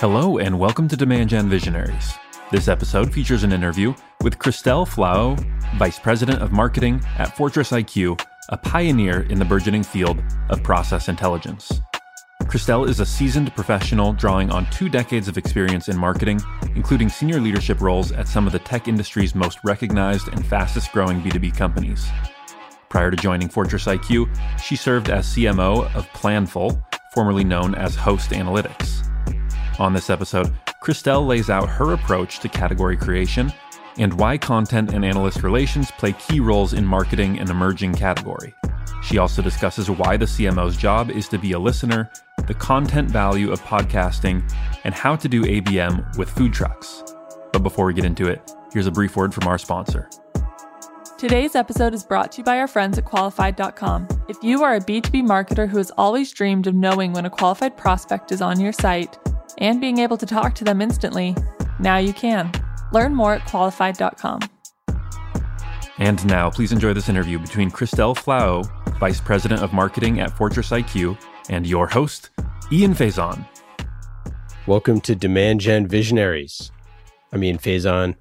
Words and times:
Hello, 0.00 0.38
and 0.38 0.58
welcome 0.58 0.88
to 0.88 0.96
Demand 0.96 1.28
Gen 1.28 1.50
Visionaries. 1.50 2.14
This 2.50 2.68
episode 2.68 3.12
features 3.12 3.44
an 3.44 3.52
interview 3.52 3.92
with 4.22 4.38
Christelle 4.38 4.88
Flahaux, 4.88 5.38
Vice 5.76 5.98
President 5.98 6.40
of 6.40 6.52
Marketing 6.52 7.02
at 7.18 7.36
Fortress 7.36 7.70
IQ, 7.70 8.18
a 8.48 8.56
pioneer 8.56 9.26
in 9.28 9.38
the 9.38 9.44
burgeoning 9.44 9.82
field 9.82 10.22
of 10.48 10.62
process 10.62 11.10
intelligence. 11.10 11.82
Christelle 12.44 12.88
is 12.88 13.00
a 13.00 13.04
seasoned 13.04 13.54
professional 13.54 14.14
drawing 14.14 14.50
on 14.50 14.64
two 14.70 14.88
decades 14.88 15.28
of 15.28 15.36
experience 15.36 15.88
in 15.88 15.98
marketing, 15.98 16.40
including 16.74 17.10
senior 17.10 17.38
leadership 17.38 17.82
roles 17.82 18.10
at 18.10 18.26
some 18.26 18.46
of 18.46 18.54
the 18.54 18.58
tech 18.58 18.88
industry's 18.88 19.34
most 19.34 19.58
recognized 19.64 20.28
and 20.28 20.46
fastest 20.46 20.92
growing 20.92 21.20
B2B 21.20 21.54
companies. 21.54 22.08
Prior 22.88 23.10
to 23.10 23.18
joining 23.18 23.50
Fortress 23.50 23.84
IQ, 23.84 24.34
she 24.62 24.76
served 24.76 25.10
as 25.10 25.26
CMO 25.26 25.94
of 25.94 26.08
Planful, 26.14 26.82
formerly 27.12 27.44
known 27.44 27.74
as 27.74 27.94
Host 27.96 28.30
Analytics. 28.30 29.09
On 29.80 29.94
this 29.94 30.10
episode, 30.10 30.52
Christelle 30.82 31.26
lays 31.26 31.48
out 31.48 31.66
her 31.66 31.94
approach 31.94 32.40
to 32.40 32.50
category 32.50 32.98
creation 32.98 33.50
and 33.96 34.12
why 34.12 34.36
content 34.36 34.92
and 34.92 35.06
analyst 35.06 35.42
relations 35.42 35.90
play 35.92 36.12
key 36.12 36.38
roles 36.38 36.74
in 36.74 36.84
marketing 36.84 37.38
an 37.38 37.50
emerging 37.50 37.94
category. 37.94 38.52
She 39.02 39.16
also 39.16 39.40
discusses 39.40 39.88
why 39.88 40.18
the 40.18 40.26
CMO's 40.26 40.76
job 40.76 41.10
is 41.10 41.28
to 41.28 41.38
be 41.38 41.52
a 41.52 41.58
listener, 41.58 42.10
the 42.46 42.52
content 42.52 43.10
value 43.10 43.50
of 43.50 43.62
podcasting, 43.62 44.42
and 44.84 44.92
how 44.92 45.16
to 45.16 45.28
do 45.28 45.44
ABM 45.44 46.18
with 46.18 46.28
food 46.28 46.52
trucks. 46.52 47.02
But 47.50 47.62
before 47.62 47.86
we 47.86 47.94
get 47.94 48.04
into 48.04 48.28
it, 48.28 48.52
here's 48.74 48.86
a 48.86 48.92
brief 48.92 49.16
word 49.16 49.32
from 49.32 49.48
our 49.48 49.56
sponsor. 49.56 50.10
Today's 51.16 51.54
episode 51.54 51.94
is 51.94 52.04
brought 52.04 52.32
to 52.32 52.38
you 52.38 52.44
by 52.44 52.58
our 52.58 52.68
friends 52.68 52.98
at 52.98 53.06
qualified.com. 53.06 54.08
If 54.28 54.36
you 54.42 54.62
are 54.62 54.74
a 54.74 54.80
B2B 54.80 55.22
marketer 55.22 55.66
who 55.66 55.78
has 55.78 55.90
always 55.96 56.30
dreamed 56.32 56.66
of 56.66 56.74
knowing 56.74 57.14
when 57.14 57.24
a 57.24 57.30
qualified 57.30 57.78
prospect 57.78 58.30
is 58.30 58.42
on 58.42 58.60
your 58.60 58.72
site, 58.72 59.18
and 59.60 59.80
being 59.80 59.98
able 59.98 60.16
to 60.16 60.26
talk 60.26 60.54
to 60.56 60.64
them 60.64 60.80
instantly, 60.80 61.36
now 61.78 61.98
you 61.98 62.12
can. 62.12 62.50
Learn 62.92 63.14
more 63.14 63.34
at 63.34 63.42
qualified.com. 63.46 64.40
And 65.98 66.26
now, 66.26 66.50
please 66.50 66.72
enjoy 66.72 66.94
this 66.94 67.08
interview 67.08 67.38
between 67.38 67.70
Christelle 67.70 68.16
Flahaux, 68.16 68.64
Vice 68.98 69.20
President 69.20 69.62
of 69.62 69.72
Marketing 69.72 70.20
at 70.20 70.36
Fortress 70.36 70.70
IQ, 70.70 71.18
and 71.50 71.66
your 71.66 71.86
host, 71.86 72.30
Ian 72.72 72.94
Faison. 72.94 73.46
Welcome 74.66 75.00
to 75.02 75.14
Demand 75.14 75.60
Gen 75.60 75.86
Visionaries. 75.86 76.72
I'm 77.32 77.44
Ian 77.44 77.58
Faison, 77.58 78.16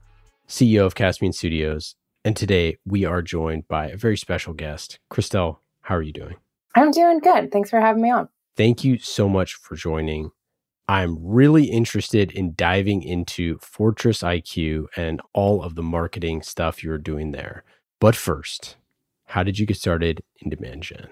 CEO 0.48 0.86
of 0.86 0.96
Caspian 0.96 1.32
Studios, 1.32 1.96
and 2.26 2.36
today 2.36 2.78
we 2.86 3.06
are 3.06 3.22
joined 3.22 3.68
by 3.68 3.88
a 3.88 3.98
very 3.98 4.18
special 4.18 4.54
guest. 4.54 5.00
Christelle, 5.12 5.60
how 5.82 5.96
are 5.96 6.02
you 6.02 6.12
doing? 6.12 6.36
I'm 6.76 6.92
doing 6.92 7.20
good. 7.20 7.52
Thanks 7.52 7.70
for 7.70 7.80
having 7.80 8.02
me 8.02 8.12
on. 8.12 8.30
Thank 8.58 8.84
you 8.84 8.98
so 9.00 9.30
much 9.30 9.54
for 9.54 9.76
joining 9.76 10.32
I'm 10.90 11.20
really 11.22 11.66
interested 11.66 12.32
in 12.32 12.56
diving 12.56 13.04
into 13.04 13.60
Fortress 13.60 14.24
IQ 14.24 14.88
and 14.98 15.22
all 15.34 15.62
of 15.62 15.76
the 15.76 15.84
marketing 15.84 16.42
stuff 16.42 16.84
you're 16.84 16.98
doing 16.98 17.32
there. 17.32 17.64
But 18.00 18.16
first, 18.16 18.76
how 19.26 19.44
did 19.44 19.60
you 19.60 19.68
get 19.68 19.78
started 19.78 20.24
in 20.42 20.50
demand 20.50 20.82
gen? 20.82 21.10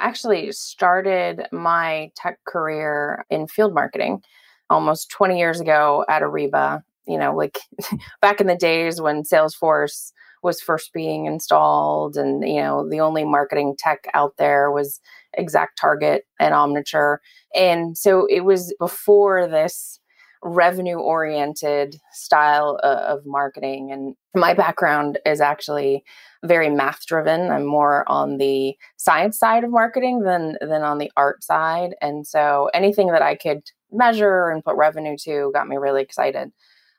I 0.00 0.08
actually, 0.08 0.50
started 0.50 1.46
my 1.52 2.10
tech 2.16 2.40
career 2.44 3.24
in 3.30 3.46
field 3.46 3.72
marketing 3.72 4.20
almost 4.68 5.12
20 5.12 5.38
years 5.38 5.60
ago 5.60 6.04
at 6.08 6.22
Ariba. 6.22 6.82
You 7.06 7.18
know, 7.18 7.36
like 7.36 7.56
back 8.20 8.40
in 8.40 8.48
the 8.48 8.56
days 8.56 9.00
when 9.00 9.22
Salesforce 9.22 10.10
was 10.42 10.60
first 10.60 10.92
being 10.92 11.26
installed, 11.26 12.16
and 12.16 12.42
you 12.42 12.60
know, 12.60 12.88
the 12.88 12.98
only 12.98 13.24
marketing 13.24 13.76
tech 13.78 14.08
out 14.12 14.34
there 14.38 14.72
was 14.72 15.00
ExactTarget 15.38 16.20
and 16.40 16.54
Omniture. 16.54 17.18
And 17.54 17.96
so 17.96 18.26
it 18.26 18.40
was 18.40 18.74
before 18.78 19.46
this 19.46 20.00
revenue 20.42 20.98
oriented 20.98 21.96
style 22.12 22.78
uh, 22.84 23.04
of 23.08 23.26
marketing. 23.26 23.90
And 23.90 24.14
my 24.34 24.54
background 24.54 25.18
is 25.26 25.40
actually 25.40 26.04
very 26.44 26.70
math 26.70 27.06
driven. 27.06 27.50
I'm 27.50 27.66
more 27.66 28.08
on 28.08 28.38
the 28.38 28.76
science 28.96 29.38
side 29.38 29.64
of 29.64 29.70
marketing 29.70 30.22
than 30.22 30.56
than 30.60 30.82
on 30.82 30.98
the 30.98 31.10
art 31.16 31.42
side. 31.42 31.94
And 32.00 32.26
so 32.26 32.70
anything 32.72 33.08
that 33.08 33.22
I 33.22 33.34
could 33.34 33.62
measure 33.90 34.48
and 34.48 34.64
put 34.64 34.76
revenue 34.76 35.16
to 35.24 35.50
got 35.52 35.66
me 35.66 35.76
really 35.76 36.02
excited. 36.02 36.52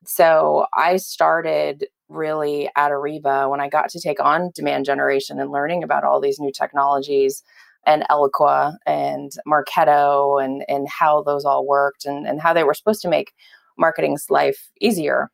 So 0.06 0.66
I 0.76 0.98
started 0.98 1.86
really 2.10 2.70
at 2.76 2.92
Ariba 2.92 3.50
when 3.50 3.62
I 3.62 3.70
got 3.70 3.90
to 3.90 4.02
take 4.02 4.20
on 4.20 4.52
demand 4.56 4.86
generation 4.86 5.40
and 5.40 5.52
learning 5.52 5.84
about 5.84 6.04
all 6.04 6.20
these 6.20 6.40
new 6.40 6.52
technologies 6.52 7.44
and 7.90 8.06
Eloqua 8.08 8.78
and 8.86 9.32
Marketo 9.48 10.44
and, 10.44 10.64
and 10.70 10.88
how 10.88 11.24
those 11.24 11.44
all 11.44 11.66
worked 11.66 12.06
and, 12.06 12.28
and 12.28 12.40
how 12.40 12.54
they 12.54 12.64
were 12.64 12.76
supposed 12.76 13.02
to 13.02 13.10
make 13.10 13.34
marketing's 13.80 14.28
life 14.30 14.70
easier. 14.80 15.32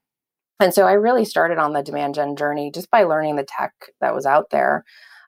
And 0.61 0.73
so 0.73 0.87
I 0.87 0.93
really 0.93 1.25
started 1.25 1.57
on 1.57 1.73
the 1.73 1.83
demand 1.83 2.15
gen 2.15 2.37
journey 2.37 2.71
just 2.73 2.89
by 2.89 3.03
learning 3.03 3.35
the 3.35 3.45
tech 3.45 3.73
that 3.99 4.15
was 4.15 4.25
out 4.25 4.51
there. 4.51 4.85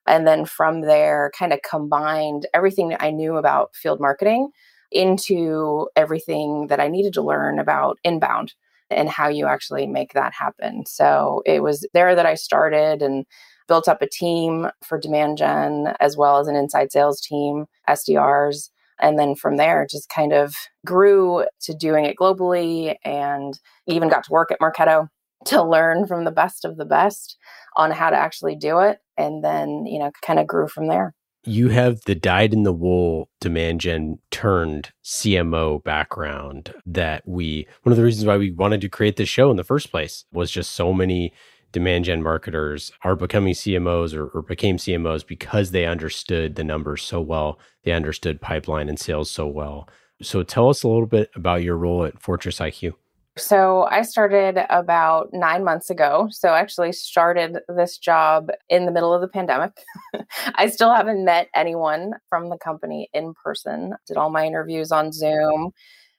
And 0.08 0.26
then 0.26 0.46
from 0.46 0.82
there, 0.82 1.30
kind 1.38 1.52
of 1.52 1.60
combined 1.70 2.48
everything 2.54 2.90
that 2.90 3.04
I 3.04 3.12
knew 3.12 3.36
about 3.36 3.76
field 3.76 4.00
marketing 4.00 4.52
into 4.90 5.90
everything 5.98 6.68
that 6.68 6.80
I 6.80 6.88
needed 6.88 7.14
to 7.16 7.22
learn 7.22 7.60
about 7.60 7.98
inbound 8.06 8.54
and 8.90 9.10
how 9.10 9.28
you 9.28 9.48
actually 9.48 9.86
make 9.86 10.14
that 10.14 10.32
happen. 10.32 10.86
So 10.86 11.42
it 11.46 11.62
was 11.62 11.86
there 11.94 12.16
that 12.16 12.26
I 12.26 12.36
started 12.36 13.02
and 13.02 13.26
built 13.68 13.88
up 13.88 14.02
a 14.02 14.10
team 14.10 14.68
for 14.84 15.00
demand 15.00 15.38
gen 15.38 15.94
as 16.00 16.18
well 16.18 16.40
as 16.40 16.48
an 16.48 16.56
inside 16.56 16.92
sales 16.92 17.22
team, 17.22 17.66
SDRs. 17.90 18.70
And 19.00 19.20
then 19.20 19.36
from 19.36 19.58
there, 19.58 19.86
just 19.90 20.10
kind 20.10 20.34
of 20.34 20.56
grew 20.86 21.46
to 21.62 21.74
doing 21.74 22.06
it 22.06 22.18
globally 22.20 22.96
and 23.06 23.60
even 23.86 24.10
got 24.10 24.24
to 24.26 24.32
work 24.32 24.52
at 24.52 24.60
Marketo 24.60 25.08
to 25.46 25.64
learn 25.64 26.08
from 26.08 26.26
the 26.26 26.32
best 26.32 26.66
of 26.66 26.78
the 26.78 26.86
best 26.86 27.38
on 27.76 27.92
how 27.92 28.10
to 28.10 28.18
actually 28.18 28.56
do 28.56 28.80
it. 28.80 29.00
And 29.18 29.44
then, 29.44 29.86
you 29.86 30.00
know, 30.00 30.12
kind 30.22 30.40
of 30.40 30.48
grew 30.48 30.68
from 30.68 30.88
there. 30.88 31.14
You 31.44 31.70
have 31.70 32.02
the 32.02 32.16
dyed 32.16 32.54
in 32.54 32.64
the 32.64 32.74
wool 32.74 33.30
demand 33.40 33.80
gen 33.80 34.20
turned 34.32 34.92
CMO 35.06 35.82
background 35.82 36.74
that 36.86 37.26
we, 37.26 37.68
one 37.84 37.92
of 37.92 37.98
the 37.98 38.04
reasons 38.04 38.26
why 38.26 38.36
we 38.36 38.52
wanted 38.52 38.82
to 38.82 38.90
create 38.90 39.16
this 39.16 39.30
show 39.30 39.50
in 39.50 39.56
the 39.56 39.64
first 39.64 39.90
place 39.90 40.26
was 40.34 40.52
just 40.52 40.74
so 40.74 40.92
many 40.92 41.32
demand 41.78 42.06
gen 42.06 42.24
marketers 42.24 42.92
are 43.04 43.16
becoming 43.16 43.54
CMOs 43.54 44.16
or, 44.16 44.30
or, 44.30 44.42
became 44.42 44.78
CMOs 44.78 45.26
because 45.26 45.70
they 45.70 45.86
understood 45.86 46.56
the 46.56 46.64
numbers 46.64 47.04
so 47.04 47.22
well. 47.22 47.60
They 47.84 47.92
understood 47.92 48.42
pipeline 48.42 48.90
and 48.90 49.00
sales 49.00 49.30
so 49.30 49.46
well. 49.46 49.88
So 50.24 50.42
tell 50.42 50.70
us 50.70 50.82
a 50.82 50.88
little 50.88 51.06
bit 51.06 51.30
about 51.36 51.62
your 51.62 51.78
role 51.78 52.04
at 52.04 52.20
Fortress 52.20 52.58
IQ. 52.58 52.96
So 53.38 53.84
I 53.92 54.02
started 54.02 54.66
about 54.72 55.30
nine 55.34 55.64
months 55.64 55.92
ago. 55.92 56.30
So 56.32 56.50
I 56.50 56.60
actually 56.60 56.94
started 56.94 57.60
this 57.70 58.00
job 58.00 58.50
in 58.70 58.88
the 58.88 58.92
middle 58.92 59.14
of 59.14 59.22
the 59.22 59.28
pandemic. 59.28 59.78
I 60.56 60.70
still 60.70 60.92
haven't 60.92 61.24
met 61.24 61.48
anyone 61.54 62.14
from 62.28 62.50
the 62.50 62.58
company 62.58 63.08
in 63.14 63.36
person. 63.36 63.94
Did 64.08 64.18
all 64.18 64.32
my 64.32 64.48
interviews 64.48 64.92
on 64.92 65.12
Zoom. 65.12 65.70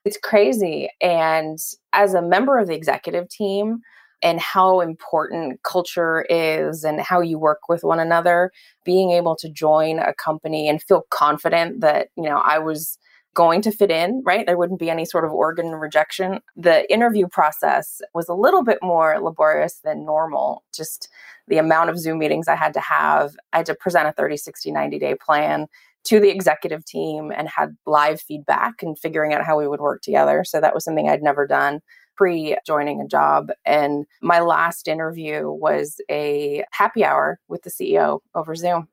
It's 0.04 0.18
crazy. 0.22 0.88
And 1.00 1.58
as 1.92 2.14
a 2.14 2.22
member 2.22 2.58
of 2.58 2.68
the 2.68 2.76
executive 2.76 3.28
team, 3.28 3.80
and 4.22 4.40
how 4.40 4.80
important 4.80 5.62
culture 5.62 6.26
is 6.28 6.84
and 6.84 7.00
how 7.00 7.20
you 7.20 7.38
work 7.38 7.60
with 7.68 7.84
one 7.84 8.00
another 8.00 8.50
being 8.84 9.10
able 9.10 9.36
to 9.36 9.48
join 9.48 9.98
a 9.98 10.14
company 10.14 10.68
and 10.68 10.82
feel 10.82 11.04
confident 11.10 11.80
that 11.80 12.08
you 12.16 12.24
know 12.24 12.38
i 12.38 12.58
was 12.58 12.98
going 13.38 13.62
to 13.62 13.70
fit 13.70 13.88
in 13.88 14.20
right? 14.24 14.46
There 14.46 14.58
wouldn't 14.58 14.80
be 14.80 14.90
any 14.90 15.04
sort 15.04 15.24
of 15.24 15.30
organ 15.30 15.70
rejection. 15.70 16.40
The 16.56 16.92
interview 16.92 17.28
process 17.28 18.00
was 18.12 18.28
a 18.28 18.34
little 18.34 18.64
bit 18.64 18.78
more 18.82 19.20
laborious 19.20 19.78
than 19.84 20.04
normal. 20.04 20.64
Just 20.74 21.08
the 21.46 21.58
amount 21.58 21.88
of 21.88 22.00
zoom 22.00 22.18
meetings 22.18 22.48
i 22.48 22.56
had 22.56 22.74
to 22.74 22.80
have. 22.80 23.36
I 23.52 23.58
had 23.58 23.66
to 23.66 23.76
present 23.76 24.08
a 24.08 24.12
30 24.12 24.38
60 24.38 24.72
90 24.72 24.98
day 24.98 25.14
plan 25.14 25.68
to 26.04 26.18
the 26.18 26.30
executive 26.30 26.84
team 26.84 27.30
and 27.30 27.48
had 27.48 27.76
live 27.86 28.20
feedback 28.20 28.82
and 28.82 28.98
figuring 28.98 29.32
out 29.32 29.44
how 29.44 29.56
we 29.56 29.68
would 29.68 29.80
work 29.80 30.02
together. 30.02 30.42
So 30.44 30.60
that 30.60 30.74
was 30.74 30.84
something 30.84 31.08
i'd 31.08 31.22
never 31.22 31.46
done 31.46 31.80
pre 32.18 32.56
joining 32.66 33.00
a 33.00 33.06
job. 33.06 33.50
And 33.64 34.04
my 34.20 34.40
last 34.40 34.88
interview 34.88 35.50
was 35.50 36.00
a 36.10 36.64
happy 36.72 37.04
hour 37.04 37.38
with 37.48 37.62
the 37.62 37.70
CEO 37.70 38.20
over 38.34 38.54
Zoom. 38.54 38.88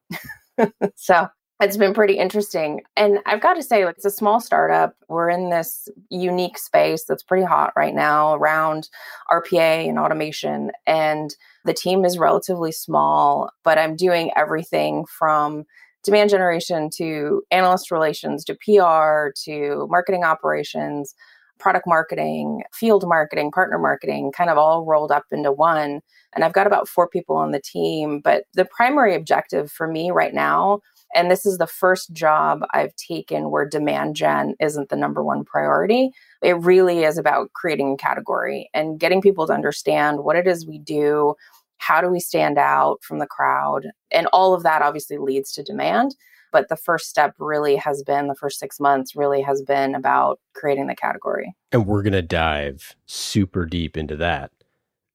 so 0.95 1.27
it's 1.61 1.77
been 1.77 1.93
pretty 1.93 2.17
interesting. 2.17 2.81
And 2.97 3.19
I've 3.25 3.41
got 3.41 3.53
to 3.55 3.63
say, 3.63 3.85
like, 3.85 3.95
it's 3.95 4.05
a 4.05 4.11
small 4.11 4.39
startup. 4.39 4.95
We're 5.07 5.29
in 5.29 5.49
this 5.49 5.87
unique 6.09 6.57
space 6.57 7.05
that's 7.05 7.23
pretty 7.23 7.45
hot 7.45 7.73
right 7.75 7.95
now 7.95 8.35
around 8.35 8.89
RPA 9.31 9.87
and 9.87 9.97
automation. 9.97 10.71
And 10.85 11.35
the 11.63 11.73
team 11.73 12.03
is 12.05 12.17
relatively 12.19 12.71
small, 12.71 13.49
but 13.63 13.77
I'm 13.77 13.95
doing 13.95 14.31
everything 14.35 15.05
from 15.05 15.63
demand 16.03 16.29
generation 16.29 16.89
to 16.97 17.41
analyst 17.51 17.89
relations 17.89 18.45
to 18.45 18.53
PR 18.55 19.31
to 19.45 19.87
marketing 19.89 20.23
operations, 20.23 21.15
product 21.59 21.85
marketing, 21.87 22.63
field 22.73 23.07
marketing, 23.07 23.51
partner 23.51 23.79
marketing, 23.79 24.31
kind 24.31 24.49
of 24.49 24.57
all 24.57 24.85
rolled 24.85 25.11
up 25.11 25.25
into 25.31 25.51
one. 25.51 26.01
And 26.33 26.43
I've 26.43 26.53
got 26.53 26.67
about 26.67 26.87
four 26.87 27.07
people 27.07 27.35
on 27.35 27.51
the 27.51 27.61
team. 27.61 28.19
But 28.19 28.43
the 28.53 28.65
primary 28.65 29.15
objective 29.15 29.71
for 29.71 29.87
me 29.87 30.11
right 30.11 30.33
now 30.33 30.81
and 31.15 31.31
this 31.31 31.45
is 31.45 31.57
the 31.57 31.65
first 31.65 32.11
job 32.11 32.65
I've 32.73 32.95
taken 32.97 33.49
where 33.49 33.67
demand 33.67 34.17
gen 34.17 34.53
isn't 34.59 34.89
the 34.89 34.97
number 34.97 35.23
one 35.23 35.45
priority. 35.45 36.11
It 36.43 36.57
really 36.59 37.05
is 37.05 37.17
about 37.17 37.53
creating 37.53 37.93
a 37.93 37.97
category 37.97 38.69
and 38.73 38.99
getting 38.99 39.21
people 39.21 39.47
to 39.47 39.53
understand 39.53 40.25
what 40.25 40.35
it 40.35 40.45
is 40.45 40.67
we 40.67 40.77
do, 40.77 41.35
how 41.77 42.01
do 42.01 42.09
we 42.09 42.19
stand 42.19 42.57
out 42.57 43.01
from 43.01 43.19
the 43.19 43.27
crowd. 43.27 43.87
And 44.11 44.27
all 44.33 44.53
of 44.53 44.63
that 44.63 44.81
obviously 44.81 45.17
leads 45.17 45.53
to 45.53 45.63
demand. 45.63 46.15
But 46.55 46.69
the 46.69 46.77
first 46.77 47.09
step 47.09 47.35
really 47.37 47.75
has 47.75 48.01
been 48.01 48.29
the 48.29 48.35
first 48.35 48.59
six 48.59 48.79
months 48.79 49.13
really 49.13 49.41
has 49.41 49.61
been 49.61 49.93
about 49.93 50.39
creating 50.53 50.87
the 50.87 50.95
category. 50.95 51.53
And 51.73 51.85
we're 51.85 52.01
going 52.01 52.13
to 52.13 52.21
dive 52.21 52.95
super 53.07 53.65
deep 53.65 53.97
into 53.97 54.15
that 54.15 54.51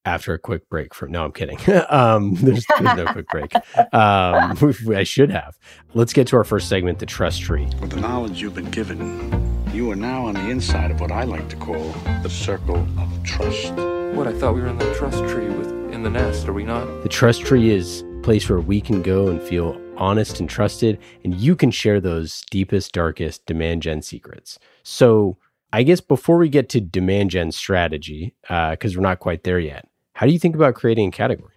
after 0.05 0.35
a 0.35 0.39
quick 0.39 0.69
break 0.69 0.93
from 0.93 1.13
no 1.13 1.25
i'm 1.25 1.33
kidding. 1.33 1.59
Um, 1.89 2.35
there's, 2.35 2.67
there's, 2.79 2.95
no 2.95 3.07
quick 3.07 3.27
break. 3.29 3.55
Um, 3.95 4.59
i 4.95 5.03
should 5.03 5.31
have. 5.31 5.57
Let's 5.95 6.13
get 6.13 6.27
to 6.27 6.37
our 6.37 6.45
first 6.45 6.69
segment 6.69 6.99
the 6.99 7.07
trust 7.07 7.41
tree. 7.41 7.67
With 7.81 7.93
the 7.93 8.01
knowledge 8.03 8.43
you've 8.43 8.55
been 8.55 8.71
given 8.71 9.41
you 9.73 9.91
are 9.91 9.97
now 9.97 10.27
on 10.27 10.35
the 10.35 10.51
inside 10.51 10.91
of 10.91 11.01
what 11.01 11.11
i 11.11 11.25
like 11.25 11.49
to 11.49 11.57
call 11.57 11.91
the 12.23 12.29
circle 12.29 12.87
of 12.99 13.23
trust. 13.25 13.73
What 14.15 14.27
i 14.27 14.39
thought 14.39 14.55
we 14.55 14.61
were 14.61 14.69
in 14.69 14.77
the 14.77 14.95
trust 14.95 15.25
tree 15.25 15.49
with 15.49 15.71
in 15.91 16.03
the 16.03 16.11
nest 16.11 16.47
are 16.49 16.53
we 16.53 16.65
not? 16.65 17.03
The 17.03 17.09
trust 17.09 17.47
tree 17.47 17.71
is 17.71 18.03
a 18.03 18.21
place 18.23 18.47
where 18.51 18.61
we 18.61 18.83
can 18.83 19.01
go 19.01 19.29
and 19.29 19.41
feel 19.41 19.81
honest 20.01 20.41
and 20.41 20.51
trusted 20.51 20.99
and 21.25 21.35
you 21.35 21.55
can 21.55 21.71
share 21.71 22.01
those 22.01 22.43
deepest 22.51 22.93
darkest 22.93 23.45
demand 23.47 23.83
gen 23.83 24.03
secrets 24.03 24.59
so 24.83 25.37
I 25.73 25.83
guess 25.85 26.01
before 26.01 26.39
we 26.39 26.49
get 26.49 26.69
to 26.71 26.81
demand 26.81 27.31
gen 27.31 27.53
strategy, 27.53 28.35
because 28.43 28.97
uh, 28.97 28.97
we're 28.97 29.03
not 29.03 29.21
quite 29.21 29.45
there 29.45 29.61
yet, 29.61 29.87
how 30.15 30.27
do 30.27 30.33
you 30.33 30.39
think 30.39 30.57
about 30.57 30.75
creating 30.75 31.09
a 31.09 31.13
category? 31.13 31.55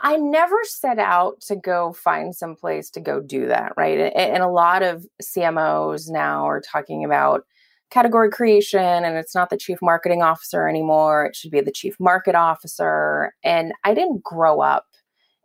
I 0.00 0.16
never 0.16 0.56
set 0.62 1.00
out 1.00 1.40
to 1.42 1.56
go 1.56 1.92
find 1.92 2.34
some 2.34 2.54
place 2.54 2.88
to 2.90 3.00
go 3.00 3.20
do 3.20 3.48
that, 3.48 3.72
right? 3.76 4.12
And 4.14 4.44
a 4.44 4.48
lot 4.48 4.84
of 4.84 5.04
CMOs 5.20 6.08
now 6.08 6.48
are 6.48 6.60
talking 6.60 7.04
about 7.04 7.44
category 7.90 8.30
creation 8.30 8.80
and 8.80 9.16
it's 9.16 9.34
not 9.34 9.50
the 9.50 9.56
chief 9.56 9.78
marketing 9.82 10.22
officer 10.22 10.68
anymore. 10.68 11.26
It 11.26 11.34
should 11.34 11.50
be 11.50 11.60
the 11.60 11.72
chief 11.72 11.96
market 11.98 12.36
officer. 12.36 13.34
And 13.42 13.72
I 13.82 13.94
didn't 13.94 14.22
grow 14.22 14.60
up 14.60 14.86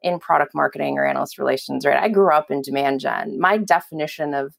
in 0.03 0.19
product 0.19 0.53
marketing 0.55 0.97
or 0.97 1.05
analyst 1.05 1.37
relations, 1.37 1.85
right? 1.85 2.01
I 2.01 2.09
grew 2.09 2.33
up 2.33 2.51
in 2.51 2.61
demand 2.61 2.99
gen. 2.99 3.39
My 3.39 3.57
definition 3.57 4.33
of 4.33 4.55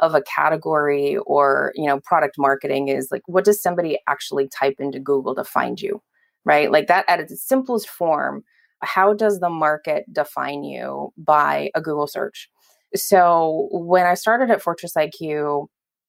of 0.00 0.14
a 0.14 0.22
category 0.22 1.16
or, 1.18 1.72
you 1.76 1.86
know, 1.86 2.00
product 2.00 2.34
marketing 2.36 2.88
is 2.88 3.08
like 3.12 3.22
what 3.26 3.44
does 3.44 3.62
somebody 3.62 3.98
actually 4.08 4.48
type 4.48 4.76
into 4.80 4.98
Google 4.98 5.34
to 5.36 5.44
find 5.44 5.80
you? 5.80 6.02
right? 6.44 6.70
Like 6.70 6.86
that 6.88 7.04
at 7.08 7.20
its 7.20 7.42
simplest 7.42 7.88
form, 7.88 8.44
how 8.80 9.14
does 9.14 9.40
the 9.40 9.50
market 9.50 10.04
define 10.12 10.62
you 10.64 11.12
by 11.16 11.70
a 11.74 11.80
Google 11.80 12.06
search? 12.06 12.48
So 12.94 13.68
when 13.72 14.06
I 14.06 14.14
started 14.14 14.50
at 14.50 14.62
Fortress 14.62 14.94
IQ, 14.94 15.66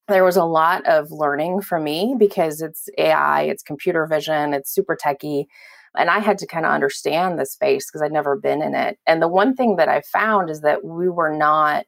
there 0.08 0.24
was 0.24 0.36
a 0.36 0.44
lot 0.44 0.86
of 0.86 1.12
learning 1.12 1.62
for 1.62 1.80
me 1.80 2.16
because 2.18 2.62
it's 2.62 2.90
AI, 2.98 3.44
it's 3.44 3.64
computer 3.64 4.06
vision, 4.06 4.54
it's 4.54 4.74
super 4.74 4.96
techy. 4.96 5.48
And 5.98 6.10
I 6.10 6.20
had 6.20 6.38
to 6.40 6.48
kind 6.48 6.66
of 6.66 6.72
understand 6.72 7.40
the 7.40 7.46
space 7.46 7.90
because 7.90 8.02
I'd 8.02 8.12
never 8.12 8.36
been 8.36 8.62
in 8.62 8.76
it. 8.76 8.98
And 9.08 9.22
the 9.22 9.28
one 9.28 9.56
thing 9.56 9.76
that 9.78 9.90
I 9.90 10.02
found 10.02 10.50
is 10.50 10.62
that 10.62 10.84
we 10.84 11.10
were 11.10 11.36
not 11.36 11.86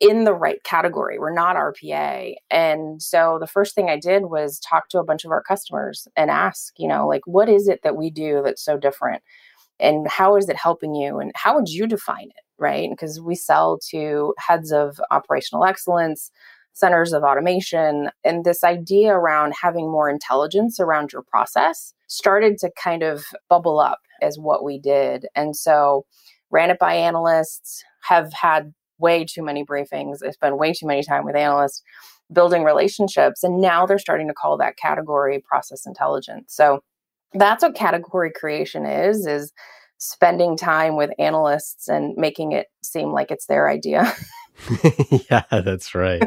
in 0.00 0.24
the 0.24 0.34
right 0.34 0.62
category. 0.64 1.18
We're 1.18 1.32
not 1.32 1.56
RPA. 1.56 2.34
And 2.50 3.00
so 3.00 3.38
the 3.40 3.46
first 3.46 3.74
thing 3.74 3.88
I 3.88 3.98
did 3.98 4.24
was 4.26 4.58
talk 4.60 4.88
to 4.90 4.98
a 4.98 5.04
bunch 5.04 5.24
of 5.24 5.30
our 5.30 5.42
customers 5.42 6.08
and 6.16 6.30
ask, 6.30 6.74
you 6.78 6.88
know, 6.88 7.06
like, 7.06 7.22
what 7.26 7.48
is 7.48 7.68
it 7.68 7.80
that 7.84 7.96
we 7.96 8.10
do 8.10 8.42
that's 8.44 8.64
so 8.64 8.76
different? 8.76 9.22
And 9.80 10.08
how 10.08 10.36
is 10.36 10.48
it 10.48 10.56
helping 10.56 10.94
you? 10.94 11.18
And 11.18 11.32
how 11.34 11.54
would 11.54 11.68
you 11.68 11.86
define 11.86 12.26
it? 12.26 12.44
Right. 12.58 12.88
Because 12.90 13.20
we 13.20 13.34
sell 13.34 13.78
to 13.90 14.34
heads 14.38 14.72
of 14.72 15.00
operational 15.10 15.64
excellence, 15.64 16.30
centers 16.74 17.12
of 17.12 17.22
automation. 17.22 18.10
And 18.24 18.44
this 18.44 18.62
idea 18.62 19.14
around 19.14 19.54
having 19.60 19.90
more 19.90 20.10
intelligence 20.10 20.78
around 20.78 21.12
your 21.12 21.22
process 21.22 21.94
started 22.08 22.58
to 22.58 22.70
kind 22.80 23.02
of 23.02 23.24
bubble 23.48 23.80
up 23.80 24.00
as 24.20 24.38
what 24.38 24.64
we 24.64 24.78
did. 24.78 25.26
And 25.34 25.56
so 25.56 26.04
ran 26.50 26.70
it 26.70 26.78
by 26.78 26.94
analysts, 26.94 27.82
have 28.02 28.32
had 28.32 28.74
way 28.98 29.24
too 29.24 29.42
many 29.42 29.64
briefings. 29.64 30.18
I 30.24 30.30
spend 30.30 30.58
way 30.58 30.72
too 30.72 30.86
many 30.86 31.02
time 31.02 31.24
with 31.24 31.36
analysts 31.36 31.82
building 32.32 32.64
relationships. 32.64 33.42
And 33.42 33.60
now 33.60 33.86
they're 33.86 33.98
starting 33.98 34.28
to 34.28 34.34
call 34.34 34.56
that 34.58 34.76
category 34.76 35.42
process 35.46 35.86
intelligence. 35.86 36.54
So 36.54 36.80
that's 37.34 37.62
what 37.62 37.74
category 37.74 38.32
creation 38.32 38.86
is, 38.86 39.26
is 39.26 39.52
spending 39.98 40.56
time 40.56 40.96
with 40.96 41.10
analysts 41.18 41.88
and 41.88 42.16
making 42.16 42.52
it 42.52 42.68
seem 42.82 43.12
like 43.12 43.30
it's 43.30 43.46
their 43.46 43.68
idea. 43.68 44.12
yeah, 45.30 45.44
that's 45.50 45.94
right. 45.94 46.22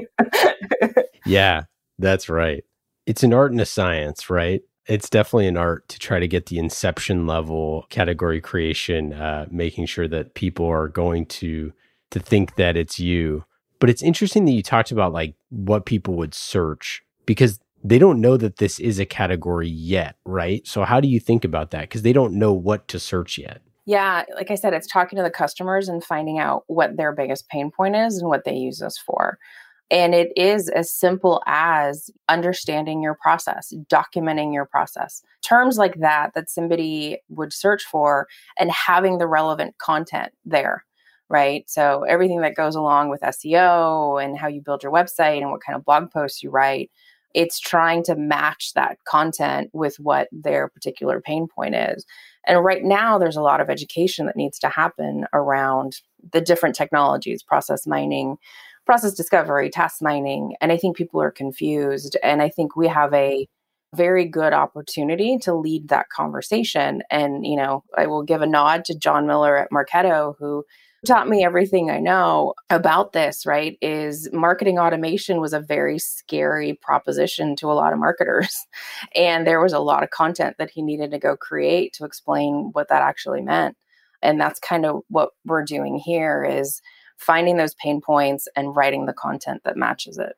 yeah, 1.25 1.63
that's 1.97 2.29
right. 2.29 2.63
It's 3.05 3.23
an 3.23 3.33
art 3.33 3.51
and 3.51 3.61
a 3.61 3.65
science, 3.65 4.29
right? 4.29 4.61
It's 4.85 5.09
definitely 5.09 5.47
an 5.47 5.57
art 5.57 5.87
to 5.89 5.99
try 5.99 6.19
to 6.19 6.27
get 6.27 6.45
the 6.47 6.59
inception 6.59 7.27
level 7.27 7.85
category 7.89 8.39
creation, 8.39 9.13
uh, 9.13 9.45
making 9.49 9.85
sure 9.85 10.07
that 10.07 10.33
people 10.33 10.67
are 10.67 10.87
going 10.87 11.25
to 11.25 11.73
to 12.11 12.19
think 12.19 12.55
that 12.55 12.77
it's 12.77 12.99
you. 12.99 13.43
But 13.79 13.89
it's 13.89 14.01
interesting 14.01 14.45
that 14.45 14.53
you 14.53 14.63
talked 14.63 14.91
about 14.91 15.13
like 15.13 15.35
what 15.49 15.85
people 15.85 16.15
would 16.15 16.33
search 16.33 17.03
because 17.25 17.59
they 17.83 17.99
don't 17.99 18.21
know 18.21 18.37
that 18.37 18.57
this 18.57 18.79
is 18.79 18.99
a 18.99 19.05
category 19.05 19.67
yet, 19.69 20.15
right? 20.25 20.65
So 20.65 20.83
how 20.83 20.99
do 20.99 21.07
you 21.07 21.19
think 21.19 21.45
about 21.45 21.71
that? 21.71 21.81
Because 21.81 22.01
they 22.01 22.13
don't 22.13 22.33
know 22.33 22.53
what 22.53 22.87
to 22.89 22.99
search 22.99 23.37
yet. 23.37 23.61
Yeah, 23.87 24.23
like 24.35 24.51
I 24.51 24.55
said, 24.55 24.73
it's 24.73 24.85
talking 24.85 25.15
to 25.15 25.23
the 25.23 25.31
customers 25.31 25.87
and 25.87 26.03
finding 26.03 26.39
out 26.39 26.65
what 26.67 26.97
their 26.97 27.13
biggest 27.13 27.47
pain 27.47 27.71
point 27.71 27.95
is 27.95 28.17
and 28.17 28.27
what 28.27 28.43
they 28.43 28.53
use 28.53 28.81
us 28.81 28.97
for. 28.97 29.39
And 29.89 30.13
it 30.13 30.33
is 30.35 30.67
as 30.67 30.91
simple 30.91 31.41
as 31.47 32.11
understanding 32.27 33.01
your 33.01 33.15
process, 33.15 33.73
documenting 33.89 34.53
your 34.53 34.65
process. 34.65 35.23
Terms 35.41 35.77
like 35.77 35.95
that, 36.01 36.33
that 36.35 36.49
somebody 36.49 37.19
would 37.29 37.53
search 37.53 37.83
for, 37.83 38.27
and 38.59 38.69
having 38.71 39.17
the 39.17 39.27
relevant 39.27 39.77
content 39.79 40.33
there 40.45 40.83
right? 41.29 41.69
So 41.69 42.03
everything 42.03 42.41
that 42.41 42.55
goes 42.55 42.75
along 42.75 43.09
with 43.09 43.19
SEO 43.21 44.23
and 44.23 44.37
how 44.37 44.47
you 44.47 44.61
build 44.61 44.83
your 44.83 44.91
website 44.93 45.41
and 45.41 45.51
what 45.51 45.61
kind 45.61 45.75
of 45.75 45.83
blog 45.83 46.09
posts 46.09 46.41
you 46.41 46.49
write, 46.49 46.89
it's 47.33 47.59
trying 47.59 48.03
to 48.03 48.15
match 48.15 48.71
that 48.75 48.97
content 49.05 49.69
with 49.73 49.99
what 49.99 50.29
their 50.31 50.69
particular 50.69 51.19
pain 51.19 51.47
point 51.47 51.75
is. 51.75 52.05
And 52.47 52.63
right 52.63 52.83
now, 52.83 53.19
there's 53.19 53.35
a 53.35 53.41
lot 53.41 53.61
of 53.61 53.69
education 53.69 54.25
that 54.25 54.35
needs 54.35 54.57
to 54.59 54.69
happen 54.69 55.25
around 55.33 55.97
the 56.31 56.41
different 56.41 56.75
technologies, 56.75 57.43
process 57.43 57.85
mining, 57.85 58.37
process 58.85 59.13
discovery, 59.13 59.69
task 59.69 60.01
mining. 60.01 60.55
And 60.61 60.71
I 60.71 60.77
think 60.77 60.97
people 60.97 61.21
are 61.21 61.31
confused. 61.31 62.17
And 62.23 62.41
I 62.41 62.49
think 62.49 62.75
we 62.75 62.87
have 62.87 63.13
a 63.13 63.47
very 63.95 64.25
good 64.25 64.53
opportunity 64.53 65.37
to 65.39 65.53
lead 65.53 65.89
that 65.89 66.09
conversation. 66.09 67.03
And, 67.11 67.45
you 67.45 67.55
know, 67.55 67.83
I 67.97 68.07
will 68.07 68.23
give 68.23 68.41
a 68.41 68.47
nod 68.47 68.85
to 68.85 68.97
Jon 68.97 69.27
Miller 69.27 69.57
at 69.57 69.69
Marketo, 69.71 70.35
who 70.39 70.63
taught 71.05 71.29
me 71.29 71.43
everything 71.43 71.89
I 71.91 71.99
know 71.99 72.53
about 72.69 73.13
this, 73.13 73.45
right? 73.45 73.77
Is 73.81 74.29
marketing 74.33 74.79
automation 74.79 75.39
was 75.39 75.53
a 75.53 75.59
very 75.59 75.99
scary 75.99 76.79
proposition 76.81 77.55
to 77.57 77.71
a 77.71 77.73
lot 77.73 77.93
of 77.93 77.99
marketers. 77.99 78.55
And 79.15 79.45
there 79.45 79.61
was 79.61 79.73
a 79.73 79.79
lot 79.79 80.03
of 80.03 80.09
content 80.09 80.55
that 80.57 80.71
he 80.71 80.81
needed 80.81 81.11
to 81.11 81.19
go 81.19 81.35
create 81.35 81.93
to 81.93 82.05
explain 82.05 82.69
what 82.73 82.87
that 82.89 83.01
actually 83.01 83.41
meant. 83.41 83.75
And 84.21 84.39
that's 84.39 84.59
kind 84.59 84.85
of 84.85 85.01
what 85.09 85.29
we're 85.45 85.63
doing 85.63 85.97
here 85.97 86.43
is 86.43 86.81
finding 87.17 87.57
those 87.57 87.75
pain 87.75 88.01
points 88.01 88.47
and 88.55 88.75
writing 88.75 89.05
the 89.05 89.13
content 89.13 89.61
that 89.65 89.77
matches 89.77 90.17
it. 90.17 90.35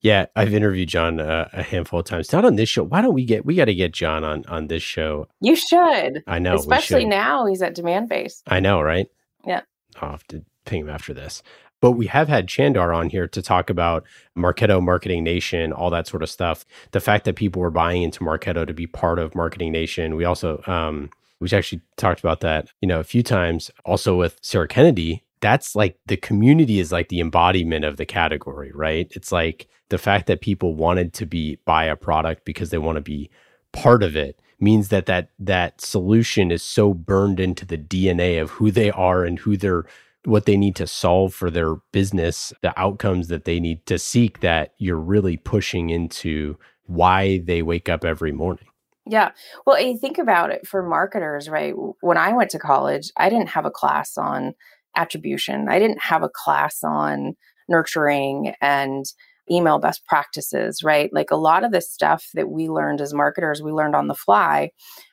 Yeah, 0.00 0.26
I've 0.36 0.54
interviewed 0.54 0.88
Jon 0.88 1.20
uh, 1.20 1.48
a 1.52 1.62
handful 1.62 2.00
of 2.00 2.06
times. 2.06 2.32
Not 2.32 2.44
on 2.44 2.56
this 2.56 2.68
show. 2.68 2.84
Why 2.84 3.02
don't 3.02 3.14
we 3.14 3.24
get? 3.24 3.44
We 3.44 3.56
got 3.56 3.64
to 3.64 3.74
get 3.74 3.92
Jon 3.92 4.22
on 4.22 4.44
on 4.46 4.68
this 4.68 4.82
show. 4.82 5.26
You 5.40 5.56
should. 5.56 6.22
I 6.26 6.38
know, 6.38 6.54
especially 6.54 7.04
now 7.04 7.46
he's 7.46 7.62
at 7.62 7.74
Demandbase. 7.74 8.42
I 8.46 8.60
know, 8.60 8.80
right? 8.80 9.08
Yeah. 9.44 9.62
I'll 10.00 10.12
have 10.12 10.26
to 10.28 10.44
ping 10.64 10.82
him 10.82 10.90
after 10.90 11.14
this. 11.14 11.42
But 11.80 11.92
we 11.92 12.06
have 12.08 12.28
had 12.28 12.48
Chandar 12.48 12.92
on 12.92 13.08
here 13.08 13.28
to 13.28 13.40
talk 13.40 13.70
about 13.70 14.04
Marketo, 14.36 14.82
Marketing 14.82 15.22
Nation, 15.22 15.72
all 15.72 15.90
that 15.90 16.08
sort 16.08 16.22
of 16.22 16.30
stuff. 16.30 16.64
The 16.90 17.00
fact 17.00 17.24
that 17.24 17.36
people 17.36 17.62
were 17.62 17.70
buying 17.70 18.02
into 18.02 18.20
Marketo 18.20 18.66
to 18.66 18.74
be 18.74 18.86
part 18.86 19.18
of 19.18 19.34
Marketing 19.34 19.70
Nation. 19.70 20.16
We 20.16 20.24
also, 20.24 20.62
um, 20.66 21.10
we 21.38 21.48
actually 21.52 21.82
talked 21.96 22.18
about 22.18 22.40
that, 22.40 22.68
you 22.80 22.88
know, 22.88 22.98
a 22.98 23.04
few 23.04 23.22
times. 23.22 23.70
Also 23.84 24.16
with 24.16 24.38
Sarah 24.42 24.66
Kennedy, 24.66 25.22
that's 25.40 25.76
like 25.76 25.98
the 26.06 26.16
community 26.16 26.80
is 26.80 26.90
like 26.90 27.10
the 27.10 27.20
embodiment 27.20 27.84
of 27.84 27.96
the 27.96 28.06
category, 28.06 28.72
right? 28.74 29.10
It's 29.14 29.30
like 29.30 29.68
the 29.88 29.98
fact 29.98 30.26
that 30.26 30.40
people 30.40 30.74
wanted 30.74 31.12
to 31.14 31.26
be 31.26 31.58
buy 31.64 31.84
a 31.84 31.96
product 31.96 32.44
because 32.44 32.70
they 32.70 32.78
want 32.78 32.96
to 32.96 33.02
be 33.02 33.30
part 33.72 34.02
of 34.02 34.16
it 34.16 34.40
means 34.60 34.88
that 34.88 35.06
that 35.06 35.30
that 35.38 35.80
solution 35.80 36.50
is 36.50 36.62
so 36.62 36.92
burned 36.94 37.40
into 37.40 37.64
the 37.64 37.78
DNA 37.78 38.40
of 38.40 38.50
who 38.50 38.70
they 38.70 38.90
are 38.90 39.24
and 39.24 39.38
who 39.38 39.56
they're 39.56 39.84
what 40.24 40.46
they 40.46 40.56
need 40.56 40.76
to 40.76 40.86
solve 40.86 41.32
for 41.32 41.50
their 41.50 41.76
business, 41.92 42.52
the 42.60 42.78
outcomes 42.78 43.28
that 43.28 43.44
they 43.44 43.60
need 43.60 43.86
to 43.86 43.98
seek 43.98 44.40
that 44.40 44.74
you're 44.78 44.96
really 44.96 45.36
pushing 45.36 45.90
into 45.90 46.58
why 46.86 47.38
they 47.38 47.62
wake 47.62 47.88
up 47.88 48.04
every 48.04 48.32
morning. 48.32 48.66
Yeah. 49.06 49.30
Well, 49.64 49.80
you 49.80 49.96
think 49.96 50.18
about 50.18 50.50
it 50.50 50.66
for 50.66 50.82
marketers, 50.82 51.48
right? 51.48 51.72
When 52.00 52.18
I 52.18 52.32
went 52.34 52.50
to 52.50 52.58
college, 52.58 53.10
I 53.16 53.30
didn't 53.30 53.48
have 53.48 53.64
a 53.64 53.70
class 53.70 54.18
on 54.18 54.54
attribution. 54.96 55.68
I 55.68 55.78
didn't 55.78 56.02
have 56.02 56.22
a 56.22 56.28
class 56.28 56.82
on 56.82 57.34
nurturing 57.68 58.54
and 58.60 59.06
email 59.50 59.78
best 59.78 60.04
practices, 60.06 60.82
right? 60.82 61.12
Like 61.12 61.30
a 61.30 61.36
lot 61.36 61.64
of 61.64 61.72
the 61.72 61.80
stuff 61.80 62.28
that 62.34 62.50
we 62.50 62.68
learned 62.68 63.00
as 63.00 63.14
marketers, 63.14 63.62
we 63.62 63.72
learned 63.72 63.94
on 63.94 64.08
the 64.08 64.14
fly 64.14 64.70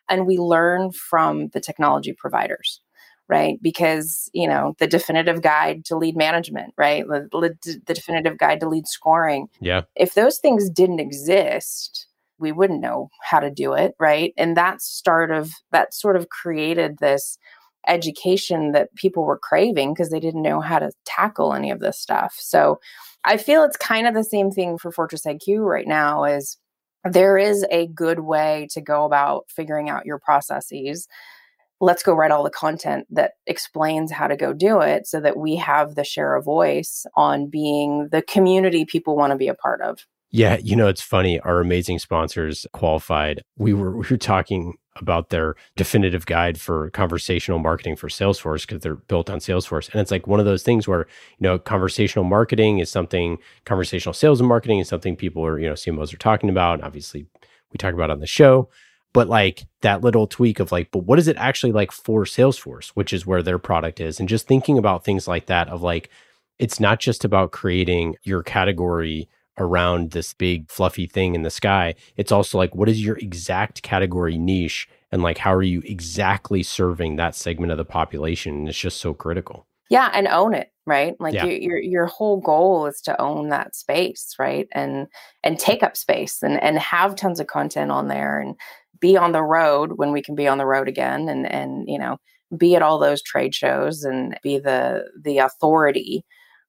and 0.09 0.25
we 0.25 0.37
learn 0.37 0.91
from 0.91 1.49
the 1.49 1.59
technology 1.59 2.13
providers 2.13 2.81
right? 3.27 3.57
Because 3.61 4.29
you 4.33 4.47
know 4.47 4.75
the 4.77 4.87
definitive 4.87 5.41
guide 5.41 5.85
to 5.85 5.97
lead 5.97 6.15
management 6.15 6.73
right? 6.77 7.05
The, 7.07 7.27
the, 7.31 7.93
definitive 7.93 8.37
guide 8.37 8.59
to 8.59 8.69
lead 8.69 8.87
scoring. 8.87 9.47
Yeah. 9.59 9.81
If 9.95 10.13
those 10.13 10.37
things 10.37 10.69
didn't 10.69 10.99
exist 10.99 12.07
we 12.37 12.51
wouldn't 12.51 12.81
know 12.81 13.09
how 13.21 13.39
to 13.39 13.49
do 13.49 13.73
it 13.73 13.95
right? 13.99 14.33
And 14.37 14.55
that 14.57 14.81
start 14.81 15.31
of 15.31 15.51
that 15.71 15.93
sort 15.93 16.15
of 16.15 16.29
created 16.29 16.97
this 16.99 17.37
education 17.87 18.71
that 18.71 18.93
people 18.95 19.23
were 19.23 19.37
craving 19.37 19.93
because 19.93 20.09
they 20.09 20.19
didn't 20.19 20.41
know 20.41 20.61
how 20.61 20.79
to 20.79 20.91
tackle 21.05 21.53
any 21.53 21.71
of 21.71 21.79
this 21.79 21.99
stuff 21.99 22.35
so 22.39 22.79
i 23.23 23.37
feel 23.37 23.63
it's 23.63 23.77
kind 23.77 24.07
of 24.07 24.13
the 24.13 24.23
same 24.23 24.51
thing 24.51 24.77
for 24.77 24.91
fortress 24.91 25.25
iq 25.25 25.59
right 25.59 25.87
now 25.87 26.23
is 26.23 26.57
there 27.03 27.37
is 27.37 27.65
a 27.69 27.87
good 27.87 28.21
way 28.21 28.67
to 28.71 28.81
go 28.81 29.05
about 29.05 29.45
figuring 29.49 29.89
out 29.89 30.05
your 30.05 30.19
processes 30.19 31.07
let's 31.81 32.03
go 32.03 32.13
write 32.13 32.31
all 32.31 32.43
the 32.43 32.49
content 32.49 33.05
that 33.09 33.33
explains 33.47 34.11
how 34.11 34.27
to 34.27 34.37
go 34.37 34.53
do 34.53 34.79
it 34.79 35.05
so 35.05 35.19
that 35.19 35.37
we 35.37 35.55
have 35.55 35.95
the 35.95 36.03
share 36.03 36.35
of 36.35 36.45
voice 36.45 37.05
on 37.15 37.47
being 37.47 38.07
the 38.11 38.21
community 38.21 38.85
people 38.85 39.15
want 39.15 39.31
to 39.31 39.37
be 39.37 39.47
a 39.47 39.53
part 39.53 39.81
of. 39.81 39.99
Yeah, 40.31 40.57
you 40.61 40.75
know, 40.75 40.87
it's 40.87 41.01
funny. 41.01 41.39
Our 41.39 41.61
amazing 41.61 41.99
sponsors 41.99 42.65
qualified. 42.73 43.41
We 43.57 43.73
were 43.73 43.91
we 43.95 44.05
were 44.09 44.17
talking 44.17 44.73
about 44.97 45.29
their 45.29 45.55
definitive 45.75 46.25
guide 46.25 46.59
for 46.59 46.89
conversational 46.91 47.59
marketing 47.59 47.95
for 47.97 48.07
Salesforce 48.07 48.61
because 48.61 48.81
they're 48.81 48.95
built 48.95 49.29
on 49.29 49.39
Salesforce. 49.39 49.91
And 49.91 49.99
it's 50.01 50.11
like 50.11 50.25
one 50.25 50.39
of 50.39 50.45
those 50.45 50.63
things 50.63 50.87
where, 50.87 51.01
you 51.37 51.43
know, 51.43 51.59
conversational 51.59 52.23
marketing 52.23 52.79
is 52.79 52.89
something 52.89 53.37
conversational 53.65 54.13
sales 54.13 54.39
and 54.39 54.47
marketing 54.47 54.79
is 54.79 54.87
something 54.87 55.15
people 55.17 55.45
are, 55.45 55.59
you 55.59 55.67
know, 55.67 55.73
CMOs 55.73 56.13
are 56.13 56.17
talking 56.17 56.49
about. 56.49 56.81
Obviously, 56.81 57.27
we 57.71 57.77
talk 57.77 57.93
about 57.93 58.09
on 58.11 58.19
the 58.19 58.27
show 58.27 58.69
but 59.13 59.29
like 59.29 59.65
that 59.79 60.01
little 60.01 60.27
tweak 60.27 60.59
of 60.59 60.73
like, 60.73 60.91
but 60.91 61.05
what 61.05 61.17
is 61.17 61.29
it 61.29 61.37
actually 61.37 61.71
like 61.71 61.89
for 61.89 62.25
Salesforce, 62.25 62.89
which 62.89 63.13
is 63.13 63.25
where 63.25 63.41
their 63.41 63.57
product 63.57 64.01
is? 64.01 64.19
And 64.19 64.27
just 64.27 64.45
thinking 64.45 64.77
about 64.77 65.05
things 65.05 65.25
like 65.25 65.45
that 65.45 65.69
of 65.69 65.81
like, 65.81 66.09
it's 66.59 66.81
not 66.81 66.99
just 66.99 67.23
about 67.23 67.53
creating 67.53 68.17
your 68.23 68.43
category 68.43 69.29
around 69.57 70.11
this 70.11 70.33
big 70.33 70.69
fluffy 70.69 71.07
thing 71.07 71.35
in 71.35 71.43
the 71.43 71.49
sky. 71.49 71.95
It's 72.17 72.31
also 72.31 72.57
like, 72.57 72.75
what 72.75 72.89
is 72.89 73.03
your 73.03 73.17
exact 73.17 73.81
category 73.83 74.37
niche? 74.37 74.87
And 75.11 75.23
like, 75.23 75.37
how 75.37 75.53
are 75.53 75.63
you 75.63 75.81
exactly 75.85 76.63
serving 76.63 77.15
that 77.15 77.35
segment 77.35 77.71
of 77.71 77.77
the 77.77 77.85
population? 77.85 78.55
And 78.55 78.69
it's 78.69 78.77
just 78.77 78.99
so 78.99 79.13
critical. 79.13 79.67
Yeah. 79.89 80.09
And 80.13 80.27
own 80.27 80.53
it 80.53 80.71
right 80.85 81.15
like 81.19 81.33
yeah. 81.33 81.45
your, 81.45 81.57
your 81.57 81.77
your 81.77 82.05
whole 82.05 82.39
goal 82.39 82.85
is 82.85 83.01
to 83.01 83.19
own 83.19 83.49
that 83.49 83.75
space 83.75 84.35
right 84.37 84.67
and 84.71 85.07
and 85.43 85.59
take 85.59 85.83
up 85.83 85.97
space 85.97 86.43
and 86.43 86.61
and 86.61 86.77
have 86.77 87.15
tons 87.15 87.39
of 87.39 87.47
content 87.47 87.91
on 87.91 88.07
there 88.07 88.39
and 88.39 88.55
be 88.99 89.17
on 89.17 89.31
the 89.31 89.43
road 89.43 89.93
when 89.95 90.11
we 90.11 90.21
can 90.21 90.35
be 90.35 90.47
on 90.47 90.57
the 90.57 90.65
road 90.65 90.87
again 90.87 91.27
and 91.27 91.51
and 91.51 91.87
you 91.87 91.97
know 91.97 92.17
be 92.55 92.75
at 92.75 92.81
all 92.81 92.99
those 92.99 93.21
trade 93.21 93.53
shows 93.53 94.03
and 94.03 94.37
be 94.43 94.59
the 94.59 95.03
the 95.23 95.39
authority 95.39 96.23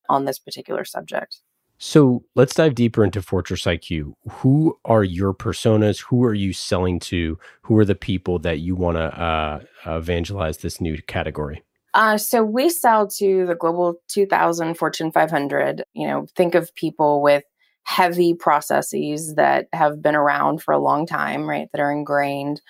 on 0.09 0.25
this 0.25 0.39
particular 0.39 0.85
subject 0.85 1.41
so 1.79 2.25
let's 2.35 2.55
dive 2.55 2.75
deeper 2.75 3.05
into 3.05 3.21
fortress 3.21 3.63
iq 3.65 4.13
who 4.29 4.79
are 4.85 5.05
your 5.05 5.33
personas 5.33 6.01
who 6.01 6.25
are 6.25 6.35
you 6.35 6.53
selling 6.53 6.99
to 6.99 7.39
who 7.63 7.77
are 7.77 7.85
the 7.85 7.95
people 7.95 8.39
that 8.39 8.61
you 8.61 8.75
want 8.75 8.97
to 8.97 9.21
uh, 9.21 9.61
evangelize 9.87 10.59
this 10.59 10.81
new 10.81 11.01
category 11.03 11.63
uh, 11.95 12.19
so 12.19 12.45
we 12.45 12.69
sell 12.69 13.07
to 13.07 13.47
the 13.47 13.55
global 13.55 13.97
2000 14.09 14.75
fortune 14.75 15.11
500 15.11 15.85
you 15.95 16.07
know 16.07 16.27
think 16.35 16.55
of 16.55 16.75
people 16.75 17.23
with 17.23 17.43
heavy 17.87 18.35
processes 18.35 19.35
that 19.37 19.69
have 19.73 20.03
been 20.03 20.17
around 20.17 20.61
for 20.61 20.75
a 20.75 20.79
long 20.79 21.07
time, 21.07 21.49
right? 21.49 21.69
That 21.73 21.81
are 21.81 21.93
ingrained. 21.93 22.61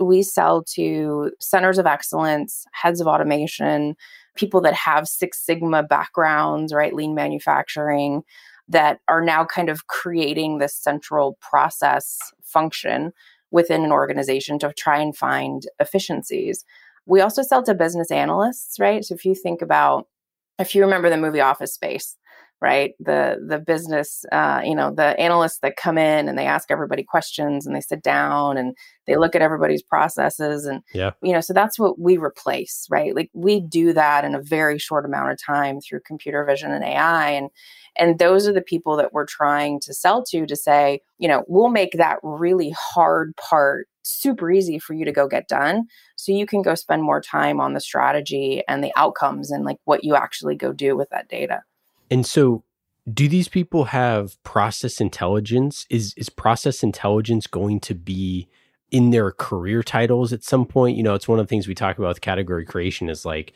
We 0.00 0.24
sell 0.24 0.64
to 0.74 1.30
centers 1.40 1.78
of 1.78 1.86
excellence, 1.86 2.64
heads 2.72 3.00
of 3.00 3.06
automation, 3.06 3.94
people 4.36 4.60
that 4.62 4.74
have 4.74 5.06
Six 5.06 5.46
Sigma 5.46 5.84
backgrounds, 5.84 6.74
right? 6.74 6.92
Lean 6.92 7.14
manufacturing, 7.14 8.22
that 8.68 9.00
are 9.08 9.20
now 9.20 9.44
kind 9.44 9.68
of 9.68 9.86
creating 9.86 10.58
this 10.58 10.76
central 10.76 11.38
process 11.40 12.18
function 12.42 13.12
within 13.50 13.84
an 13.84 13.92
organization 13.92 14.58
to 14.58 14.72
try 14.72 14.98
and 14.98 15.16
find 15.16 15.64
efficiencies. 15.78 16.64
We 17.06 17.20
also 17.20 17.42
sell 17.42 17.62
to 17.64 17.74
business 17.74 18.10
analysts, 18.10 18.78
right? 18.80 19.04
So 19.04 19.14
if 19.14 19.24
you 19.24 19.34
think 19.34 19.62
about, 19.62 20.08
if 20.58 20.74
you 20.74 20.82
remember 20.82 21.10
the 21.10 21.16
movie 21.16 21.40
Office 21.40 21.74
Space, 21.74 22.16
right? 22.64 22.94
The 22.98 23.36
the 23.46 23.58
business 23.58 24.24
uh, 24.32 24.62
you 24.64 24.74
know 24.74 24.90
the 24.90 25.20
analysts 25.20 25.58
that 25.58 25.76
come 25.76 25.98
in 25.98 26.30
and 26.30 26.38
they 26.38 26.46
ask 26.46 26.70
everybody 26.70 27.02
questions 27.02 27.66
and 27.66 27.76
they 27.76 27.82
sit 27.82 28.02
down 28.02 28.56
and 28.56 28.74
they 29.06 29.16
look 29.16 29.34
at 29.34 29.42
everybody's 29.42 29.82
processes 29.82 30.64
and 30.64 30.82
yeah. 30.94 31.10
you 31.22 31.34
know 31.34 31.42
so 31.42 31.52
that's 31.52 31.78
what 31.78 32.00
we 32.00 32.16
replace 32.16 32.86
right? 32.90 33.14
Like 33.14 33.30
we 33.34 33.60
do 33.60 33.92
that 33.92 34.24
in 34.24 34.34
a 34.34 34.40
very 34.40 34.78
short 34.78 35.04
amount 35.04 35.30
of 35.30 35.38
time 35.38 35.78
through 35.82 36.00
computer 36.06 36.42
vision 36.42 36.72
and 36.72 36.82
ai 36.82 37.30
and 37.30 37.50
and 37.96 38.18
those 38.18 38.48
are 38.48 38.52
the 38.52 38.62
people 38.62 38.96
that 38.96 39.12
we're 39.12 39.26
trying 39.26 39.78
to 39.80 39.92
sell 39.92 40.24
to 40.24 40.46
to 40.46 40.56
say 40.56 41.00
you 41.18 41.28
know 41.28 41.44
we'll 41.48 41.68
make 41.68 41.92
that 41.92 42.18
really 42.22 42.74
hard 42.78 43.36
part 43.36 43.88
super 44.04 44.50
easy 44.50 44.78
for 44.78 44.94
you 44.94 45.04
to 45.04 45.12
go 45.12 45.26
get 45.26 45.48
done 45.48 45.84
so 46.16 46.32
you 46.32 46.46
can 46.46 46.62
go 46.62 46.74
spend 46.74 47.02
more 47.02 47.20
time 47.20 47.60
on 47.60 47.72
the 47.72 47.80
strategy 47.80 48.62
and 48.68 48.82
the 48.82 48.92
outcomes 48.96 49.50
and 49.50 49.64
like 49.64 49.78
what 49.84 50.04
you 50.04 50.14
actually 50.14 50.54
go 50.54 50.72
do 50.72 50.96
with 50.96 51.08
that 51.10 51.28
data 51.28 51.62
and 52.10 52.26
so 52.26 52.64
do 53.12 53.28
these 53.28 53.48
people 53.48 53.84
have 53.86 54.42
process 54.42 55.00
intelligence? 55.00 55.86
Is 55.90 56.14
is 56.16 56.28
process 56.28 56.82
intelligence 56.82 57.46
going 57.46 57.80
to 57.80 57.94
be 57.94 58.48
in 58.90 59.10
their 59.10 59.30
career 59.32 59.82
titles 59.82 60.32
at 60.32 60.42
some 60.42 60.64
point? 60.64 60.96
You 60.96 61.02
know, 61.02 61.14
it's 61.14 61.28
one 61.28 61.38
of 61.38 61.46
the 61.46 61.50
things 61.50 61.68
we 61.68 61.74
talk 61.74 61.98
about 61.98 62.08
with 62.08 62.20
category 62.20 62.64
creation 62.64 63.08
is 63.08 63.24
like, 63.24 63.52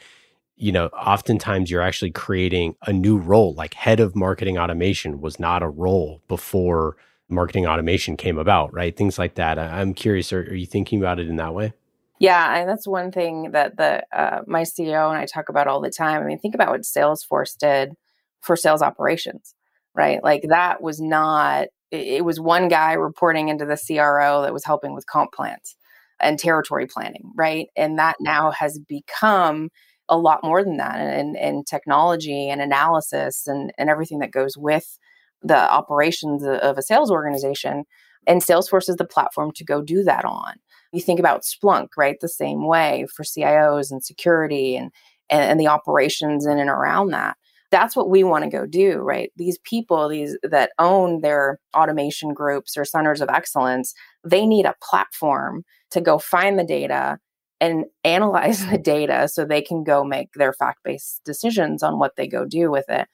you 0.56 0.72
know, 0.72 0.86
oftentimes 0.88 1.70
you're 1.70 1.82
actually 1.82 2.10
creating 2.10 2.74
a 2.86 2.92
new 2.92 3.16
role. 3.16 3.54
Like 3.54 3.74
head 3.74 4.00
of 4.00 4.14
marketing 4.14 4.58
automation 4.58 5.20
was 5.20 5.40
not 5.40 5.62
a 5.62 5.68
role 5.68 6.22
before 6.28 6.96
marketing 7.30 7.66
automation 7.66 8.16
came 8.16 8.38
about, 8.38 8.72
right? 8.74 8.96
Things 8.96 9.18
like 9.18 9.34
that. 9.36 9.58
I'm 9.58 9.94
curious, 9.94 10.32
are, 10.32 10.40
are 10.40 10.54
you 10.54 10.66
thinking 10.66 10.98
about 10.98 11.20
it 11.20 11.28
in 11.28 11.36
that 11.36 11.54
way? 11.54 11.72
Yeah, 12.18 12.58
and 12.58 12.68
that's 12.68 12.86
one 12.86 13.12
thing 13.12 13.52
that 13.52 13.76
the 13.76 14.04
uh, 14.12 14.42
my 14.46 14.62
CEO 14.62 15.08
and 15.08 15.18
I 15.18 15.24
talk 15.24 15.48
about 15.48 15.68
all 15.68 15.80
the 15.80 15.90
time. 15.90 16.20
I 16.20 16.26
mean, 16.26 16.38
think 16.38 16.54
about 16.54 16.70
what 16.70 16.80
Salesforce 16.80 17.56
did 17.56 17.94
for 18.40 18.56
sales 18.56 18.82
operations, 18.82 19.54
right? 19.94 20.22
Like 20.22 20.42
that 20.48 20.82
was 20.82 21.00
not, 21.00 21.68
it 21.90 22.24
was 22.24 22.40
one 22.40 22.68
guy 22.68 22.92
reporting 22.92 23.48
into 23.48 23.64
the 23.64 23.76
CRO 23.76 24.42
that 24.42 24.52
was 24.52 24.64
helping 24.64 24.94
with 24.94 25.06
comp 25.06 25.32
plans 25.32 25.76
and 26.20 26.38
territory 26.38 26.86
planning, 26.86 27.32
right? 27.36 27.68
And 27.76 27.98
that 27.98 28.16
mm-hmm. 28.16 28.24
now 28.24 28.50
has 28.52 28.78
become 28.78 29.70
a 30.08 30.16
lot 30.18 30.42
more 30.42 30.64
than 30.64 30.78
that 30.78 30.98
and, 30.98 31.36
and 31.36 31.66
technology 31.66 32.48
and 32.48 32.60
analysis 32.60 33.46
and, 33.46 33.72
and 33.78 33.90
everything 33.90 34.20
that 34.20 34.30
goes 34.30 34.56
with 34.56 34.98
the 35.42 35.56
operations 35.56 36.42
of 36.44 36.78
a 36.78 36.82
sales 36.82 37.10
organization. 37.10 37.84
And 38.26 38.42
Salesforce 38.42 38.88
is 38.88 38.96
the 38.96 39.06
platform 39.06 39.52
to 39.52 39.64
go 39.64 39.82
do 39.82 40.02
that 40.04 40.24
on. 40.24 40.54
You 40.92 41.00
think 41.00 41.20
about 41.20 41.42
Splunk, 41.42 41.88
right? 41.96 42.16
The 42.20 42.28
same 42.28 42.66
way 42.66 43.06
for 43.14 43.22
CIOs 43.22 43.90
and 43.90 44.02
security 44.02 44.76
and, 44.76 44.90
and, 45.30 45.42
and 45.42 45.60
the 45.60 45.68
operations 45.68 46.46
in 46.46 46.58
and 46.58 46.70
around 46.70 47.10
that 47.10 47.36
that's 47.70 47.94
what 47.94 48.08
we 48.08 48.24
want 48.24 48.44
to 48.44 48.50
go 48.50 48.66
do 48.66 48.98
right? 48.98 49.30
These 49.36 49.58
people 49.64 50.08
these 50.08 50.36
that 50.42 50.72
own 50.78 51.20
their 51.20 51.58
automation 51.76 52.34
groups 52.34 52.76
or 52.76 52.84
centers 52.84 53.20
of 53.20 53.28
excellence 53.28 53.94
they 54.24 54.46
need 54.46 54.66
a 54.66 54.74
platform 54.82 55.64
to 55.90 56.00
go 56.00 56.18
find 56.18 56.58
the 56.58 56.64
data 56.64 57.18
and 57.60 57.84
analyze 58.04 58.66
the 58.70 58.78
data 58.78 59.28
so 59.28 59.44
they 59.44 59.62
can 59.62 59.84
go 59.84 60.04
make 60.04 60.28
their 60.34 60.52
fact-based 60.52 61.22
decisions 61.24 61.82
on 61.82 61.98
what 61.98 62.12
they 62.16 62.26
go 62.26 62.44
do 62.44 62.70
with 62.70 62.84
it. 62.88 63.08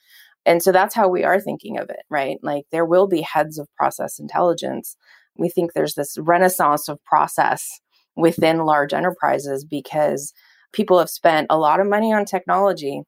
And 0.47 0.63
so 0.63 0.73
that's 0.73 0.95
how 0.95 1.09
we 1.09 1.25
are 1.25 1.41
thinking 1.41 1.79
of 1.79 1.89
it 1.91 2.03
right? 2.11 2.39
Like 2.43 2.65
there 2.71 2.85
will 2.85 3.07
be 3.07 3.23
heads 3.23 3.59
of 3.59 3.69
process 3.77 4.19
intelligence. 4.19 4.97
We 5.37 5.49
think 5.49 5.73
there's 5.73 5.95
this 5.95 6.17
renaissance 6.19 6.89
of 6.89 7.03
process 7.05 7.81
within 8.17 8.65
large 8.65 8.93
enterprises 8.93 9.65
because 9.65 10.33
people 10.73 10.99
have 10.99 11.11
spent 11.11 11.47
a 11.51 11.59
lot 11.59 11.81
of 11.81 11.89
money 11.89 12.13
on 12.13 12.25
technology 12.25 13.03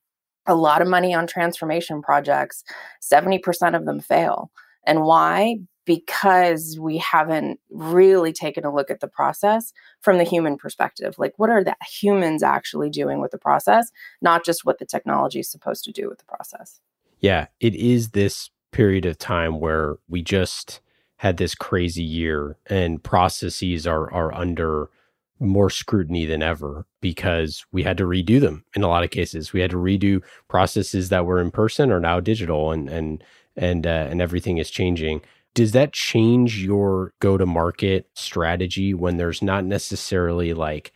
a 0.47 0.55
lot 0.55 0.83
of 0.83 0.89
money 0.89 1.15
on 1.15 1.27
transformation 1.27 2.03
projects, 2.03 2.65
70% 3.03 3.77
of 3.77 3.85
them 3.85 4.01
fail. 4.01 4.51
And 4.85 5.03
why? 5.03 5.59
Because 5.85 6.79
we 6.81 6.99
haven't 6.99 7.61
really 7.71 8.33
taken 8.33 8.65
a 8.65 8.75
look 8.75 8.91
at 8.91 9.01
the 9.01 9.09
process 9.09 9.73
from 10.01 10.19
the 10.19 10.25
human 10.25 10.57
perspective. 10.57 11.15
Like, 11.19 11.35
what 11.37 11.51
are 11.51 11.63
the 11.63 11.77
humans 11.89 12.43
actually 12.43 12.91
doing 12.91 13.21
with 13.21 13.31
the 13.31 13.39
process, 13.39 13.91
not 14.21 14.45
just 14.45 14.65
what 14.65 14.79
the 14.79 14.87
technology 14.87 15.41
is 15.41 15.51
supposed 15.51 15.85
to 15.85 15.93
do 15.93 16.09
with 16.09 16.19
the 16.19 16.25
process? 16.25 16.81
Yeah, 17.21 17.47
it 17.61 17.75
is 17.75 18.11
this 18.11 18.51
period 18.73 19.07
of 19.07 19.19
time 19.19 19.61
where 19.61 19.97
we 20.09 20.23
just 20.23 20.81
had 21.17 21.39
this 21.39 21.55
crazy 21.55 22.03
year 22.03 22.59
and 22.67 23.03
processes 23.03 23.87
are 23.87 24.13
are 24.13 24.35
under 24.35 24.91
more 25.39 25.71
scrutiny 25.71 26.27
than 26.27 26.43
ever 26.43 26.87
because 27.01 27.65
we 27.73 27.83
had 27.83 27.99
to 27.99 28.05
redo 28.05 28.41
them 28.41 28.65
in 28.75 28.83
a 28.83 28.89
lot 28.89 29.05
of 29.05 29.11
cases. 29.11 29.53
We 29.53 29.61
had 29.61 29.71
to 29.71 29.77
redo 29.77 30.23
processes 30.49 31.09
that 31.11 31.27
were 31.27 31.41
in 31.41 31.51
person 31.51 31.91
are 31.91 32.01
now 32.01 32.21
digital, 32.21 32.73
and 32.73 32.89
and 32.89 33.23
and 33.57 33.87
uh, 33.87 34.07
and 34.11 34.21
everything 34.21 34.59
is 34.59 34.71
changing. 34.71 35.23
Does 35.55 35.73
that 35.73 35.93
change 35.93 36.63
your 36.63 37.15
go 37.21 37.39
to 37.39 37.47
market 37.47 38.09
strategy 38.15 38.93
when 38.93 39.17
there's 39.17 39.43
not 39.43 39.65
necessarily 39.65 40.53
like 40.53 40.93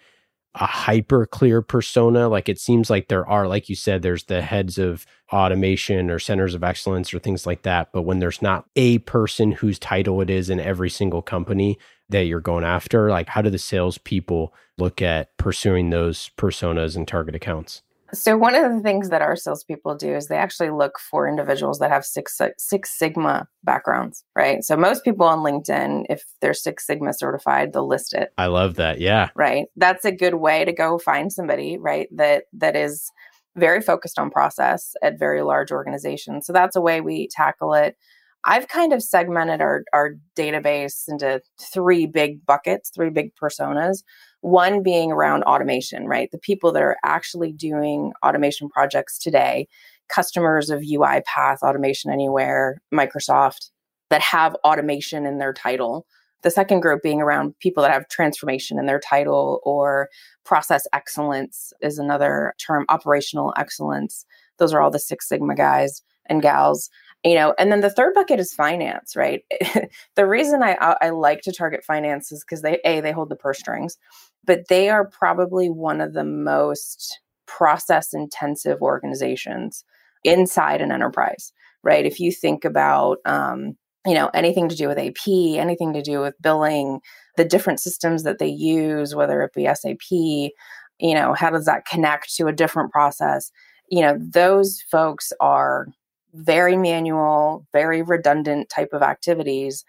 a 0.55 0.67
hyper 0.67 1.27
clear 1.27 1.63
persona? 1.63 2.29
Like 2.29 2.49
it 2.49 2.59
seems 2.59 2.91
like 2.91 3.09
there 3.09 3.27
are, 3.29 3.47
like 3.47 3.69
you 3.69 3.77
said, 3.77 4.03
there's 4.03 4.25
the 4.25 4.43
heads 4.43 4.79
of 4.79 5.07
automation 5.33 6.11
or 6.11 6.19
centers 6.19 6.55
of 6.55 6.65
excellence 6.65 7.15
or 7.15 7.19
things 7.19 7.47
like 7.47 7.63
that. 7.63 7.91
But 7.93 8.03
when 8.03 8.19
there's 8.19 8.43
not 8.43 8.67
a 8.77 8.99
person 8.99 9.53
whose 9.53 9.79
title 9.79 10.21
it 10.21 10.31
is 10.31 10.51
in 10.51 10.61
every 10.61 10.91
single 10.91 11.23
company, 11.23 11.79
that 12.11 12.27
you're 12.27 12.41
going 12.41 12.65
after? 12.65 13.09
Like, 13.11 13.29
how 13.29 13.43
do 13.43 13.51
the 13.51 13.59
salespeople 13.59 14.53
look 14.77 15.01
at 15.01 15.37
pursuing 15.37 15.91
those 15.91 16.31
personas 16.37 16.97
and 16.97 17.09
target 17.09 17.35
accounts? 17.35 17.83
So 18.13 18.37
one 18.37 18.55
of 18.55 18.73
the 18.73 18.81
things 18.81 19.11
that 19.11 19.23
our 19.23 19.37
salespeople 19.37 19.97
do 19.97 20.15
is 20.15 20.27
they 20.27 20.37
actually 20.37 20.71
look 20.71 20.99
for 20.99 21.29
individuals 21.29 21.79
that 21.79 21.91
have 21.91 22.05
six 22.05 22.41
Six 22.59 22.99
Sigma 22.99 23.49
backgrounds, 23.63 24.25
right? 24.35 24.63
So 24.65 24.77
most 24.77 25.05
people 25.05 25.27
on 25.27 25.39
LinkedIn, 25.39 26.07
if 26.09 26.25
they're 26.41 26.55
Six 26.55 26.87
Sigma 26.87 27.13
certified, 27.13 27.73
they'll 27.73 27.89
list 27.89 28.15
it. 28.15 28.33
I 28.39 28.47
love 28.47 28.77
that. 28.77 29.01
Yeah, 29.01 29.31
right. 29.35 29.67
That's 29.77 30.05
a 30.05 30.13
good 30.13 30.35
way 30.35 30.65
to 30.65 30.73
go 30.73 30.99
find 30.99 31.33
somebody, 31.33 31.79
right? 31.79 32.09
That 32.15 32.45
that 32.55 32.77
is 32.77 33.11
very 33.57 33.81
focused 33.81 34.19
on 34.19 34.31
process 34.31 34.95
at 35.03 35.19
very 35.19 35.43
large 35.43 35.73
organizations. 35.73 36.47
So 36.47 36.53
that's 36.53 36.77
a 36.77 36.81
way 36.81 37.01
we 37.01 37.29
tackle 37.29 37.75
it. 37.75 37.97
I've 38.45 38.69
kind 38.69 38.93
of 38.93 39.03
segmented 39.03 39.61
our, 39.61 39.85
our 39.93 40.15
database 40.37 41.05
into 41.09 41.43
three 41.61 42.07
big 42.07 42.47
buckets, 42.47 42.91
three 42.95 43.11
big 43.11 43.33
personas. 43.37 44.03
One 44.43 44.83
being 44.83 45.13
around 45.13 45.45
automation, 45.45 46.07
right? 46.07 46.31
The 46.31 46.39
people 46.39 46.73
that 46.73 46.83
are 46.83 46.97
actually 47.05 47.53
doing 47.53 48.13
automation 48.25 48.69
projects 48.69 49.19
today, 49.19 49.69
customers 50.09 50.71
of 50.71 50.81
UiPath, 50.81 51.63
Automation 51.63 52.11
Anywhere, 52.11 52.81
Microsoft, 52.93 53.71
that 54.09 54.23
have 54.23 54.57
automation 54.65 55.27
in 55.27 55.39
their 55.39 55.53
title. 55.53 56.07
The 56.43 56.51
second 56.51 56.81
group 56.81 57.03
being 57.03 57.21
around 57.21 57.55
people 57.61 57.83
that 57.83 57.93
have 57.93 58.09
transformation 58.09 58.79
in 58.79 58.87
their 58.87 58.99
title 58.99 59.61
or 59.63 60.09
process 60.45 60.87
excellence 60.93 61.73
is 61.83 61.99
another 61.99 62.55
term, 62.59 62.87
operational 62.89 63.53
excellence. 63.59 64.25
Those 64.59 64.73
are 64.73 64.81
all 64.81 64.91
the 64.91 64.99
Six 64.99 65.29
Sigma 65.29 65.55
guys 65.55 66.03
and 66.27 66.41
gals 66.41 66.89
you 67.25 67.35
know 67.35 67.55
and 67.59 67.71
then 67.71 67.81
the 67.81 67.91
third 67.91 68.15
bucket 68.15 68.41
is 68.41 68.53
finance 68.53 69.17
right? 69.17 69.43
The 70.17 70.27
reason 70.27 70.63
i 70.63 70.75
i 71.01 71.11
like 71.11 71.43
to 71.43 71.53
target 71.53 71.85
finance 71.85 72.33
is 72.33 72.45
because 72.45 72.63
they 72.63 72.81
a 72.85 73.01
they 73.01 73.13
hold 73.13 73.31
the 73.31 73.37
purse 73.37 73.59
strings 73.59 73.97
but 74.45 74.69
they 74.69 74.89
are 74.89 75.09
probably 75.09 75.69
one 75.71 76.01
of 76.01 76.15
the 76.15 76.25
most 76.25 77.21
process 77.47 78.13
intensive 78.13 78.81
organizations 78.83 79.85
inside 80.25 80.81
an 80.81 80.93
enterprise 80.93 81.53
right? 81.83 82.05
If 82.05 82.21
you 82.21 82.33
think 82.33 82.65
about 82.65 83.19
um, 83.25 83.77
you 84.07 84.15
know 84.15 84.31
anything 84.35 84.69
to 84.69 84.77
do 84.77 84.89
with 84.89 84.99
ap 84.99 85.29
anything 85.29 85.93
to 85.93 86.03
do 86.03 86.21
with 86.21 86.35
billing 86.41 87.01
the 87.37 87.45
different 87.45 87.81
systems 87.81 88.23
that 88.23 88.39
they 88.39 88.49
use 88.49 89.15
whether 89.15 89.43
it 89.43 89.53
be 89.55 89.65
sap 89.75 90.01
you 90.11 91.15
know 91.15 91.35
how 91.35 91.51
does 91.51 91.67
that 91.67 91.87
connect 91.87 92.35
to 92.37 92.47
a 92.47 92.53
different 92.53 92.93
process? 92.93 93.51
You 93.91 94.03
know 94.03 94.19
those 94.21 94.83
folks 94.91 95.33
are 95.41 95.89
very 96.35 96.77
manual, 96.77 97.67
very 97.73 98.03
redundant 98.03 98.69
type 98.69 98.91
of 98.93 99.03
activities 99.03 99.85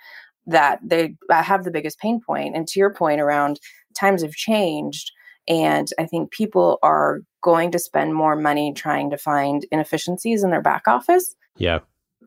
that 0.47 0.80
they 0.84 1.15
have 1.30 1.63
the 1.63 1.71
biggest 1.71 1.99
pain 1.99 2.19
point. 2.19 2.56
And 2.56 2.67
to 2.67 2.80
your 2.80 2.93
point 2.93 3.21
around 3.21 3.60
times 3.95 4.21
have 4.21 4.34
changed. 4.34 5.12
And 5.47 5.88
I 5.99 6.06
think 6.06 6.32
people 6.32 6.80
are 6.82 7.21
going 7.41 7.71
to 7.71 7.80
spend 7.80 8.15
more 8.15 8.36
money 8.36 8.73
trying 8.73 9.10
to 9.10 9.17
find 9.17 9.65
inefficiencies 9.71 10.43
in 10.43 10.51
their 10.51 10.62
back 10.62 10.88
office. 10.88 11.36
Yeah. 11.58 11.80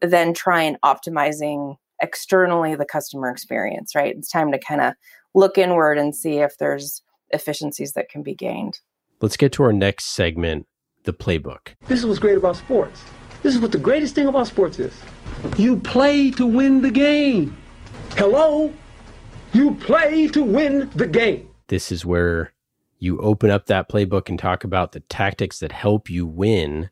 Than 0.03 0.35
trying 0.35 0.77
optimizing 0.85 1.77
externally 2.01 2.75
the 2.75 2.85
customer 2.85 3.31
experience, 3.31 3.95
right? 3.95 4.15
It's 4.17 4.31
time 4.31 4.53
to 4.53 4.59
kind 4.59 4.81
of 4.81 4.95
look 5.35 5.57
inward 5.57 5.99
and 5.99 6.15
see 6.15 6.39
if 6.39 6.59
there's 6.59 7.03
efficiencies 7.31 7.93
that 7.93 8.09
can 8.09 8.23
be 8.23 8.35
gained. 8.35 8.81
Let's 9.21 9.37
get 9.37 9.53
to 9.53 9.63
our 9.63 9.73
next 9.73 10.07
segment, 10.07 10.67
the 11.05 11.13
playbook. 11.13 11.75
This 11.87 12.01
is 12.01 12.07
what's 12.07 12.19
great 12.19 12.37
about 12.37 12.57
sports. 12.57 13.03
This 13.45 13.55
is 13.55 13.61
what 13.61 13.73
the 13.73 13.79
greatest 13.79 14.15
thing 14.15 14.27
about 14.27 14.47
sports 14.47 14.79
is. 14.79 14.95
You 15.59 15.77
play 15.77 16.31
to 16.31 16.47
win 16.47 16.81
the 16.81 16.91
game. 16.91 17.55
Hello? 18.13 18.73
You 19.53 19.75
play 19.75 20.29
to 20.29 20.43
win 20.43 20.89
the 20.95 21.07
game. 21.07 21.51
This 21.69 21.93
is 21.93 22.07
where 22.07 22.55
you 23.01 23.19
open 23.21 23.51
up 23.51 23.67
that 23.67 23.91
playbook 23.91 24.31
and 24.31 24.39
talk 24.39 24.65
about 24.65 24.93
the 24.93 25.01
tactics 25.01 25.59
that 25.59 25.73
help 25.73 26.09
you 26.09 26.25
win. 26.25 26.89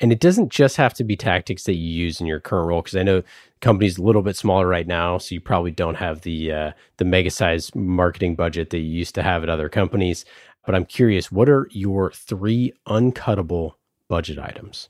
And 0.00 0.10
it 0.10 0.20
doesn't 0.20 0.48
just 0.48 0.78
have 0.78 0.94
to 0.94 1.04
be 1.04 1.16
tactics 1.16 1.64
that 1.64 1.74
you 1.74 1.92
use 1.92 2.18
in 2.18 2.26
your 2.26 2.40
current 2.40 2.68
role, 2.68 2.80
because 2.80 2.96
I 2.96 3.02
know 3.02 3.20
the 3.20 3.26
company's 3.60 3.98
a 3.98 4.02
little 4.02 4.22
bit 4.22 4.38
smaller 4.38 4.66
right 4.66 4.86
now, 4.86 5.18
so 5.18 5.34
you 5.34 5.40
probably 5.42 5.70
don't 5.70 5.96
have 5.96 6.22
the 6.22 6.50
uh, 6.50 6.72
the 6.96 7.04
mega 7.04 7.28
size 7.28 7.74
marketing 7.74 8.36
budget 8.36 8.70
that 8.70 8.78
you 8.78 8.90
used 8.90 9.14
to 9.16 9.22
have 9.22 9.42
at 9.42 9.50
other 9.50 9.68
companies. 9.68 10.24
But 10.64 10.74
I'm 10.74 10.86
curious, 10.86 11.30
what 11.30 11.50
are 11.50 11.68
your 11.72 12.10
three 12.10 12.72
uncuttable 12.88 13.72
budget 14.08 14.38
items? 14.38 14.88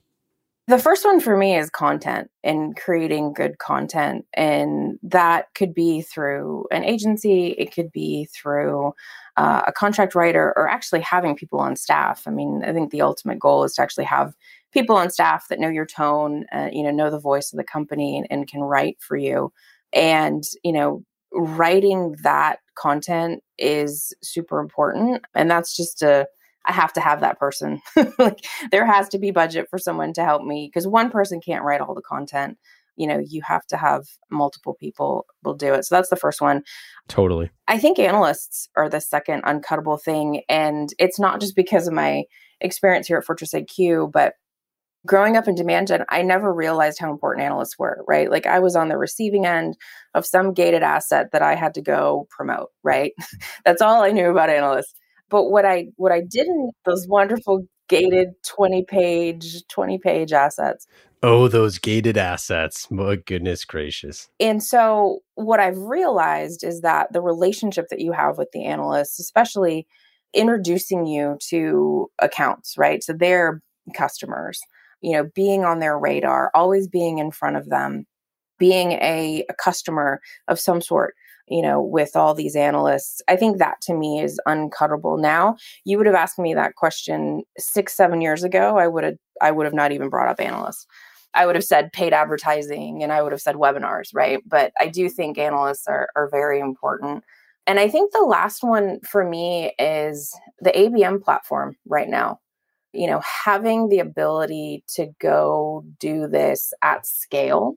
The 0.70 0.78
first 0.78 1.04
one 1.04 1.18
for 1.18 1.36
me 1.36 1.56
is 1.56 1.68
content 1.68 2.30
and 2.44 2.76
creating 2.76 3.32
good 3.32 3.58
content. 3.58 4.24
And 4.34 5.00
that 5.02 5.46
could 5.56 5.74
be 5.74 6.00
through 6.00 6.66
an 6.70 6.84
agency, 6.84 7.56
it 7.58 7.74
could 7.74 7.90
be 7.90 8.26
through 8.26 8.92
uh, 9.36 9.62
a 9.66 9.72
contract 9.72 10.14
writer, 10.14 10.52
or 10.56 10.68
actually 10.68 11.00
having 11.00 11.34
people 11.34 11.58
on 11.58 11.74
staff. 11.74 12.22
I 12.24 12.30
mean, 12.30 12.62
I 12.64 12.72
think 12.72 12.92
the 12.92 13.02
ultimate 13.02 13.40
goal 13.40 13.64
is 13.64 13.74
to 13.74 13.82
actually 13.82 14.04
have 14.04 14.32
people 14.72 14.94
on 14.94 15.10
staff 15.10 15.48
that 15.48 15.58
know 15.58 15.68
your 15.68 15.86
tone, 15.86 16.44
uh, 16.52 16.68
you 16.70 16.84
know, 16.84 16.92
know 16.92 17.10
the 17.10 17.18
voice 17.18 17.52
of 17.52 17.56
the 17.56 17.64
company 17.64 18.16
and, 18.16 18.28
and 18.30 18.46
can 18.46 18.60
write 18.60 18.98
for 19.00 19.16
you. 19.16 19.52
And, 19.92 20.44
you 20.62 20.72
know, 20.72 21.04
writing 21.32 22.14
that 22.22 22.60
content 22.76 23.42
is 23.58 24.14
super 24.22 24.60
important. 24.60 25.24
And 25.34 25.50
that's 25.50 25.76
just 25.76 26.00
a, 26.02 26.28
I 26.70 26.72
have 26.72 26.92
to 26.92 27.00
have 27.00 27.20
that 27.20 27.40
person. 27.40 27.82
like 28.18 28.44
there 28.70 28.86
has 28.86 29.08
to 29.08 29.18
be 29.18 29.32
budget 29.32 29.66
for 29.68 29.76
someone 29.76 30.12
to 30.12 30.24
help 30.24 30.44
me 30.44 30.70
because 30.72 30.86
one 30.86 31.10
person 31.10 31.40
can't 31.40 31.64
write 31.64 31.80
all 31.80 31.96
the 31.96 32.00
content. 32.00 32.58
You 32.94 33.08
know, 33.08 33.18
you 33.18 33.42
have 33.42 33.66
to 33.68 33.76
have 33.76 34.04
multiple 34.30 34.76
people 34.78 35.26
will 35.42 35.54
do 35.54 35.74
it. 35.74 35.84
So 35.84 35.96
that's 35.96 36.10
the 36.10 36.16
first 36.16 36.40
one. 36.40 36.62
Totally. 37.08 37.50
I 37.66 37.78
think 37.78 37.98
analysts 37.98 38.68
are 38.76 38.88
the 38.88 39.00
second 39.00 39.42
uncuttable 39.42 40.00
thing. 40.00 40.42
And 40.48 40.90
it's 41.00 41.18
not 41.18 41.40
just 41.40 41.56
because 41.56 41.88
of 41.88 41.92
my 41.92 42.22
experience 42.60 43.08
here 43.08 43.18
at 43.18 43.24
Fortress 43.24 43.52
IQ, 43.52 44.12
but 44.12 44.34
growing 45.04 45.36
up 45.36 45.48
in 45.48 45.56
demand 45.56 45.88
gen, 45.88 46.04
I 46.08 46.22
never 46.22 46.54
realized 46.54 47.00
how 47.00 47.10
important 47.10 47.44
analysts 47.46 47.80
were, 47.80 48.04
right? 48.06 48.30
Like 48.30 48.46
I 48.46 48.60
was 48.60 48.76
on 48.76 48.88
the 48.88 48.98
receiving 48.98 49.44
end 49.44 49.76
of 50.14 50.24
some 50.24 50.52
gated 50.52 50.84
asset 50.84 51.32
that 51.32 51.42
I 51.42 51.56
had 51.56 51.74
to 51.74 51.82
go 51.82 52.28
promote, 52.30 52.68
right? 52.84 53.12
That's 53.64 53.82
all 53.82 54.04
I 54.04 54.12
knew 54.12 54.30
about 54.30 54.50
analysts. 54.50 54.94
But 55.30 55.44
what 55.44 55.64
I 55.64 55.88
what 55.96 56.12
I 56.12 56.20
didn't 56.20 56.72
those 56.84 57.06
wonderful 57.08 57.66
gated 57.88 58.28
20 58.46 58.84
page 58.84 59.66
20 59.68 59.98
page 59.98 60.32
assets. 60.32 60.86
Oh, 61.22 61.48
those 61.48 61.78
gated 61.78 62.16
assets. 62.16 62.90
My 62.90 63.16
goodness 63.16 63.64
gracious. 63.64 64.30
And 64.38 64.62
so 64.62 65.18
what 65.34 65.60
I've 65.60 65.78
realized 65.78 66.64
is 66.64 66.80
that 66.80 67.12
the 67.12 67.20
relationship 67.20 67.88
that 67.90 68.00
you 68.00 68.12
have 68.12 68.38
with 68.38 68.48
the 68.52 68.64
analysts, 68.64 69.18
especially 69.18 69.86
introducing 70.32 71.04
you 71.04 71.36
to 71.48 72.10
accounts, 72.20 72.78
right? 72.78 73.02
So 73.02 73.12
they're 73.12 73.60
customers, 73.94 74.60
you 75.02 75.12
know, 75.12 75.28
being 75.34 75.64
on 75.64 75.80
their 75.80 75.98
radar, 75.98 76.50
always 76.54 76.88
being 76.88 77.18
in 77.18 77.32
front 77.32 77.56
of 77.56 77.68
them, 77.68 78.06
being 78.58 78.92
a, 78.92 79.44
a 79.48 79.54
customer 79.54 80.20
of 80.48 80.58
some 80.58 80.80
sort 80.80 81.14
you 81.50 81.60
know, 81.60 81.82
with 81.82 82.14
all 82.16 82.34
these 82.34 82.56
analysts. 82.56 83.20
I 83.28 83.36
think 83.36 83.58
that 83.58 83.80
to 83.82 83.94
me 83.94 84.20
is 84.20 84.40
uncuttable 84.46 85.20
now. 85.20 85.56
You 85.84 85.98
would 85.98 86.06
have 86.06 86.14
asked 86.14 86.38
me 86.38 86.54
that 86.54 86.76
question 86.76 87.42
six, 87.58 87.94
seven 87.94 88.20
years 88.20 88.44
ago. 88.44 88.78
I 88.78 88.86
would 88.86 89.04
have 89.04 89.16
I 89.42 89.50
would 89.50 89.66
have 89.66 89.74
not 89.74 89.92
even 89.92 90.08
brought 90.08 90.28
up 90.28 90.40
analysts. 90.40 90.86
I 91.34 91.46
would 91.46 91.54
have 91.54 91.64
said 91.64 91.92
paid 91.92 92.12
advertising 92.12 93.02
and 93.02 93.12
I 93.12 93.22
would 93.22 93.32
have 93.32 93.40
said 93.40 93.56
webinars, 93.56 94.08
right? 94.14 94.40
But 94.46 94.72
I 94.80 94.88
do 94.88 95.08
think 95.08 95.38
analysts 95.38 95.86
are, 95.86 96.08
are 96.16 96.28
very 96.28 96.60
important. 96.60 97.24
And 97.66 97.78
I 97.78 97.88
think 97.88 98.12
the 98.12 98.24
last 98.24 98.62
one 98.62 98.98
for 99.08 99.24
me 99.24 99.72
is 99.78 100.36
the 100.60 100.70
ABM 100.70 101.22
platform 101.22 101.76
right 101.86 102.08
now. 102.08 102.40
You 102.92 103.06
know, 103.06 103.20
having 103.20 103.88
the 103.88 103.98
ability 103.98 104.84
to 104.94 105.08
go 105.20 105.84
do 105.98 106.26
this 106.26 106.72
at 106.82 107.06
scale 107.06 107.74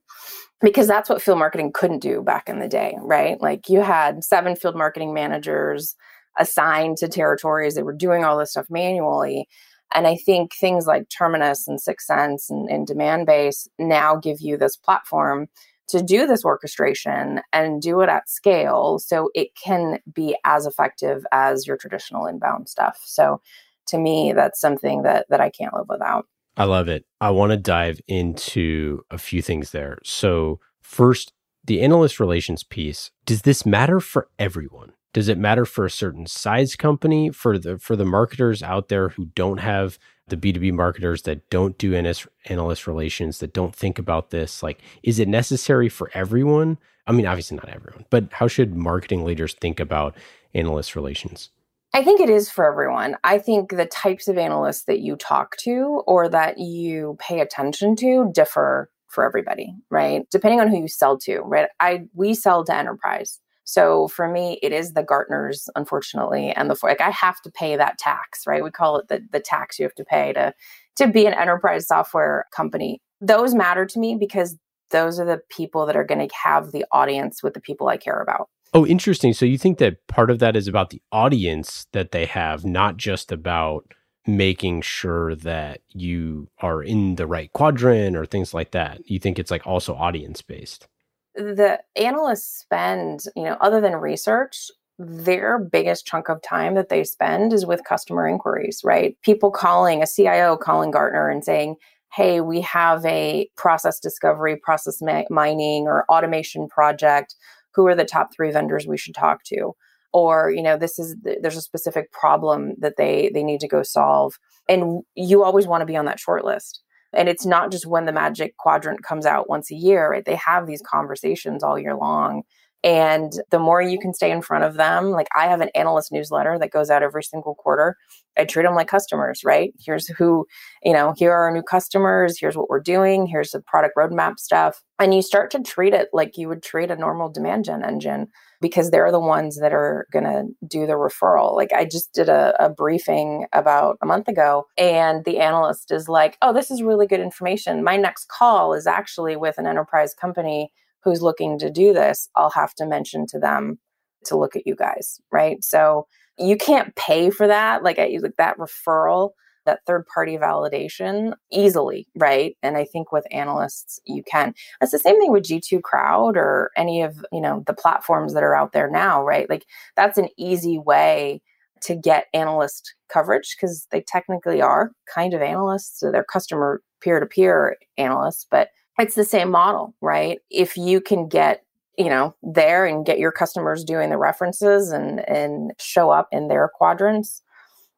because 0.61 0.87
that's 0.87 1.09
what 1.09 1.21
field 1.21 1.39
marketing 1.39 1.71
couldn't 1.73 1.99
do 1.99 2.21
back 2.21 2.47
in 2.47 2.59
the 2.59 2.67
day, 2.67 2.95
right? 3.01 3.39
Like 3.41 3.69
you 3.69 3.81
had 3.81 4.23
seven 4.23 4.55
field 4.55 4.75
marketing 4.75 5.13
managers 5.13 5.95
assigned 6.39 6.97
to 6.97 7.07
territories 7.07 7.75
that 7.75 7.85
were 7.85 7.93
doing 7.93 8.23
all 8.23 8.37
this 8.37 8.51
stuff 8.51 8.67
manually. 8.69 9.47
And 9.93 10.07
I 10.07 10.15
think 10.15 10.53
things 10.55 10.87
like 10.87 11.09
Terminus 11.09 11.67
and 11.67 11.79
6sense 11.79 12.49
and, 12.49 12.69
and 12.69 12.87
Demandbase 12.87 13.67
now 13.77 14.15
give 14.15 14.37
you 14.39 14.57
this 14.57 14.75
platform 14.75 15.47
to 15.89 16.01
do 16.01 16.25
this 16.25 16.45
orchestration 16.45 17.41
and 17.51 17.81
do 17.81 18.01
it 18.01 18.09
at 18.09 18.29
scale 18.29 18.97
so 18.99 19.29
it 19.35 19.49
can 19.61 19.99
be 20.11 20.35
as 20.45 20.65
effective 20.65 21.25
as 21.31 21.67
your 21.67 21.77
traditional 21.77 22.25
inbound 22.25 22.69
stuff. 22.69 22.99
So 23.05 23.41
to 23.87 23.97
me, 23.97 24.33
that's 24.33 24.59
something 24.59 25.03
that 25.03 25.25
that 25.29 25.41
I 25.41 25.49
can't 25.49 25.73
live 25.73 25.87
without. 25.89 26.25
I 26.55 26.65
love 26.65 26.87
it. 26.87 27.05
I 27.19 27.31
want 27.31 27.51
to 27.51 27.57
dive 27.57 27.99
into 28.07 29.01
a 29.09 29.17
few 29.17 29.41
things 29.41 29.71
there. 29.71 29.97
So, 30.03 30.59
first, 30.81 31.33
the 31.63 31.81
analyst 31.81 32.19
relations 32.19 32.63
piece. 32.63 33.11
Does 33.25 33.41
this 33.43 33.65
matter 33.65 33.99
for 33.99 34.27
everyone? 34.37 34.93
Does 35.13 35.27
it 35.27 35.37
matter 35.37 35.65
for 35.65 35.85
a 35.85 35.91
certain 35.91 36.25
size 36.25 36.75
company 36.75 37.29
for 37.29 37.57
the 37.57 37.77
for 37.77 37.95
the 37.95 38.05
marketers 38.05 38.63
out 38.63 38.89
there 38.89 39.09
who 39.09 39.25
don't 39.25 39.59
have 39.59 39.99
the 40.27 40.37
B2B 40.37 40.73
marketers 40.73 41.23
that 41.23 41.49
don't 41.49 41.77
do 41.77 41.99
NS, 41.99 42.27
analyst 42.45 42.87
relations 42.87 43.39
that 43.39 43.53
don't 43.53 43.75
think 43.75 43.99
about 43.99 44.31
this 44.31 44.63
like 44.63 44.81
is 45.03 45.19
it 45.19 45.27
necessary 45.27 45.87
for 45.87 46.09
everyone? 46.13 46.79
I 47.05 47.11
mean 47.11 47.27
obviously 47.27 47.57
not 47.57 47.69
everyone, 47.69 48.05
but 48.09 48.33
how 48.33 48.47
should 48.47 48.75
marketing 48.75 49.23
leaders 49.23 49.53
think 49.53 49.79
about 49.79 50.15
analyst 50.53 50.95
relations? 50.95 51.49
I 51.95 52.03
think 52.03 52.19
it 52.19 52.29
is 52.29 52.49
for 52.49 52.65
everyone. 52.65 53.17
I 53.23 53.37
think 53.37 53.69
the 53.69 53.85
types 53.85 54.27
of 54.27 54.37
analysts 54.37 54.85
that 54.85 55.01
you 55.01 55.15
talk 55.15 55.57
to 55.57 56.01
or 56.07 56.27
that 56.27 56.57
you 56.57 57.15
pay 57.19 57.39
attention 57.39 57.95
to 57.97 58.31
differ 58.33 58.89
for 59.09 59.23
everybody, 59.23 59.75
right? 59.91 60.23
Depending 60.31 60.59
on 60.59 60.69
who 60.69 60.79
you 60.81 60.87
sell 60.87 61.19
to, 61.19 61.41
right? 61.41 61.69
I 61.79 62.05
we 62.15 62.33
sell 62.33 62.63
to 62.65 62.75
enterprise. 62.75 63.39
So 63.63 64.07
for 64.07 64.27
me, 64.27 64.59
it 64.63 64.73
is 64.73 64.93
the 64.93 65.03
Gartners, 65.03 65.69
unfortunately, 65.75 66.51
and 66.51 66.67
the 66.69 66.75
like. 66.81 66.99
I 66.99 67.11
have 67.11 67.39
to 67.41 67.51
pay 67.51 67.75
that 67.75 67.99
tax, 67.99 68.47
right? 68.47 68.63
We 68.63 68.71
call 68.71 68.97
it 68.97 69.07
the 69.07 69.21
the 69.31 69.39
tax 69.39 69.77
you 69.77 69.85
have 69.85 69.95
to 69.95 70.03
pay 70.03 70.33
to 70.33 70.51
to 70.95 71.07
be 71.07 71.27
an 71.27 71.33
enterprise 71.33 71.87
software 71.87 72.45
company. 72.55 73.01
Those 73.21 73.53
matter 73.53 73.85
to 73.85 73.99
me 73.99 74.15
because 74.19 74.57
those 74.89 75.19
are 75.19 75.25
the 75.25 75.41
people 75.49 75.85
that 75.85 75.95
are 75.95 76.03
going 76.03 76.27
to 76.27 76.35
have 76.43 76.71
the 76.71 76.85
audience 76.91 77.43
with 77.43 77.53
the 77.53 77.61
people 77.61 77.87
I 77.87 77.97
care 77.97 78.19
about. 78.19 78.49
Oh, 78.73 78.87
interesting. 78.87 79.33
So 79.33 79.45
you 79.45 79.57
think 79.57 79.77
that 79.77 80.05
part 80.07 80.31
of 80.31 80.39
that 80.39 80.55
is 80.55 80.67
about 80.67 80.89
the 80.89 81.01
audience 81.11 81.85
that 81.93 82.11
they 82.11 82.25
have, 82.25 82.65
not 82.65 82.97
just 82.97 83.31
about 83.31 83.93
making 84.25 84.81
sure 84.81 85.35
that 85.35 85.81
you 85.89 86.47
are 86.59 86.81
in 86.81 87.15
the 87.15 87.27
right 87.27 87.51
quadrant 87.53 88.15
or 88.15 88.25
things 88.25 88.53
like 88.53 88.71
that. 88.71 88.99
You 89.05 89.19
think 89.19 89.37
it's 89.37 89.51
like 89.51 89.67
also 89.67 89.93
audience 89.93 90.41
based. 90.41 90.87
The 91.35 91.79
analysts 91.95 92.61
spend, 92.61 93.25
you 93.35 93.43
know, 93.43 93.57
other 93.59 93.81
than 93.81 93.95
research, 93.95 94.71
their 94.97 95.59
biggest 95.59 96.05
chunk 96.05 96.29
of 96.29 96.41
time 96.41 96.75
that 96.75 96.89
they 96.89 97.03
spend 97.03 97.53
is 97.53 97.65
with 97.65 97.83
customer 97.83 98.27
inquiries, 98.27 98.81
right? 98.83 99.17
People 99.23 99.51
calling 99.51 100.01
a 100.01 100.07
CIO 100.07 100.57
calling 100.57 100.91
Gartner 100.91 101.29
and 101.29 101.43
saying, 101.43 101.75
Hey, 102.13 102.41
we 102.41 102.61
have 102.61 103.03
a 103.05 103.49
process 103.57 103.99
discovery, 103.99 104.55
process 104.55 104.99
ma- 105.01 105.23
mining, 105.31 105.85
or 105.87 106.05
automation 106.09 106.67
project 106.67 107.35
who 107.75 107.87
are 107.87 107.95
the 107.95 108.05
top 108.05 108.33
three 108.33 108.51
vendors 108.51 108.87
we 108.87 108.97
should 108.97 109.15
talk 109.15 109.43
to? 109.45 109.73
Or 110.13 110.51
you 110.51 110.61
know 110.61 110.77
this 110.77 110.99
is 110.99 111.15
there's 111.23 111.57
a 111.57 111.61
specific 111.61 112.11
problem 112.11 112.73
that 112.79 112.97
they 112.97 113.31
they 113.33 113.43
need 113.43 113.59
to 113.61 113.67
go 113.67 113.83
solve. 113.83 114.37
And 114.69 115.01
you 115.15 115.43
always 115.43 115.67
want 115.67 115.81
to 115.81 115.85
be 115.85 115.97
on 115.97 116.05
that 116.05 116.19
short 116.19 116.45
list. 116.45 116.81
And 117.13 117.29
it's 117.29 117.45
not 117.45 117.71
just 117.71 117.85
when 117.85 118.05
the 118.05 118.11
magic 118.11 118.57
quadrant 118.57 119.03
comes 119.03 119.25
out 119.25 119.49
once 119.49 119.71
a 119.71 119.75
year 119.75 120.11
right? 120.11 120.25
They 120.25 120.35
have 120.35 120.67
these 120.67 120.81
conversations 120.81 121.63
all 121.63 121.79
year 121.79 121.95
long 121.95 122.43
and 122.83 123.31
the 123.49 123.59
more 123.59 123.81
you 123.81 123.97
can 123.97 124.13
stay 124.13 124.29
in 124.29 124.41
front 124.41 124.65
of 124.65 124.75
them, 124.75 125.11
like 125.11 125.27
I 125.35 125.47
have 125.47 125.61
an 125.61 125.69
analyst 125.73 126.11
newsletter 126.11 126.59
that 126.59 126.71
goes 126.71 126.89
out 126.89 127.01
every 127.01 127.23
single 127.23 127.55
quarter. 127.55 127.95
I 128.37 128.45
treat 128.45 128.63
them 128.63 128.75
like 128.75 128.87
customers, 128.87 129.41
right? 129.45 129.73
Here's 129.79 130.07
who, 130.07 130.45
you 130.83 130.91
know, 130.91 131.13
here 131.15 131.31
are 131.31 131.45
our 131.45 131.53
new 131.53 131.61
customers. 131.61 132.37
Here's 132.39 132.57
what 132.57 132.67
we're 132.67 132.81
doing. 132.81 133.25
Here's 133.25 133.51
the 133.51 133.61
product 133.61 133.95
roadmap 133.95 134.37
stuff. 134.37 134.81
And 134.99 135.13
you 135.13 135.21
start 135.21 135.49
to 135.51 135.61
treat 135.61 135.93
it 135.93 136.09
like 136.13 136.35
you 136.35 136.49
would 136.49 136.63
treat 136.63 136.91
a 136.91 136.95
normal 136.95 137.29
demand 137.29 137.65
gen 137.65 137.83
engine 137.83 138.27
because 138.59 138.91
they're 138.91 139.11
the 139.11 139.19
ones 139.19 139.59
that 139.59 139.73
are 139.73 140.07
going 140.11 140.25
to 140.25 140.45
do 140.67 140.85
the 140.85 140.93
referral. 140.93 141.55
Like 141.55 141.71
I 141.73 141.85
just 141.85 142.13
did 142.13 142.27
a, 142.27 142.53
a 142.63 142.69
briefing 142.69 143.45
about 143.53 143.97
a 144.01 144.05
month 144.05 144.27
ago, 144.27 144.65
and 144.77 145.23
the 145.25 145.39
analyst 145.39 145.91
is 145.91 146.09
like, 146.09 146.37
oh, 146.41 146.53
this 146.53 146.71
is 146.71 146.81
really 146.81 147.05
good 147.05 147.19
information. 147.19 147.83
My 147.83 147.97
next 147.97 148.29
call 148.29 148.73
is 148.73 148.87
actually 148.87 149.35
with 149.35 149.57
an 149.57 149.67
enterprise 149.67 150.13
company 150.13 150.71
who's 151.03 151.21
looking 151.21 151.59
to 151.59 151.69
do 151.69 151.93
this, 151.93 152.29
I'll 152.35 152.49
have 152.51 152.73
to 152.75 152.85
mention 152.85 153.25
to 153.27 153.39
them 153.39 153.79
to 154.25 154.37
look 154.37 154.55
at 154.55 154.65
you 154.65 154.75
guys, 154.75 155.19
right? 155.31 155.63
So 155.63 156.07
you 156.37 156.57
can't 156.57 156.95
pay 156.95 157.29
for 157.29 157.47
that, 157.47 157.83
like, 157.83 157.97
like 157.97 158.35
that 158.37 158.57
referral, 158.57 159.31
that 159.65 159.79
third 159.85 160.05
party 160.07 160.37
validation 160.37 161.33
easily, 161.51 162.07
right? 162.15 162.55
And 162.63 162.77
I 162.77 162.85
think 162.85 163.11
with 163.11 163.25
analysts, 163.31 163.99
you 164.05 164.23
can. 164.23 164.53
It's 164.81 164.91
the 164.91 164.99
same 164.99 165.19
thing 165.19 165.31
with 165.31 165.43
G2 165.43 165.81
Crowd 165.83 166.37
or 166.37 166.71
any 166.75 167.01
of, 167.01 167.25
you 167.31 167.41
know, 167.41 167.63
the 167.67 167.73
platforms 167.73 168.33
that 168.33 168.43
are 168.43 168.55
out 168.55 168.73
there 168.73 168.89
now, 168.89 169.23
right? 169.23 169.49
Like 169.49 169.65
that's 169.95 170.17
an 170.17 170.29
easy 170.37 170.77
way 170.79 171.41
to 171.81 171.95
get 171.95 172.27
analyst 172.33 172.95
coverage 173.09 173.55
because 173.55 173.87
they 173.91 174.01
technically 174.01 174.61
are 174.61 174.91
kind 175.13 175.33
of 175.33 175.41
analysts. 175.41 175.99
So 175.99 176.11
they're 176.11 176.23
customer 176.23 176.81
peer 177.01 177.19
to 177.19 177.25
peer 177.25 177.77
analysts, 177.97 178.45
but 178.49 178.69
it's 178.99 179.15
the 179.15 179.23
same 179.23 179.49
model, 179.49 179.95
right? 180.01 180.39
If 180.49 180.77
you 180.77 181.01
can 181.01 181.27
get 181.27 181.63
you 181.97 182.09
know 182.09 182.35
there 182.41 182.85
and 182.85 183.05
get 183.05 183.19
your 183.19 183.31
customers 183.31 183.83
doing 183.83 184.09
the 184.09 184.17
references 184.17 184.91
and 184.91 185.27
and 185.29 185.73
show 185.79 186.09
up 186.09 186.27
in 186.31 186.47
their 186.47 186.69
quadrants 186.73 187.41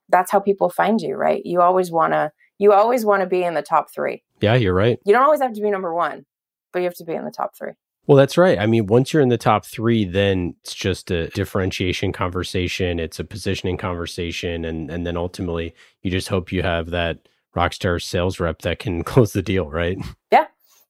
that's 0.09 0.31
how 0.31 0.39
people 0.39 0.69
find 0.69 0.99
you 1.01 1.15
right 1.15 1.45
you 1.45 1.61
always 1.61 1.91
want 1.91 2.13
to 2.13 2.31
you 2.57 2.73
always 2.73 3.05
want 3.05 3.21
to 3.21 3.25
be 3.25 3.43
in 3.43 3.53
the 3.53 3.61
top 3.61 3.89
3 3.89 4.21
yeah 4.41 4.55
you're 4.55 4.73
right 4.73 4.99
you 5.05 5.13
don't 5.13 5.23
always 5.23 5.41
have 5.41 5.53
to 5.53 5.61
be 5.61 5.71
number 5.71 5.93
1 5.93 6.25
but 6.73 6.79
you 6.79 6.85
have 6.85 6.95
to 6.95 7.05
be 7.05 7.13
in 7.13 7.23
the 7.23 7.31
top 7.31 7.55
3 7.57 7.71
well, 8.07 8.17
that's 8.17 8.37
right. 8.37 8.59
I 8.59 8.67
mean, 8.67 8.85
once 8.85 9.11
you're 9.11 9.23
in 9.23 9.29
the 9.29 9.37
top 9.37 9.65
three, 9.65 10.05
then 10.05 10.53
it's 10.61 10.75
just 10.75 11.09
a 11.09 11.27
differentiation 11.29 12.11
conversation. 12.13 12.99
It's 12.99 13.19
a 13.19 13.23
positioning 13.23 13.77
conversation. 13.77 14.63
And, 14.63 14.91
and 14.91 15.07
then 15.07 15.17
ultimately, 15.17 15.73
you 16.03 16.11
just 16.11 16.27
hope 16.27 16.51
you 16.51 16.61
have 16.61 16.91
that 16.91 17.27
rockstar 17.55 17.99
sales 17.99 18.39
rep 18.39 18.61
that 18.61 18.77
can 18.77 19.03
close 19.03 19.33
the 19.33 19.41
deal, 19.41 19.71
right? 19.71 19.97
Yeah, 20.31 20.45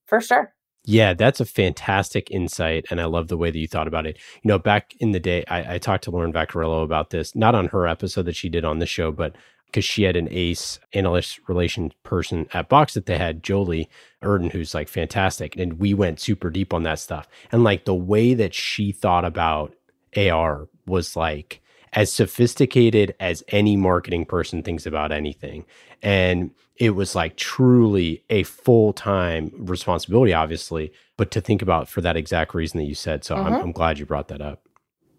for 0.06 0.22
sure. 0.22 0.54
Yeah, 0.88 1.13
that's 1.13 1.39
a 1.39 1.46
fantastic 1.46 2.30
insight. 2.30 2.86
And 2.91 3.02
I 3.02 3.06
love 3.06 3.28
the 3.28 3.38
way 3.38 3.50
that 3.50 3.58
you 3.58 3.68
thought 3.68 3.88
about 3.88 4.06
it. 4.06 4.18
You 4.44 4.50
know, 4.50 4.60
back 4.60 4.94
in 5.00 5.12
the 5.12 5.20
day, 5.20 5.44
I, 5.48 5.76
I 5.76 5.78
talked 5.80 6.04
to 6.04 6.12
Lauren 6.12 6.32
Vaccarello 6.32 6.84
about 6.84 7.10
this, 7.10 7.36
not 7.36 7.56
on 7.56 7.68
her 7.70 7.88
episode 7.88 8.28
that 8.28 8.36
she 8.36 8.50
did 8.50 8.63
on 8.63 8.80
the 8.80 8.86
show, 8.86 9.12
but 9.12 9.36
because 9.65 9.84
she 9.84 10.04
had 10.04 10.15
an 10.15 10.28
ace 10.32 10.80
analyst 10.94 11.39
relation 11.48 11.91
person 12.04 12.48
at 12.54 12.70
Box 12.70 12.94
that 12.94 13.08
they 13.08 13.18
had, 13.18 13.44
Jolie 13.44 13.89
Erden, 14.24 14.52
who's 14.52 14.74
like 14.74 14.88
fantastic. 14.88 15.58
And 15.58 15.80
we 15.80 15.94
went 15.94 16.20
super 16.20 16.50
deep 16.50 16.74
on 16.74 16.84
that 16.84 17.00
stuff. 17.00 17.28
And 17.52 17.63
like 17.63 17.86
the 17.86 17.96
way 17.96 18.36
that 18.36 18.54
she 18.54 18.91
thought 18.91 19.26
about 19.26 19.76
AR 20.15 20.70
was 20.86 21.15
like 21.15 21.62
as 21.94 22.12
sophisticated 22.12 23.15
as 23.20 23.44
any 23.50 23.76
marketing 23.76 24.26
person 24.26 24.62
thinks 24.62 24.86
about 24.86 25.12
anything. 25.12 25.65
And 26.02 26.52
it 26.78 26.92
was 26.92 27.16
like 27.16 27.38
truly 27.38 28.24
a 28.30 28.44
full 28.44 28.94
time 28.94 29.52
responsibility, 29.58 30.34
obviously, 30.34 30.92
but 31.18 31.32
to 31.32 31.42
think 31.42 31.62
about 31.62 31.88
for 31.88 32.02
that 32.02 32.18
exact 32.18 32.54
reason 32.54 32.80
that 32.80 32.86
you 32.86 32.96
said. 32.96 33.24
So 33.24 33.36
mm-hmm. 33.36 33.48
I'm, 33.48 33.54
I'm 33.62 33.72
glad 33.72 34.00
you 34.00 34.06
brought 34.06 34.28
that 34.28 34.42
up. 34.42 34.68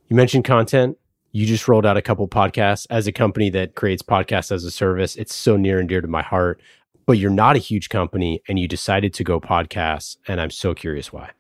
You 0.09 0.17
mentioned 0.17 0.45
content. 0.45 0.99
You 1.33 1.47
just 1.47 1.69
rolled 1.69 1.85
out 1.85 1.97
a 1.97 2.03
couple 2.03 2.27
podcasts 2.29 2.87
as 2.89 3.07
a 3.07 3.13
company 3.13 3.51
that 3.51 3.75
creates 3.75 4.03
podcasts 4.03 4.53
as 4.53 4.65
a 4.65 4.71
service. 4.71 5.17
It's 5.17 5.35
so 5.35 5.57
near 5.57 5.79
and 5.79 5.89
dear 5.89 6.01
to 6.01 6.09
my 6.09 6.23
heart, 6.23 6.61
but 7.05 7.19
you're 7.19 7.31
not 7.31 7.57
a 7.57 7.59
huge 7.59 7.89
company 7.89 8.43
and 8.49 8.59
you 8.59 8.69
decided 8.69 9.13
to 9.15 9.25
go 9.25 9.41
podcasts. 9.41 10.17
And 10.29 10.41
I'm 10.41 10.51
so 10.51 10.75
curious 10.75 11.13
why. 11.13 11.31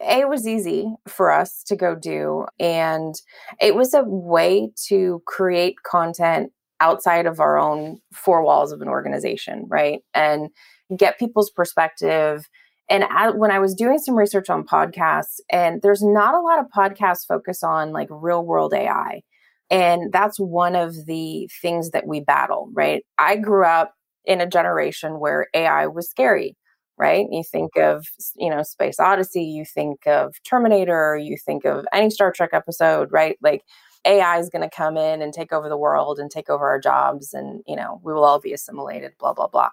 It 0.00 0.28
was 0.28 0.48
easy 0.48 0.92
for 1.06 1.30
us 1.30 1.62
to 1.64 1.76
go 1.76 1.94
do. 1.94 2.46
And 2.58 3.14
it 3.60 3.76
was 3.76 3.94
a 3.94 4.02
way 4.02 4.72
to 4.88 5.22
create 5.26 5.82
content 5.84 6.52
outside 6.82 7.26
of 7.26 7.40
our 7.40 7.58
own 7.58 8.00
four 8.12 8.44
walls 8.44 8.72
of 8.72 8.82
an 8.82 8.88
organization, 8.88 9.66
right? 9.70 10.00
And 10.14 10.50
get 10.96 11.18
people's 11.18 11.50
perspective. 11.50 12.46
And 12.90 13.04
when 13.38 13.50
I 13.50 13.58
was 13.60 13.74
doing 13.74 13.98
some 13.98 14.16
research 14.16 14.50
on 14.50 14.64
podcasts, 14.66 15.40
and 15.50 15.80
there's 15.82 16.02
not 16.02 16.34
a 16.34 16.40
lot 16.40 16.58
of 16.58 16.66
podcasts 16.76 17.26
focus 17.26 17.62
on 17.62 17.92
like 17.92 18.08
real 18.10 18.44
world 18.44 18.74
AI. 18.74 19.22
And 19.70 20.12
that's 20.12 20.38
one 20.38 20.76
of 20.76 21.06
the 21.06 21.48
things 21.62 21.90
that 21.92 22.06
we 22.06 22.20
battle, 22.20 22.68
right? 22.74 23.04
I 23.18 23.36
grew 23.36 23.64
up 23.64 23.94
in 24.26 24.40
a 24.40 24.46
generation 24.46 25.18
where 25.20 25.46
AI 25.54 25.86
was 25.86 26.10
scary. 26.10 26.56
right? 26.98 27.26
You 27.30 27.42
think 27.50 27.76
of, 27.78 28.04
you 28.36 28.50
know, 28.50 28.62
Space 28.62 29.00
Odyssey, 29.00 29.42
you 29.44 29.64
think 29.64 30.06
of 30.06 30.34
Terminator, 30.48 31.16
you 31.16 31.36
think 31.44 31.64
of 31.64 31.86
any 31.92 32.10
Star 32.10 32.30
Trek 32.32 32.50
episode, 32.52 33.08
right? 33.10 33.36
Like 33.42 33.62
AI 34.04 34.38
is 34.38 34.48
going 34.48 34.68
to 34.68 34.74
come 34.74 34.96
in 34.96 35.22
and 35.22 35.32
take 35.32 35.52
over 35.52 35.68
the 35.68 35.76
world 35.76 36.18
and 36.18 36.30
take 36.30 36.50
over 36.50 36.68
our 36.68 36.80
jobs 36.80 37.32
and, 37.34 37.62
you 37.66 37.76
know, 37.76 38.00
we 38.02 38.12
will 38.12 38.24
all 38.24 38.40
be 38.40 38.52
assimilated, 38.52 39.12
blah, 39.18 39.32
blah, 39.32 39.46
blah. 39.46 39.70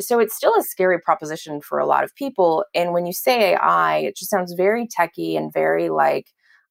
So 0.00 0.18
it's 0.18 0.34
still 0.34 0.54
a 0.58 0.62
scary 0.62 1.00
proposition 1.00 1.60
for 1.60 1.78
a 1.78 1.86
lot 1.86 2.04
of 2.04 2.14
people. 2.14 2.64
And 2.74 2.92
when 2.92 3.06
you 3.06 3.12
say 3.12 3.54
AI, 3.54 3.98
it 3.98 4.16
just 4.16 4.30
sounds 4.30 4.52
very 4.54 4.86
techy 4.86 5.36
and 5.36 5.52
very 5.52 5.88
like, 5.90 6.26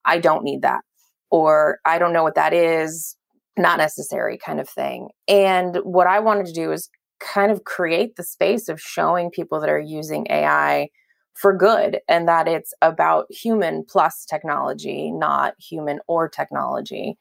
I 0.05 0.19
don't 0.19 0.43
need 0.43 0.61
that. 0.63 0.81
Or 1.29 1.79
I 1.85 1.97
don't 1.97 2.13
know 2.13 2.23
what 2.23 2.35
that 2.35 2.53
is, 2.53 3.15
not 3.57 3.77
necessary 3.77 4.37
kind 4.37 4.59
of 4.59 4.67
thing. 4.67 5.09
And 5.27 5.77
what 5.83 6.07
I 6.07 6.19
wanted 6.19 6.45
to 6.47 6.53
do 6.53 6.71
is 6.71 6.89
kind 7.19 7.51
of 7.51 7.63
create 7.63 8.15
the 8.15 8.23
space 8.23 8.67
of 8.67 8.81
showing 8.81 9.29
people 9.29 9.59
that 9.61 9.69
are 9.69 9.79
using 9.79 10.27
AI 10.29 10.89
for 11.35 11.55
good 11.55 11.99
and 12.07 12.27
that 12.27 12.47
it's 12.47 12.73
about 12.81 13.25
human 13.31 13.83
plus 13.87 14.25
technology, 14.25 15.11
not 15.11 15.55
human 15.59 15.99
or 16.07 16.29
technology. 16.29 17.17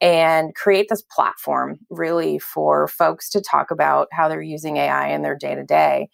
And 0.00 0.54
create 0.54 0.88
this 0.88 1.02
platform 1.02 1.78
really 1.88 2.38
for 2.38 2.88
folks 2.88 3.30
to 3.30 3.40
talk 3.40 3.70
about 3.70 4.08
how 4.10 4.28
they're 4.28 4.42
using 4.42 4.76
AI 4.76 5.08
in 5.08 5.22
their 5.22 5.36
day 5.36 5.54
to 5.54 5.64
day. 5.64 6.08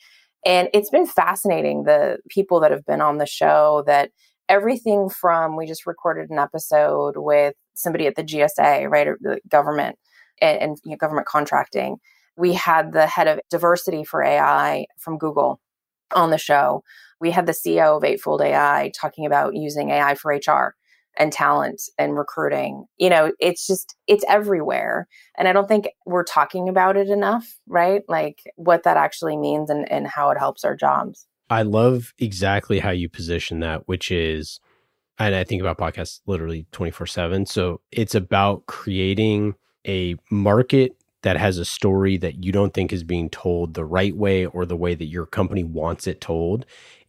And 0.45 0.69
it's 0.75 0.91
been 0.91 1.07
fascinating 1.07 1.85
the 1.85 2.19
people 2.29 2.61
that 2.61 2.71
have 2.71 2.85
been 2.85 3.01
on 3.01 3.19
the 3.19 3.27
show 3.27 3.83
that 3.87 4.11
everything 4.49 5.09
from 5.09 5.57
we 5.57 5.67
just 5.67 5.87
recorded 5.87 6.31
an 6.31 6.39
episode 6.39 7.15
with 7.17 7.55
somebody 7.75 8.07
at 8.07 8.15
the 8.15 8.25
GSA, 8.25 8.91
right, 8.91 9.07
or 9.07 9.19
the 9.21 9.41
government 9.49 9.99
and, 10.41 10.61
and 10.61 10.77
you 10.85 10.93
know, 10.93 10.97
government 10.97 11.27
contracting. 11.27 11.97
We 12.37 12.53
had 12.53 12.93
the 12.93 13.07
head 13.07 13.27
of 13.27 13.41
diversity 13.51 14.05
for 14.05 14.23
AI 14.23 14.87
from 14.99 15.19
Google 15.19 15.61
on 16.15 16.31
the 16.31 16.39
show. 16.39 16.83
We 17.21 17.31
had 17.31 17.47
the 17.47 17.53
CEO 17.53 17.97
of 17.97 18.05
Eightfold 18.05 18.41
AI 18.43 18.93
talking 18.99 19.27
about 19.27 19.55
using 19.55 19.91
AI 19.91 20.15
for 20.15 20.33
HR 20.33 20.75
and 21.19 21.33
talent 21.33 21.83
and 21.99 22.17
recruiting. 22.17 22.87
You 22.97 23.11
know, 23.11 23.33
it's 23.41 23.67
just, 23.67 23.97
it's 24.07 24.25
everywhere. 24.29 25.09
And 25.37 25.49
I 25.49 25.53
don't 25.53 25.67
think 25.67 25.89
we're 26.07 26.25
talking 26.25 26.69
about 26.69 26.97
it 26.97 27.09
enough, 27.09 27.59
right? 27.67 28.03
Like 28.09 28.41
what 28.55 28.85
that 28.85 28.97
actually 28.97 29.37
means 29.37 29.69
and, 29.69 29.91
and 29.91 30.07
how 30.07 30.31
it 30.31 30.39
helps 30.39 30.65
our 30.65 30.77
jobs. 30.77 31.27
I 31.51 31.63
love 31.63 32.13
exactly 32.19 32.79
how 32.79 32.91
you 32.91 33.09
position 33.09 33.61
that, 33.61 33.89
which 33.89 34.11
is, 34.11 34.61
and 35.19 35.35
I 35.35 35.45
think 35.45 35.61
about 35.61 35.79
podcasts 35.79 36.21
literally 36.27 36.67
24 36.73 37.07
7. 37.07 37.47
So 37.47 37.81
it's 37.91 38.15
about 38.15 38.67
creating 38.67 39.55
a 39.87 40.17
market 40.31 40.98
that 41.23 41.37
has 41.37 41.59
a 41.59 41.65
story 41.65 42.17
that 42.19 42.45
you 42.45 42.53
don't 42.53 42.75
think 42.75 42.93
is 42.93 43.05
being 43.05 43.29
told 43.29 43.75
the 43.75 43.85
right 43.85 44.17
way 44.17 44.47
or 44.47 44.65
the 44.65 44.77
way 44.77 44.95
that 44.95 45.07
your 45.07 45.27
company 45.27 45.65
wants 45.65 46.07
it 46.07 46.21
told 46.21 46.65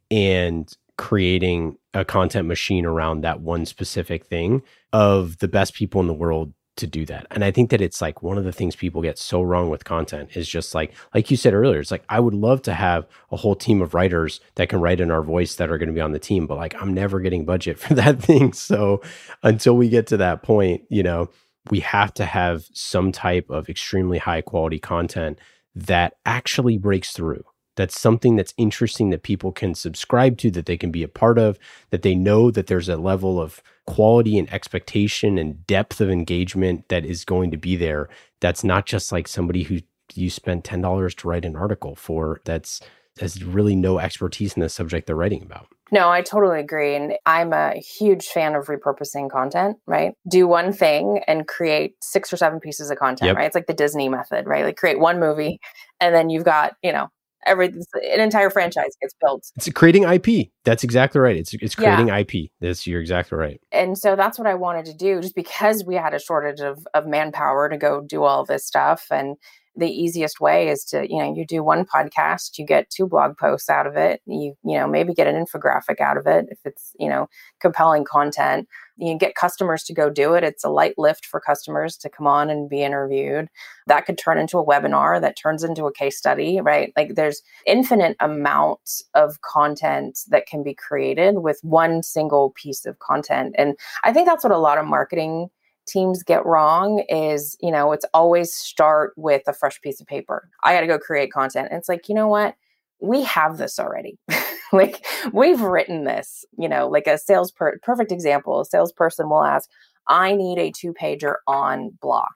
and 0.10 0.76
creating 0.98 1.78
a 1.93 2.04
content 2.04 2.48
machine 2.48 2.86
around 2.86 3.22
that 3.22 3.41
one 3.41 3.65
specific 3.65 4.26
thing 4.26 4.62
of 4.91 5.38
the 5.38 5.48
best 5.48 5.74
people 5.74 6.02
in 6.02 6.08
the 6.08 6.13
world 6.13 6.54
to 6.80 6.88
do 6.88 7.06
that. 7.06 7.28
And 7.32 7.43
I 7.43 7.52
think 7.52 7.69
that 7.69 7.82
it's 7.82 8.02
like 8.02 8.24
one 8.24 8.38
of 8.38 8.43
the 8.43 8.52
things 8.52 8.76
people 8.76 9.02
get 9.02 9.17
so 9.17 9.41
wrong 9.41 9.69
with 9.69 9.84
content 9.84 10.36
is 10.36 10.48
just 10.48 10.74
like 10.74 10.93
like 11.13 11.30
you 11.30 11.38
said 11.38 11.54
earlier, 11.54 11.80
it's 11.80 11.91
like 11.91 12.04
I 12.10 12.19
would 12.19 12.34
love 12.34 12.62
to 12.63 12.74
have 12.74 13.06
a 13.32 13.38
whole 13.38 13.56
team 13.56 13.82
of 13.82 13.93
writers 13.93 14.39
that 14.56 14.69
can 14.69 14.80
write 14.80 15.02
in 15.02 15.12
our 15.12 15.22
voice 15.22 15.56
that 15.56 15.69
are 15.69 15.78
going 15.78 15.89
to 15.89 15.93
be 15.93 16.02
on 16.02 16.13
the 16.13 16.19
team, 16.19 16.48
but 16.48 16.58
like 16.58 16.82
I'm 16.82 16.93
never 16.93 17.19
getting 17.19 17.45
budget 17.45 17.78
for 17.84 17.93
that 17.93 18.22
thing. 18.22 18.54
So 18.54 19.02
until 19.43 19.76
we 19.78 19.89
get 19.89 20.08
to 20.08 20.17
that 20.17 20.41
point, 20.41 20.84
you 20.89 21.04
know, 21.04 21.30
we 21.70 21.80
have 21.82 22.14
to 22.16 22.26
have 22.26 22.66
some 22.74 23.12
type 23.12 23.50
of 23.50 23.70
extremely 23.70 24.18
high 24.18 24.42
quality 24.42 24.80
content 24.80 25.40
that 25.76 26.16
actually 26.26 26.78
breaks 26.78 27.12
through. 27.12 27.44
That's 27.76 28.00
something 28.00 28.36
that's 28.36 28.54
interesting 28.58 29.10
that 29.12 29.24
people 29.24 29.54
can 29.54 29.74
subscribe 29.74 30.38
to, 30.40 30.52
that 30.52 30.66
they 30.66 30.76
can 30.76 30.92
be 30.92 31.04
a 31.04 31.08
part 31.08 31.40
of, 31.40 31.58
that 31.92 32.02
they 32.02 32.14
know 32.14 32.52
that 32.52 32.68
there's 32.68 32.90
a 32.90 32.98
level 32.98 33.40
of 33.40 33.64
quality 33.88 34.38
and 34.38 34.52
expectation 34.52 35.38
and 35.38 35.66
depth 35.66 36.02
of 36.02 36.10
engagement 36.10 36.90
that 36.90 37.06
is 37.06 37.24
going 37.24 37.52
to 37.52 37.58
be 37.58 37.78
there. 37.78 38.10
That's 38.42 38.64
not 38.64 38.86
just 38.86 39.12
like 39.12 39.28
somebody 39.28 39.64
who 39.64 39.80
you 40.14 40.30
spent 40.30 40.66
$10 40.66 41.16
to 41.16 41.28
write 41.28 41.46
an 41.46 41.56
article 41.56 41.96
for 41.96 42.42
that's 42.44 42.82
has 43.20 43.44
really 43.44 43.76
no 43.76 44.00
expertise 44.00 44.54
in 44.54 44.62
the 44.62 44.70
subject 44.70 45.08
they're 45.08 45.16
writing 45.16 45.42
about. 45.42 45.68
No, 45.92 46.10
I 46.10 46.22
totally 46.22 46.60
agree. 46.60 46.96
And 46.96 47.14
I'm 47.26 47.52
a 47.52 47.74
huge 47.80 48.28
fan 48.28 48.56
of 48.56 48.68
repurposing 48.68 49.30
content, 49.30 49.78
right? 49.88 50.14
Do 50.30 50.48
one 50.48 50.72
thing 50.72 51.22
and 51.28 51.48
create 51.48 51.96
six 52.02 52.32
or 52.32 52.38
seven 52.38 52.60
pieces 52.60 52.92
of 52.92 52.98
content, 52.98 53.28
yep. 53.28 53.36
right? 53.38 53.46
It's 53.46 53.56
like 53.56 53.68
the 53.68 53.74
Disney 53.74 54.08
method, 54.08 54.46
right? 54.46 54.64
Like 54.64 54.78
create 54.78 55.00
one 55.00 55.20
movie 55.20 55.60
and 56.00 56.14
then 56.14 56.30
you've 56.30 56.46
got, 56.46 56.74
you 56.84 56.92
know, 56.92 57.10
every 57.46 57.68
an 57.68 58.20
entire 58.20 58.50
franchise 58.50 58.92
gets 59.02 59.16
built. 59.20 59.52
It's 59.56 59.70
creating 59.70 60.04
IP. 60.04 60.50
That's 60.66 60.84
exactly 60.84 61.20
right. 61.20 61.38
It's 61.38 61.54
it's 61.56 61.76
creating 61.76 62.10
yeah. 62.10 62.20
IP. 62.20 62.52
That's 62.60 62.86
you're 62.86 63.02
exactly 63.02 63.38
right. 63.38 63.60
And 63.72 63.98
so 63.98 64.16
that's 64.16 64.38
what 64.38 64.48
I 64.48 64.56
wanted 64.56 64.86
to 64.86 64.94
do 64.94 65.22
just 65.22 65.36
because 65.36 65.84
we 65.86 65.96
had 65.96 66.14
a 66.14 66.20
shortage 66.20 66.60
of 66.60 66.86
of 66.94 67.08
manpower 67.08 67.70
to 67.70 67.78
go 67.78 68.02
do 68.02 68.24
all 68.24 68.46
this 68.46 68.66
stuff 68.66 69.08
and 69.12 69.38
the 69.80 69.89
easiest 69.89 70.39
way 70.39 70.70
is 70.70 70.84
to 70.86 71.10
you 71.10 71.18
know 71.18 71.34
you 71.34 71.46
do 71.46 71.63
one 71.63 71.86
podcast 71.86 72.58
you 72.58 72.65
get 72.65 72.89
two 72.89 73.08
blog 73.08 73.38
posts 73.38 73.70
out 73.70 73.88
of 73.88 73.96
it 73.96 74.22
you 74.26 74.54
you 74.63 74.78
know 74.78 74.88
maybe 74.88 75.13
get 75.13 75.28
an 75.28 75.36
infographic 75.36 76.00
out 76.00 76.18
of 76.18 76.28
it 76.28 76.46
if 76.50 76.60
it's 76.65 76.94
you 77.00 77.10
know 77.10 77.28
compelling 77.60 78.04
content. 78.04 78.68
You 78.98 79.18
get 79.18 79.36
customers 79.36 79.84
to 79.84 79.94
go 79.94 80.10
do 80.10 80.34
it. 80.34 80.44
It's 80.44 80.63
a 80.63 80.70
light 80.70 80.96
lift 80.98 81.26
for 81.26 81.39
customers 81.39 81.96
to 81.98 82.10
come 82.10 82.28
on 82.28 82.50
and 82.50 82.70
be 82.70 82.82
interviewed. 82.82 83.48
That 83.88 84.06
could 84.06 84.18
turn 84.18 84.38
into 84.38 84.58
a 84.58 84.65
webinar 84.65 85.22
that 85.22 85.38
turns 85.38 85.63
into 85.63 85.86
a 85.86 85.94
case 85.94 86.18
study 86.18 86.60
right? 86.62 86.92
Like 86.98 87.15
there's 87.15 87.42
infinite 87.65 88.18
amounts 88.20 89.04
of 89.13 89.42
content 89.42 90.20
that 90.30 90.48
can 90.48 90.63
be 90.63 90.74
created 90.74 91.39
with 91.39 91.60
one 91.62 92.04
single 92.04 92.52
piece 92.52 92.86
of 92.86 93.00
content. 93.00 93.56
And 93.58 93.76
i 94.04 94.12
think 94.12 94.28
that's 94.28 94.44
what 94.44 94.54
a 94.54 94.58
lot 94.58 94.78
of 94.78 94.86
marketing 94.86 95.50
teams 95.89 96.23
get 96.23 96.45
wrong 96.45 97.04
is, 97.10 97.58
you 97.62 97.71
know, 97.71 97.91
it's 97.91 98.06
always 98.13 98.54
start 98.54 99.13
with 99.17 99.43
a 99.47 99.54
fresh 99.54 99.82
piece 99.82 99.99
of 99.99 100.08
paper. 100.08 100.49
I 100.63 100.73
got 100.73 100.82
to 100.82 100.88
go 100.88 100.99
create 100.99 101.32
content. 101.32 101.69
And 101.71 101.80
it's 101.80 101.89
like, 101.89 102.08
you 102.08 102.15
know 102.15 102.28
what? 102.28 102.56
We 103.02 103.23
have 103.23 103.58
this 103.58 103.80
already. 103.80 104.17
like 104.73 105.06
we've 105.34 105.62
written 105.62 106.04
this, 106.04 106.45
you 106.58 106.69
know, 106.69 106.88
like 106.88 107.08
a 107.08 107.17
sales 107.17 107.52
per- 107.52 107.80
perfect 107.82 108.12
example, 108.12 108.62
a 108.62 108.65
salesperson 108.65 109.30
will 109.30 109.43
ask, 109.43 109.69
I 110.08 110.36
need 110.36 110.58
a 110.58 110.71
two 110.71 110.93
pager 110.93 111.36
on 111.47 111.91
blah. 112.02 112.28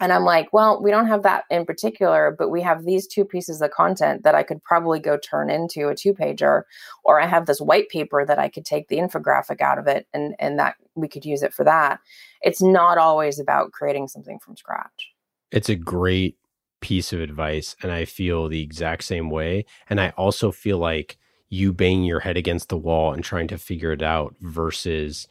And 0.00 0.12
I'm 0.12 0.24
like, 0.24 0.52
well, 0.52 0.82
we 0.82 0.90
don't 0.90 1.06
have 1.06 1.22
that 1.24 1.44
in 1.50 1.66
particular, 1.66 2.34
but 2.36 2.48
we 2.48 2.62
have 2.62 2.84
these 2.84 3.06
two 3.06 3.24
pieces 3.24 3.60
of 3.60 3.70
content 3.70 4.22
that 4.24 4.34
I 4.34 4.42
could 4.42 4.64
probably 4.64 4.98
go 4.98 5.18
turn 5.18 5.50
into 5.50 5.88
a 5.88 5.94
two 5.94 6.14
pager, 6.14 6.62
or 7.04 7.20
I 7.20 7.26
have 7.26 7.46
this 7.46 7.60
white 7.60 7.90
paper 7.90 8.24
that 8.24 8.38
I 8.38 8.48
could 8.48 8.64
take 8.64 8.88
the 8.88 8.96
infographic 8.96 9.60
out 9.60 9.78
of 9.78 9.86
it 9.86 10.06
and, 10.14 10.34
and 10.38 10.58
that 10.58 10.76
we 10.94 11.06
could 11.06 11.24
use 11.26 11.42
it 11.42 11.52
for 11.52 11.64
that. 11.64 12.00
It's 12.40 12.62
not 12.62 12.96
always 12.96 13.38
about 13.38 13.72
creating 13.72 14.08
something 14.08 14.38
from 14.38 14.56
scratch. 14.56 15.12
It's 15.52 15.68
a 15.68 15.76
great 15.76 16.36
piece 16.80 17.12
of 17.12 17.20
advice. 17.20 17.76
And 17.82 17.92
I 17.92 18.06
feel 18.06 18.48
the 18.48 18.62
exact 18.62 19.04
same 19.04 19.28
way. 19.28 19.66
And 19.88 20.00
I 20.00 20.10
also 20.10 20.50
feel 20.50 20.78
like 20.78 21.18
you 21.50 21.72
banging 21.72 22.04
your 22.04 22.20
head 22.20 22.36
against 22.36 22.68
the 22.68 22.78
wall 22.78 23.12
and 23.12 23.22
trying 23.22 23.48
to 23.48 23.58
figure 23.58 23.92
it 23.92 24.02
out 24.02 24.34
versus 24.40 25.26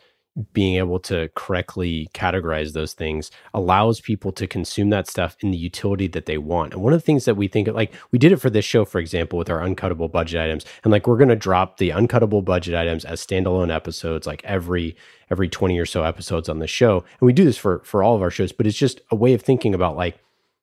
being 0.53 0.75
able 0.75 0.99
to 0.99 1.29
correctly 1.35 2.09
categorize 2.13 2.73
those 2.73 2.93
things 2.93 3.31
allows 3.53 4.01
people 4.01 4.31
to 4.31 4.47
consume 4.47 4.89
that 4.89 5.07
stuff 5.07 5.35
in 5.39 5.51
the 5.51 5.57
utility 5.57 6.07
that 6.07 6.25
they 6.25 6.37
want. 6.37 6.73
And 6.73 6.81
one 6.81 6.93
of 6.93 6.99
the 6.99 7.05
things 7.05 7.25
that 7.25 7.35
we 7.35 7.47
think 7.47 7.67
of 7.67 7.75
like 7.75 7.93
we 8.11 8.19
did 8.19 8.31
it 8.31 8.37
for 8.37 8.49
this 8.49 8.65
show, 8.65 8.85
for 8.85 8.99
example, 8.99 9.37
with 9.37 9.49
our 9.49 9.59
uncuttable 9.59 10.11
budget 10.11 10.41
items. 10.41 10.65
And 10.83 10.91
like 10.91 11.07
we're 11.07 11.17
gonna 11.17 11.35
drop 11.35 11.77
the 11.77 11.89
uncuttable 11.89 12.43
budget 12.43 12.75
items 12.75 13.05
as 13.05 13.25
standalone 13.25 13.73
episodes 13.73 14.27
like 14.27 14.43
every 14.43 14.95
every 15.29 15.49
20 15.49 15.77
or 15.77 15.85
so 15.85 16.03
episodes 16.03 16.49
on 16.49 16.59
the 16.59 16.67
show. 16.67 17.03
And 17.19 17.25
we 17.27 17.33
do 17.33 17.45
this 17.45 17.57
for 17.57 17.79
for 17.83 18.03
all 18.03 18.15
of 18.15 18.21
our 18.21 18.31
shows, 18.31 18.51
but 18.51 18.67
it's 18.67 18.77
just 18.77 19.01
a 19.11 19.15
way 19.15 19.33
of 19.33 19.41
thinking 19.41 19.73
about 19.73 19.95
like 19.95 20.19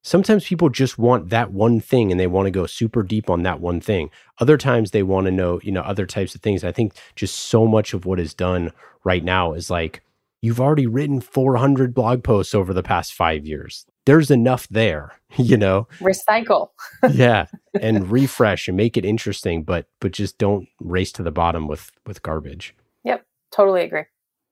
sometimes 0.06 0.46
people 0.46 0.68
just 0.68 0.98
want 0.98 1.30
that 1.30 1.52
one 1.52 1.80
thing 1.80 2.12
and 2.12 2.20
they 2.20 2.28
want 2.28 2.46
to 2.46 2.50
go 2.52 2.64
super 2.64 3.02
deep 3.02 3.28
on 3.28 3.42
that 3.42 3.60
one 3.60 3.80
thing. 3.80 4.08
Other 4.38 4.56
times 4.56 4.92
they 4.92 5.02
want 5.02 5.24
to 5.24 5.32
know, 5.32 5.58
you 5.64 5.72
know, 5.72 5.80
other 5.80 6.06
types 6.06 6.34
of 6.36 6.40
things. 6.40 6.62
I 6.62 6.70
think 6.70 6.94
just 7.16 7.34
so 7.34 7.66
much 7.66 7.92
of 7.92 8.06
what 8.06 8.20
is 8.20 8.32
done 8.32 8.70
right 9.02 9.24
now 9.24 9.52
is 9.52 9.68
like 9.68 10.02
you've 10.40 10.60
already 10.60 10.86
written 10.86 11.20
400 11.20 11.92
blog 11.92 12.22
posts 12.22 12.54
over 12.54 12.72
the 12.72 12.84
past 12.84 13.14
5 13.14 13.44
years. 13.46 13.84
There's 14.04 14.30
enough 14.30 14.68
there, 14.68 15.18
you 15.36 15.56
know. 15.56 15.88
Recycle. 15.98 16.68
yeah, 17.10 17.46
and 17.80 18.08
refresh 18.08 18.68
and 18.68 18.76
make 18.76 18.96
it 18.96 19.04
interesting, 19.04 19.64
but 19.64 19.86
but 20.00 20.12
just 20.12 20.38
don't 20.38 20.68
race 20.78 21.10
to 21.12 21.24
the 21.24 21.32
bottom 21.32 21.66
with 21.66 21.90
with 22.06 22.22
garbage. 22.22 22.76
Yep, 23.02 23.26
totally 23.50 23.82
agree. 23.82 24.04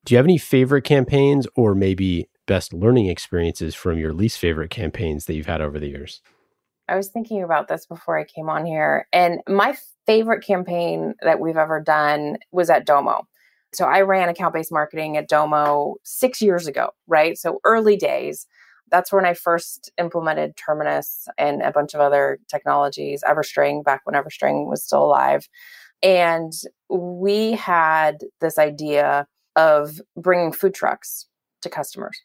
Do 0.05 0.15
you 0.15 0.17
have 0.19 0.27
any 0.27 0.37
favorite 0.37 0.83
campaigns 0.83 1.47
or 1.55 1.77
maybe 1.77 2.29
best 2.47 2.73
learning 2.73 3.07
experiences 3.07 3.75
from 3.75 3.99
your 3.99 4.13
least 4.13 4.39
favorite 4.39 4.71
campaigns 4.71 5.27
that 5.27 5.35
you've 5.35 5.47
had 5.47 5.61
over 5.61 5.79
the 5.79 5.89
years? 5.89 6.21
I 6.89 6.97
was 6.97 7.09
thinking 7.09 7.43
about 7.43 7.69
this 7.69 7.87
before 7.87 8.19
I 8.19 8.25
came 8.25 8.49
on 8.49 8.67
here. 8.67 9.09
And 9.13 9.41
my 9.49 9.77
favorite 10.07 10.45
campaign 10.45 11.15
that 11.23 11.41
we've 11.41 11.57
ever 11.57 11.81
done 11.81 12.37
was 12.53 12.69
at 12.69 12.87
Domo. 12.87 13.27
So 13.73 13.87
I 13.87 14.03
ran 14.03 14.29
account 14.29 14.55
based 14.55 14.71
marketing 14.71 15.17
at 15.17 15.29
Domo 15.29 15.97
six 16.05 16.41
years 16.41 16.67
ago, 16.67 16.91
right? 17.07 17.37
So 17.37 17.61
early 17.65 17.97
days. 17.97 18.47
That's 18.91 19.11
when 19.11 19.25
I 19.25 19.35
first 19.35 19.91
implemented 19.99 20.57
Terminus 20.57 21.27
and 21.39 21.63
a 21.63 21.73
bunch 21.73 21.95
of 21.95 22.01
other 22.01 22.39
technologies, 22.49 23.25
Everstring, 23.27 23.83
back 23.83 24.03
when 24.05 24.15
Everstring 24.15 24.69
was 24.69 24.85
still 24.85 25.05
alive. 25.05 25.49
And 26.03 26.53
we 26.91 27.53
had 27.53 28.19
this 28.41 28.59
idea 28.59 29.27
of 29.57 30.01
bringing 30.17 30.53
food 30.53 30.75
trucks 30.75 31.27
to 31.63 31.71
customers. 31.71 32.21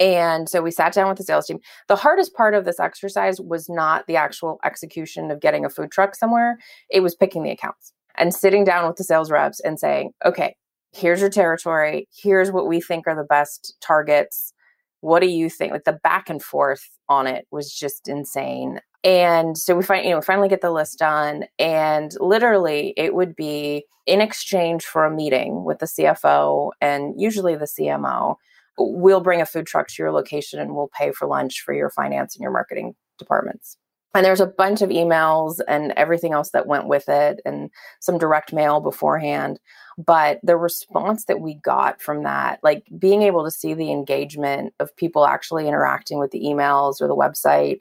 And 0.00 0.48
so 0.48 0.62
we 0.62 0.70
sat 0.70 0.92
down 0.92 1.08
with 1.08 1.18
the 1.18 1.24
sales 1.24 1.46
team. 1.46 1.60
The 1.88 1.96
hardest 1.96 2.34
part 2.34 2.54
of 2.54 2.64
this 2.64 2.80
exercise 2.80 3.40
was 3.40 3.68
not 3.68 4.06
the 4.06 4.16
actual 4.16 4.58
execution 4.64 5.30
of 5.30 5.40
getting 5.40 5.64
a 5.64 5.70
food 5.70 5.90
truck 5.90 6.14
somewhere, 6.14 6.58
it 6.90 7.00
was 7.00 7.14
picking 7.14 7.42
the 7.42 7.50
accounts 7.50 7.92
and 8.16 8.34
sitting 8.34 8.64
down 8.64 8.86
with 8.86 8.96
the 8.96 9.04
sales 9.04 9.30
reps 9.30 9.60
and 9.60 9.78
saying, 9.78 10.12
okay, 10.24 10.56
here's 10.92 11.20
your 11.20 11.30
territory. 11.30 12.08
Here's 12.14 12.52
what 12.52 12.66
we 12.66 12.80
think 12.80 13.06
are 13.06 13.16
the 13.16 13.24
best 13.24 13.76
targets. 13.80 14.52
What 15.00 15.20
do 15.20 15.28
you 15.28 15.50
think? 15.50 15.72
Like 15.72 15.84
the 15.84 15.98
back 16.02 16.30
and 16.30 16.42
forth 16.42 16.88
on 17.08 17.26
it 17.26 17.46
was 17.50 17.72
just 17.72 18.08
insane. 18.08 18.80
And 19.02 19.58
so 19.58 19.76
we 19.76 19.82
find, 19.82 20.04
you 20.04 20.12
know, 20.12 20.18
we 20.18 20.22
finally 20.22 20.48
get 20.48 20.62
the 20.62 20.70
list 20.70 20.98
done. 20.98 21.44
And 21.58 22.12
literally, 22.20 22.94
it 22.96 23.14
would 23.14 23.36
be 23.36 23.84
in 24.06 24.22
exchange 24.22 24.84
for 24.84 25.04
a 25.04 25.14
meeting 25.14 25.64
with 25.64 25.78
the 25.78 25.86
CFO 25.86 26.70
and 26.80 27.14
usually 27.20 27.54
the 27.54 27.66
CMO. 27.66 28.36
We'll 28.78 29.20
bring 29.20 29.40
a 29.40 29.46
food 29.46 29.66
truck 29.66 29.88
to 29.88 30.02
your 30.02 30.12
location 30.12 30.58
and 30.58 30.74
we'll 30.74 30.90
pay 30.96 31.12
for 31.12 31.28
lunch 31.28 31.60
for 31.60 31.72
your 31.74 31.90
finance 31.90 32.34
and 32.34 32.42
your 32.42 32.52
marketing 32.52 32.94
departments. 33.18 33.76
And 34.14 34.24
there's 34.24 34.40
a 34.40 34.46
bunch 34.46 34.80
of 34.80 34.90
emails 34.90 35.58
and 35.66 35.92
everything 35.96 36.32
else 36.32 36.50
that 36.50 36.68
went 36.68 36.86
with 36.86 37.08
it 37.08 37.40
and 37.44 37.68
some 38.00 38.16
direct 38.16 38.52
mail 38.52 38.80
beforehand. 38.80 39.58
But 39.98 40.38
the 40.44 40.56
response 40.56 41.24
that 41.24 41.40
we 41.40 41.54
got 41.54 42.00
from 42.00 42.22
that, 42.22 42.60
like 42.62 42.84
being 42.96 43.22
able 43.22 43.44
to 43.44 43.50
see 43.50 43.74
the 43.74 43.90
engagement 43.90 44.72
of 44.78 44.96
people 44.96 45.26
actually 45.26 45.66
interacting 45.66 46.20
with 46.20 46.30
the 46.30 46.42
emails 46.42 47.00
or 47.00 47.08
the 47.08 47.16
website, 47.16 47.80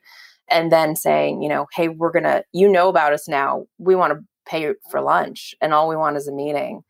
and 0.49 0.71
then 0.71 0.95
saying, 0.95 1.41
you 1.41 1.49
know, 1.49 1.67
hey, 1.75 1.88
we're 1.88 2.12
going 2.12 2.23
to, 2.23 2.43
you 2.51 2.67
know 2.67 2.89
about 2.89 3.13
us 3.13 3.27
now. 3.27 3.65
We 3.77 3.95
want 3.95 4.13
to 4.13 4.25
pay 4.45 4.73
for 4.89 5.01
lunch 5.01 5.53
and 5.62 5.73
all 5.73 5.88
we 5.88 5.95
want 5.95 6.17
is 6.17 6.27
a 6.27 6.34
meeting. 6.34 6.84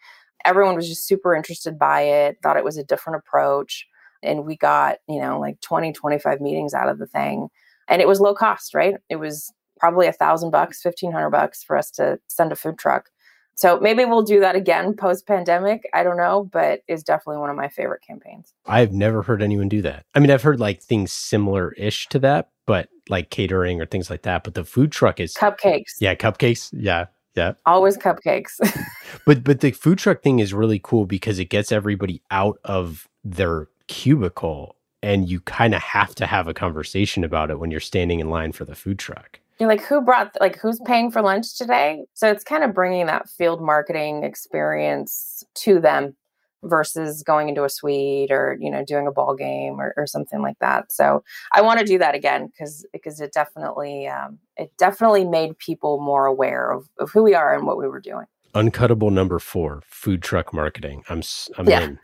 Everyone 0.46 0.76
was 0.76 0.88
just 0.88 1.06
super 1.06 1.36
interested 1.36 1.78
by 1.78 2.02
it, 2.02 2.38
thought 2.42 2.58
it 2.58 2.64
was 2.64 2.78
a 2.78 2.84
different 2.84 3.18
approach. 3.18 3.88
And 4.24 4.46
we 4.46 4.58
got, 4.58 4.98
you 5.08 5.20
know, 5.20 5.40
like 5.40 5.60
20, 5.62 5.94
25 5.94 6.42
meetings 6.42 6.74
out 6.74 6.90
of 6.90 7.00
the 7.00 7.08
thing. 7.08 7.50
And 7.88 8.02
it 8.02 8.08
was 8.08 8.20
low 8.20 8.34
cost, 8.34 8.74
right? 8.74 8.96
It 9.10 9.18
was 9.18 9.52
probably 9.80 10.08
a 10.08 10.14
thousand 10.14 10.52
bucks, 10.52 10.84
1500 10.84 11.30
bucks 11.30 11.64
for 11.64 11.78
us 11.78 11.92
to 11.92 12.20
send 12.28 12.52
a 12.52 12.56
food 12.56 12.78
truck. 12.78 13.10
So 13.56 13.80
maybe 13.80 14.04
we'll 14.06 14.24
do 14.24 14.40
that 14.40 14.56
again 14.56 14.96
post 14.96 15.28
pandemic. 15.28 15.88
I 15.94 16.04
don't 16.04 16.18
know, 16.18 16.50
but 16.52 16.82
it's 16.88 17.04
definitely 17.04 17.40
one 17.40 17.50
of 17.50 17.56
my 17.56 17.68
favorite 17.68 18.02
campaigns. 18.06 18.54
I've 18.66 18.92
never 18.94 19.22
heard 19.22 19.44
anyone 19.44 19.70
do 19.70 19.82
that. 19.84 20.06
I 20.16 20.20
mean, 20.20 20.32
I've 20.32 20.42
heard 20.42 20.60
like 20.60 20.82
things 20.82 21.12
similar 21.12 21.74
ish 21.74 22.08
to 22.10 22.20
that, 22.20 22.50
but 22.66 22.90
like 23.10 23.30
catering 23.30 23.80
or 23.80 23.86
things 23.86 24.10
like 24.10 24.24
that. 24.24 24.44
But 24.44 24.56
the 24.56 24.64
food 24.64 24.92
truck 24.92 25.20
is 25.20 25.36
cupcakes. 25.36 25.94
Yeah, 26.00 26.16
cupcakes. 26.16 26.74
Yeah. 26.76 27.08
Yeah. 27.36 27.54
Always 27.66 27.98
cupcakes. 27.98 28.60
but 29.26 29.44
but 29.44 29.60
the 29.62 29.72
food 29.72 29.98
truck 29.98 30.22
thing 30.22 30.40
is 30.40 30.54
really 30.54 30.80
cool 30.84 31.06
because 31.06 31.40
it 31.40 31.46
gets 31.46 31.72
everybody 31.72 32.22
out 32.30 32.60
of 32.64 33.08
their 33.24 33.68
cubicle 33.88 34.76
and 35.02 35.28
you 35.30 35.42
kind 35.42 35.76
of 35.76 35.82
have 35.82 36.16
to 36.16 36.26
have 36.26 36.48
a 36.48 36.54
conversation 36.54 37.24
about 37.24 37.52
it 37.52 37.60
when 37.60 37.72
you're 37.72 37.80
standing 37.80 38.20
in 38.20 38.30
line 38.30 38.54
for 38.54 38.64
the 38.66 38.76
food 38.76 38.98
truck. 38.98 39.40
You're 39.60 39.70
like, 39.70 39.84
who 39.84 40.02
brought, 40.02 40.36
like, 40.40 40.58
who's 40.58 40.80
paying 40.86 41.12
for 41.12 41.22
lunch 41.22 41.58
today? 41.58 42.06
So 42.14 42.30
it's 42.30 42.44
kind 42.44 42.64
of 42.64 42.74
bringing 42.74 43.06
that 43.06 43.30
field 43.30 43.62
marketing 43.62 44.24
experience 44.24 45.44
to 45.56 45.80
them 45.80 46.16
versus 46.64 47.24
going 47.24 47.50
into 47.50 47.64
a 47.64 47.70
suite 47.70 48.32
or 48.32 48.58
you 48.60 48.72
know 48.72 48.84
doing 48.84 49.06
a 49.06 49.12
ball 49.12 49.36
game 49.36 49.80
or, 49.80 49.94
or 49.98 50.08
something 50.08 50.42
like 50.42 50.58
that 50.60 50.92
so 50.92 51.24
i 51.52 51.62
want 51.62 51.80
to 51.80 51.86
do 51.86 51.98
that 51.98 52.16
again 52.16 52.48
because 52.48 52.86
because 52.94 53.20
it 53.20 53.34
definitely 53.34 54.08
um, 54.08 54.40
it 54.58 54.72
definitely 54.78 55.26
made 55.26 55.58
people 55.58 56.00
more 56.00 56.26
aware 56.26 56.72
of, 56.72 56.90
of 57.00 57.12
who 57.12 57.24
we 57.24 57.34
are 57.34 57.54
and 57.54 57.68
what 57.68 57.78
we 57.78 57.88
were 57.88 58.00
doing 58.00 58.26
uncuttable 58.54 59.12
number 59.12 59.40
four 59.40 59.82
food 59.86 60.22
truck 60.22 60.54
marketing 60.54 61.04
i'm 61.10 61.22
i'm 61.58 61.68
yeah. 61.68 61.82
in 61.82 62.00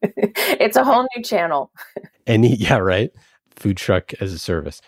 it's 0.60 0.76
a 0.76 0.84
whole 0.84 1.06
new 1.16 1.22
channel 1.22 1.70
any 2.26 2.56
yeah 2.56 2.76
right 2.76 3.10
food 3.56 3.76
truck 3.76 4.12
as 4.20 4.32
a 4.32 4.38
service 4.38 4.80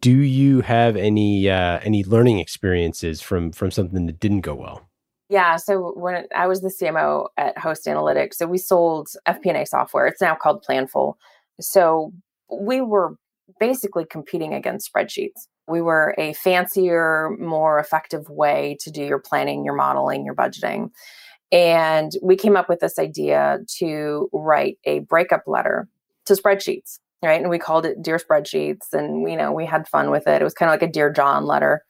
do 0.00 0.16
you 0.16 0.60
have 0.60 0.96
any 0.96 1.48
uh 1.48 1.78
any 1.80 2.04
learning 2.04 2.38
experiences 2.38 3.20
from 3.20 3.50
from 3.52 3.70
something 3.70 4.06
that 4.06 4.20
didn't 4.20 4.42
go 4.42 4.54
well 4.54 4.88
yeah. 5.30 5.56
So 5.56 5.92
when 5.96 6.26
I 6.36 6.46
was 6.46 6.60
the 6.60 6.68
CMO 6.68 7.28
at 7.36 7.56
Host 7.58 7.86
Analytics, 7.86 8.34
so 8.34 8.46
we 8.46 8.58
sold 8.58 9.08
FP&A 9.26 9.66
software. 9.66 10.06
It's 10.06 10.20
now 10.20 10.34
called 10.34 10.64
Planful. 10.68 11.14
So 11.60 12.12
we 12.50 12.80
were 12.80 13.16
basically 13.58 14.04
competing 14.04 14.54
against 14.54 14.92
spreadsheets. 14.92 15.48
We 15.66 15.80
were 15.80 16.14
a 16.18 16.34
fancier, 16.34 17.34
more 17.38 17.78
effective 17.78 18.28
way 18.28 18.76
to 18.80 18.90
do 18.90 19.02
your 19.02 19.18
planning, 19.18 19.64
your 19.64 19.74
modeling, 19.74 20.24
your 20.24 20.34
budgeting. 20.34 20.90
And 21.52 22.12
we 22.22 22.36
came 22.36 22.56
up 22.56 22.68
with 22.68 22.80
this 22.80 22.98
idea 22.98 23.58
to 23.78 24.28
write 24.32 24.78
a 24.84 25.00
breakup 25.00 25.42
letter 25.46 25.88
to 26.26 26.34
spreadsheets, 26.34 26.98
right? 27.22 27.40
And 27.40 27.50
we 27.50 27.58
called 27.58 27.86
it 27.86 28.02
Dear 28.02 28.18
Spreadsheets. 28.18 28.92
And, 28.92 29.28
you 29.30 29.36
know, 29.36 29.52
we 29.52 29.66
had 29.66 29.86
fun 29.86 30.10
with 30.10 30.26
it. 30.26 30.40
It 30.40 30.44
was 30.44 30.54
kind 30.54 30.68
of 30.68 30.72
like 30.72 30.88
a 30.88 30.92
Dear 30.92 31.12
John 31.12 31.46
letter. 31.46 31.82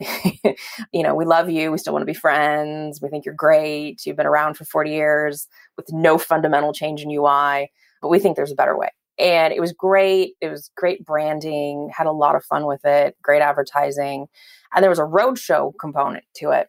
you 0.92 1.02
know, 1.02 1.14
we 1.14 1.24
love 1.24 1.50
you. 1.50 1.70
We 1.70 1.78
still 1.78 1.92
want 1.92 2.02
to 2.02 2.12
be 2.12 2.14
friends. 2.14 3.00
We 3.00 3.08
think 3.08 3.24
you're 3.24 3.34
great. 3.34 4.04
You've 4.04 4.16
been 4.16 4.26
around 4.26 4.54
for 4.54 4.64
40 4.64 4.90
years 4.90 5.48
with 5.76 5.92
no 5.92 6.18
fundamental 6.18 6.72
change 6.72 7.02
in 7.02 7.10
UI, 7.10 7.70
but 8.00 8.08
we 8.08 8.18
think 8.18 8.36
there's 8.36 8.52
a 8.52 8.56
better 8.56 8.76
way. 8.76 8.90
And 9.18 9.52
it 9.52 9.60
was 9.60 9.72
great. 9.72 10.34
It 10.40 10.48
was 10.48 10.70
great 10.76 11.04
branding, 11.04 11.90
had 11.96 12.06
a 12.06 12.12
lot 12.12 12.34
of 12.34 12.44
fun 12.44 12.66
with 12.66 12.84
it, 12.84 13.16
great 13.22 13.42
advertising. 13.42 14.26
And 14.74 14.82
there 14.82 14.90
was 14.90 14.98
a 14.98 15.02
roadshow 15.02 15.72
component 15.80 16.24
to 16.36 16.50
it. 16.50 16.68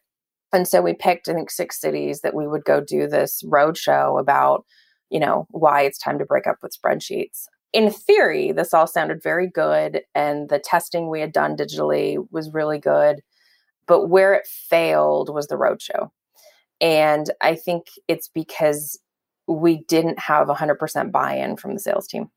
And 0.54 0.68
so 0.68 0.82
we 0.82 0.94
picked, 0.94 1.28
I 1.28 1.34
think, 1.34 1.52
six 1.52 1.82
cities 1.82 2.22
that 2.22 2.36
we 2.36 2.48
would 2.48 2.64
go 2.64 2.80
do 2.80 3.08
this 3.08 3.44
roadshow 3.44 4.20
about, 4.20 4.66
you 5.10 5.20
know, 5.20 5.48
why 5.50 5.82
it's 5.82 5.98
time 5.98 6.20
to 6.20 6.26
break 6.26 6.48
up 6.48 6.58
with 6.62 6.78
spreadsheets 6.80 7.48
in 7.74 7.90
theory, 7.90 8.52
this 8.52 8.74
all 8.74 8.88
sounded 8.88 9.22
very 9.22 9.50
good, 9.50 10.04
and 10.14 10.48
the 10.48 10.60
testing 10.60 11.10
we 11.10 11.20
had 11.20 11.34
done 11.34 11.58
digitally 11.58 12.26
was 12.32 12.54
really 12.54 12.78
good. 12.78 13.22
But 13.88 14.08
where 14.08 14.34
it 14.34 14.48
failed 14.48 15.34
was 15.34 15.48
the 15.48 15.56
roadshow. 15.56 16.12
And 16.80 17.30
I 17.42 17.56
think 17.56 17.88
it's 18.08 18.30
because 18.30 19.00
we 19.48 19.84
didn't 19.88 20.20
have 20.20 20.48
100% 20.48 21.12
buy 21.12 21.36
in 21.36 21.58
from 21.58 21.74
the 21.74 21.80
sales 21.80 22.08
team. 22.08 22.30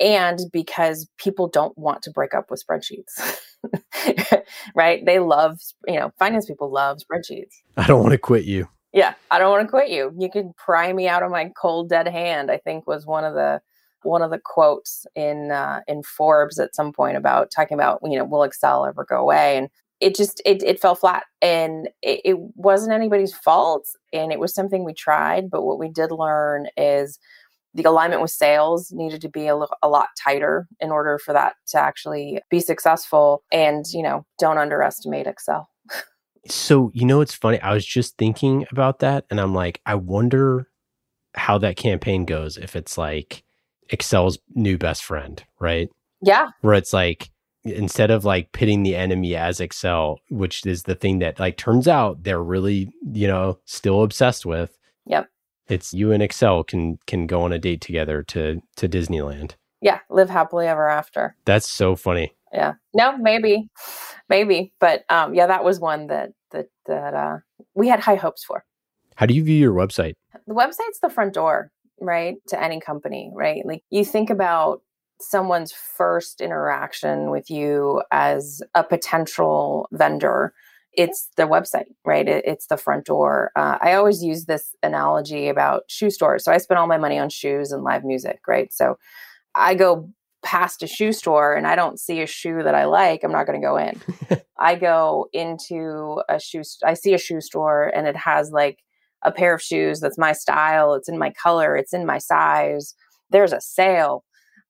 And 0.00 0.40
because 0.52 1.08
people 1.18 1.48
don't 1.48 1.76
want 1.76 2.02
to 2.02 2.10
break 2.10 2.34
up 2.34 2.50
with 2.50 2.64
spreadsheets, 2.66 3.38
right? 4.74 5.04
They 5.04 5.18
love, 5.18 5.58
you 5.86 5.98
know, 5.98 6.12
finance 6.18 6.46
people 6.46 6.72
love 6.72 6.98
spreadsheets. 6.98 7.52
I 7.76 7.86
don't 7.86 8.00
want 8.00 8.12
to 8.12 8.18
quit 8.18 8.44
you. 8.44 8.68
Yeah, 8.92 9.14
I 9.30 9.38
don't 9.38 9.50
want 9.50 9.66
to 9.66 9.70
quit 9.70 9.90
you. 9.90 10.12
You 10.18 10.30
can 10.30 10.52
pry 10.56 10.92
me 10.92 11.06
out 11.06 11.22
of 11.22 11.30
my 11.30 11.52
cold, 11.60 11.88
dead 11.88 12.08
hand, 12.08 12.50
I 12.50 12.56
think 12.56 12.86
was 12.86 13.06
one 13.06 13.24
of 13.24 13.34
the 13.34 13.60
one 14.02 14.22
of 14.22 14.30
the 14.30 14.40
quotes 14.42 15.06
in 15.14 15.50
uh, 15.50 15.80
in 15.86 16.02
Forbes 16.02 16.58
at 16.58 16.74
some 16.74 16.92
point 16.92 17.16
about 17.16 17.50
talking 17.54 17.74
about 17.74 18.00
you 18.02 18.18
know 18.18 18.24
will 18.24 18.42
Excel 18.42 18.86
ever 18.86 19.04
go 19.04 19.18
away 19.18 19.58
and 19.58 19.68
it 20.00 20.16
just 20.16 20.40
it, 20.46 20.62
it 20.62 20.80
fell 20.80 20.94
flat 20.94 21.24
and 21.42 21.88
it, 22.02 22.20
it 22.24 22.36
wasn't 22.56 22.92
anybody's 22.92 23.34
fault 23.34 23.86
and 24.12 24.32
it 24.32 24.40
was 24.40 24.54
something 24.54 24.84
we 24.84 24.94
tried 24.94 25.50
but 25.50 25.62
what 25.62 25.78
we 25.78 25.88
did 25.88 26.10
learn 26.10 26.66
is 26.76 27.18
the 27.74 27.84
alignment 27.84 28.20
with 28.20 28.30
sales 28.30 28.90
needed 28.92 29.20
to 29.20 29.28
be 29.28 29.46
a, 29.46 29.56
a 29.82 29.88
lot 29.88 30.08
tighter 30.22 30.66
in 30.80 30.90
order 30.90 31.18
for 31.18 31.32
that 31.32 31.54
to 31.68 31.78
actually 31.78 32.40
be 32.50 32.60
successful 32.60 33.42
and 33.52 33.86
you 33.92 34.02
know 34.02 34.24
don't 34.38 34.58
underestimate 34.58 35.26
excel 35.26 35.68
so 36.46 36.90
you 36.94 37.04
know 37.04 37.20
it's 37.20 37.34
funny 37.34 37.60
i 37.60 37.72
was 37.72 37.86
just 37.86 38.16
thinking 38.16 38.66
about 38.70 38.98
that 39.00 39.24
and 39.30 39.40
i'm 39.40 39.54
like 39.54 39.80
i 39.86 39.94
wonder 39.94 40.66
how 41.34 41.58
that 41.58 41.76
campaign 41.76 42.24
goes 42.24 42.56
if 42.56 42.74
it's 42.74 42.98
like 42.98 43.44
Excel's 43.90 44.38
new 44.54 44.78
best 44.78 45.04
friend, 45.04 45.42
right? 45.58 45.88
Yeah. 46.22 46.48
Where 46.60 46.74
it's 46.74 46.92
like 46.92 47.30
instead 47.64 48.10
of 48.10 48.24
like 48.24 48.52
pitting 48.52 48.82
the 48.82 48.96
enemy 48.96 49.36
as 49.36 49.60
Excel, 49.60 50.20
which 50.30 50.64
is 50.64 50.84
the 50.84 50.94
thing 50.94 51.18
that 51.18 51.38
like 51.38 51.56
turns 51.56 51.88
out 51.88 52.22
they're 52.22 52.42
really, 52.42 52.92
you 53.12 53.26
know, 53.26 53.58
still 53.64 54.02
obsessed 54.02 54.46
with. 54.46 54.76
Yep. 55.06 55.28
It's 55.70 55.94
you 55.94 56.12
and 56.12 56.22
Excel 56.22 56.64
can 56.64 56.98
can 57.06 57.26
go 57.26 57.42
on 57.42 57.52
a 57.52 57.58
date 57.58 57.80
together 57.80 58.22
to 58.24 58.60
to 58.76 58.88
Disneyland. 58.88 59.52
Yeah, 59.80 60.00
live 60.10 60.28
happily 60.28 60.66
ever 60.66 60.88
after. 60.88 61.36
That's 61.44 61.70
so 61.70 61.96
funny. 61.96 62.34
Yeah. 62.52 62.74
No, 62.92 63.16
maybe. 63.16 63.68
Maybe, 64.28 64.72
but 64.80 65.04
um 65.08 65.34
yeah, 65.34 65.46
that 65.46 65.64
was 65.64 65.80
one 65.80 66.08
that 66.08 66.30
that 66.50 66.66
that 66.86 67.14
uh 67.14 67.36
we 67.74 67.88
had 67.88 68.00
high 68.00 68.16
hopes 68.16 68.44
for. 68.44 68.64
How 69.16 69.26
do 69.26 69.34
you 69.34 69.44
view 69.44 69.56
your 69.56 69.74
website? 69.74 70.14
The 70.46 70.54
website's 70.54 71.00
the 71.00 71.10
front 71.10 71.34
door 71.34 71.70
right? 72.00 72.36
To 72.48 72.60
any 72.60 72.80
company, 72.80 73.30
right? 73.34 73.64
Like 73.64 73.82
you 73.90 74.04
think 74.04 74.30
about 74.30 74.82
someone's 75.20 75.72
first 75.72 76.40
interaction 76.40 77.30
with 77.30 77.50
you 77.50 78.02
as 78.10 78.62
a 78.74 78.82
potential 78.82 79.86
vendor 79.92 80.54
it's 80.92 81.28
the 81.36 81.44
website 81.44 81.86
right 82.04 82.28
it, 82.28 82.44
it's 82.44 82.66
the 82.66 82.76
front 82.76 83.04
door 83.06 83.50
uh, 83.56 83.78
i 83.80 83.94
always 83.94 84.22
use 84.22 84.46
this 84.46 84.74
analogy 84.82 85.48
about 85.48 85.82
shoe 85.88 86.10
stores 86.10 86.44
so 86.44 86.52
i 86.52 86.58
spend 86.58 86.78
all 86.78 86.86
my 86.86 86.98
money 86.98 87.18
on 87.18 87.28
shoes 87.28 87.72
and 87.72 87.84
live 87.84 88.04
music 88.04 88.40
right 88.48 88.72
so 88.72 88.96
i 89.54 89.74
go 89.74 90.08
past 90.42 90.82
a 90.82 90.86
shoe 90.86 91.12
store 91.12 91.54
and 91.54 91.66
I 91.66 91.76
don't 91.76 92.00
see 92.00 92.20
a 92.22 92.26
shoe 92.26 92.62
that 92.62 92.74
I 92.74 92.84
like, 92.84 93.22
I'm 93.22 93.32
not 93.32 93.46
going 93.46 93.60
to 93.60 93.66
go 93.66 93.76
in. 93.76 94.00
I 94.58 94.74
go 94.74 95.26
into 95.32 96.22
a 96.28 96.40
shoe, 96.40 96.62
I 96.84 96.94
see 96.94 97.14
a 97.14 97.18
shoe 97.18 97.40
store 97.40 97.88
and 97.94 98.06
it 98.06 98.16
has 98.16 98.50
like 98.50 98.78
a 99.22 99.32
pair 99.32 99.54
of 99.54 99.62
shoes 99.62 100.00
that's 100.00 100.18
my 100.18 100.32
style, 100.32 100.94
it's 100.94 101.08
in 101.08 101.18
my 101.18 101.30
color, 101.30 101.76
it's 101.76 101.92
in 101.92 102.06
my 102.06 102.18
size. 102.18 102.94
There's 103.30 103.52
a 103.52 103.60
sale 103.60 104.24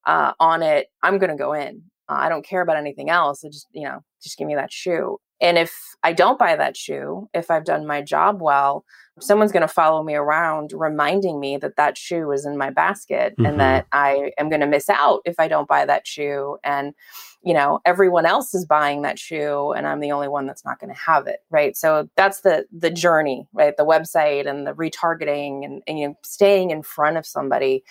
uh, 0.07 0.33
on 0.41 0.63
it. 0.63 0.89
I'm 1.03 1.19
going 1.19 1.31
to 1.31 1.37
go 1.37 1.53
in. 1.53 1.83
Uh, 2.09 2.15
I 2.15 2.29
don't 2.29 2.45
care 2.45 2.63
about 2.63 2.77
anything 2.77 3.11
else. 3.11 3.45
I 3.45 3.49
just, 3.49 3.69
you 3.73 3.85
know, 3.85 4.01
just 4.23 4.37
give 4.37 4.49
me 4.49 4.57
that 4.57 4.73
shoe. 4.73 5.19
And 5.41 5.59
if 5.59 5.97
I 6.03 6.13
don't 6.13 6.39
buy 6.39 6.57
that 6.57 6.77
shoe, 6.77 7.29
if 7.35 7.51
I've 7.51 7.65
done 7.65 7.87
my 7.87 8.03
job 8.03 8.41
well, 8.41 8.85
someone's 9.21 9.53
going 9.53 9.63
to 9.63 9.69
follow 9.69 10.03
me 10.03 10.15
around 10.15 10.73
reminding 10.75 11.41
me 11.41 11.57
that 11.59 11.77
that 11.77 11.99
shoe 11.99 12.31
is 12.33 12.47
in 12.47 12.57
my 12.57 12.71
basket 12.71 13.35
mm-hmm. 13.35 13.47
and 13.47 13.61
that 13.61 13.87
I 13.93 14.33
am 14.39 14.49
going 14.49 14.61
to 14.61 14.67
miss 14.67 14.89
out 14.89 15.21
if 15.25 15.39
I 15.39 15.49
don't 15.49 15.69
buy 15.69 15.85
that 15.85 16.07
shoe. 16.07 16.57
And, 16.65 16.95
you 17.43 17.53
know, 17.53 17.81
everyone 17.85 18.27
else 18.27 18.55
is 18.55 18.65
buying 18.65 19.03
that 19.03 19.19
shoe 19.19 19.73
and 19.73 19.87
I'm 19.87 20.01
the 20.01 20.13
only 20.13 20.29
one 20.29 20.47
that's 20.47 20.65
not 20.65 20.79
going 20.79 20.93
to 20.93 21.01
have 21.01 21.27
it. 21.27 21.41
Right. 21.51 21.77
So 21.77 22.09
that's 22.17 22.41
the, 22.41 22.65
the 22.73 22.91
journey, 22.91 23.47
right? 23.53 23.77
The 23.77 23.87
website 23.87 24.49
and 24.49 24.67
the 24.67 24.73
retargeting 24.73 25.65
and, 25.65 25.83
and 25.87 25.99
you 25.99 26.09
know, 26.09 26.15
staying 26.25 26.71
in 26.71 26.83
front 26.83 27.19
of 27.19 27.27
somebody, 27.27 27.85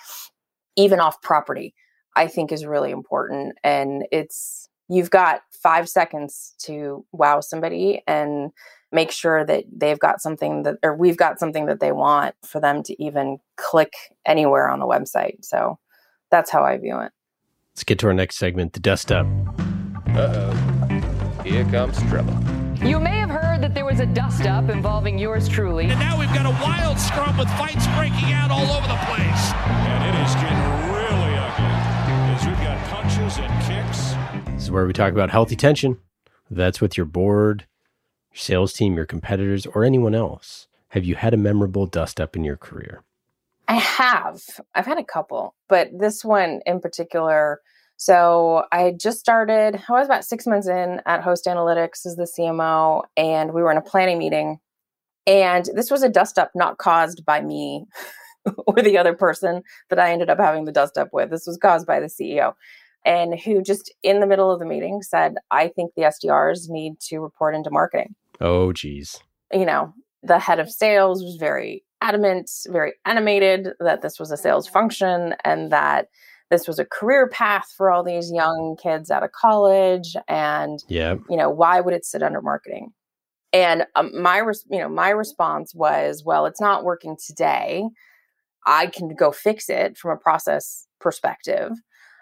even 0.76 1.00
off 1.00 1.22
property, 1.22 1.76
I 2.16 2.28
think 2.28 2.52
is 2.52 2.66
really 2.66 2.92
important. 2.92 3.58
And 3.64 4.06
it's, 4.12 4.68
you've 4.88 5.12
got 5.12 5.42
five 5.62 5.90
seconds 5.90 6.54
to 6.60 7.06
wow 7.12 7.40
somebody 7.40 8.02
and 8.08 8.52
make 8.92 9.12
sure 9.12 9.46
that 9.46 9.66
they've 9.72 10.00
got 10.00 10.22
something 10.22 10.64
that 10.64 10.78
or 10.84 10.96
we've 10.96 11.18
got 11.18 11.40
something 11.40 11.66
that 11.68 11.80
they 11.80 11.92
want 11.92 12.36
for 12.44 12.60
them 12.60 12.82
to 12.84 13.04
even 13.04 13.38
click 13.58 13.94
anywhere 14.26 14.70
on 14.70 14.80
the 14.80 14.88
website. 14.88 15.44
So 15.44 15.78
that's 16.32 16.50
how 16.50 16.64
i 16.64 16.78
view 16.78 17.00
it. 17.00 17.12
Let's 17.76 17.84
get 17.84 18.00
to 18.00 18.08
our 18.08 18.14
next 18.14 18.38
segment 18.38 18.74
the 18.74 18.80
dust 18.80 19.12
up. 19.12 19.28
Uh-oh. 20.10 21.42
Here 21.44 21.66
comes 21.66 22.02
trouble. 22.04 22.34
You 22.86 23.00
may 23.00 23.18
have 23.20 23.30
heard 23.30 23.62
that 23.62 23.74
there 23.74 23.86
was 23.86 24.00
a 24.00 24.06
dust 24.06 24.46
up 24.46 24.70
involving 24.70 25.20
yours 25.20 25.50
truly. 25.50 25.86
And 25.86 26.00
now 26.00 26.18
we've 26.18 26.34
got 26.34 26.46
a 26.46 26.64
wild 26.64 26.98
scrum 26.98 27.38
with 27.38 27.50
fights 27.58 27.86
breaking 27.96 28.32
out 28.32 28.52
all 28.52 28.72
over 28.72 28.88
the 28.88 29.00
place. 29.06 29.54
And 29.56 30.04
it 30.08 30.16
is 30.26 30.34
getting 30.36 30.58
really 30.92 31.38
ugly 31.38 31.80
as 32.34 32.46
we've 32.46 32.58
got 32.64 32.78
punches 32.90 33.38
and 33.38 33.52
kicks. 33.66 34.10
this 34.10 34.19
is 34.70 34.72
where 34.72 34.86
we 34.86 34.94
talk 34.94 35.12
about 35.12 35.32
healthy 35.32 35.56
tension. 35.56 35.98
That's 36.50 36.80
with 36.80 36.96
your 36.96 37.08
board, 37.08 37.66
your 38.32 38.38
sales 38.38 38.72
team, 38.72 38.96
your 38.96 39.06
competitors, 39.06 39.66
or 39.66 39.84
anyone 39.84 40.14
else. 40.14 40.68
Have 40.90 41.04
you 41.04 41.16
had 41.16 41.34
a 41.34 41.38
memorable 41.38 41.88
dust 41.88 42.22
up 42.22 42.36
in 42.36 42.44
your 42.44 42.56
career? 42.56 43.04
I 43.68 43.76
have. 43.76 44.42
I've 44.76 44.86
had 44.86 45.00
a 45.00 45.04
couple, 45.04 45.56
but 45.68 45.90
this 45.98 46.24
one 46.24 46.62
in 46.68 46.80
particular. 46.80 47.62
So 47.98 48.64
I 48.72 48.92
just 48.92 49.20
started, 49.20 49.82
I 49.90 49.92
was 49.92 50.06
about 50.06 50.24
six 50.24 50.46
months 50.46 50.68
in 50.68 51.02
at 51.06 51.24
Host 51.24 51.46
Analytics 51.46 52.06
as 52.06 52.16
the 52.16 52.32
CMO, 52.38 53.04
and 53.18 53.54
we 53.54 53.62
were 53.62 53.72
in 53.72 53.78
a 53.78 53.82
planning 53.82 54.20
meeting. 54.20 54.60
And 55.26 55.68
this 55.74 55.92
was 55.92 56.04
a 56.04 56.10
dust 56.10 56.38
up 56.38 56.52
not 56.56 56.78
caused 56.78 57.26
by 57.26 57.42
me 57.42 57.86
or 58.68 58.76
the 58.76 58.98
other 59.00 59.14
person 59.14 59.64
that 59.90 60.00
I 60.00 60.12
ended 60.12 60.30
up 60.30 60.40
having 60.40 60.66
the 60.66 60.72
dust 60.72 60.98
up 60.98 61.10
with. 61.12 61.32
This 61.32 61.48
was 61.48 61.58
caused 61.58 61.88
by 61.88 62.00
the 62.00 62.08
CEO 62.08 62.54
and 63.06 63.40
who 63.40 63.62
just 63.62 63.94
in 64.04 64.20
the 64.20 64.28
middle 64.28 64.52
of 64.52 64.60
the 64.60 64.66
meeting 64.66 65.02
said, 65.02 65.36
I 65.52 65.70
think 65.70 65.94
the 65.96 66.04
SDRs 66.04 66.70
need 66.70 67.00
to 67.08 67.20
report 67.20 67.56
into 67.56 67.72
marketing. 67.72 68.16
Oh, 68.42 68.74
geez. 68.74 69.20
You 69.54 69.66
know, 69.66 69.94
the 70.24 70.40
head 70.40 70.60
of 70.60 70.70
sales 70.70 71.24
was 71.24 71.38
very 71.38 71.84
adamant, 72.02 72.50
very 72.68 72.94
animated 73.06 73.70
that 73.80 74.02
this 74.02 74.20
was 74.20 74.32
a 74.32 74.38
sales 74.38 74.68
function 74.68 75.36
and 75.44 75.72
that 75.72 76.08
this 76.50 76.68
was 76.68 76.80
a 76.80 76.86
career 76.86 77.28
path 77.28 77.72
for 77.78 77.92
all 77.92 78.04
these 78.04 78.32
young 78.32 78.76
kids 78.82 79.12
out 79.12 79.24
of 79.24 79.32
college. 79.32 80.16
And, 80.28 80.80
yeah. 80.88 81.16
you 81.30 81.38
know, 81.38 81.50
why 81.50 81.80
would 81.80 81.94
it 81.94 82.06
sit 82.06 82.24
under 82.24 82.42
marketing? 82.42 82.92
And 83.54 83.86
um, 83.96 84.12
my, 84.20 84.40
res- 84.40 84.66
you 84.70 84.80
know, 84.80 84.90
my 84.90 85.10
response 85.10 85.74
was, 85.74 86.24
well, 86.26 86.46
it's 86.46 86.62
not 86.62 86.84
working 86.84 87.18
today. 87.24 87.84
I 88.66 88.88
can 88.88 89.16
go 89.16 89.32
fix 89.32 89.70
it 89.70 89.98
from 89.98 90.12
a 90.12 90.20
process 90.20 90.88
perspective 91.00 91.72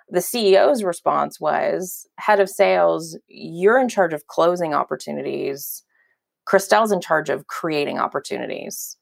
the 0.10 0.20
CEO's 0.20 0.84
response 0.84 1.40
was 1.40 2.08
head 2.18 2.40
of 2.40 2.50
sales, 2.50 3.18
you're 3.28 3.80
in 3.80 3.90
charge 3.90 4.14
of 4.14 4.28
closing 4.28 4.74
opportunities. 4.74 5.84
Christelle's 6.46 6.94
in 6.94 7.02
charge 7.02 7.30
of 7.30 7.48
creating 7.48 8.00
opportunities. 8.00 8.96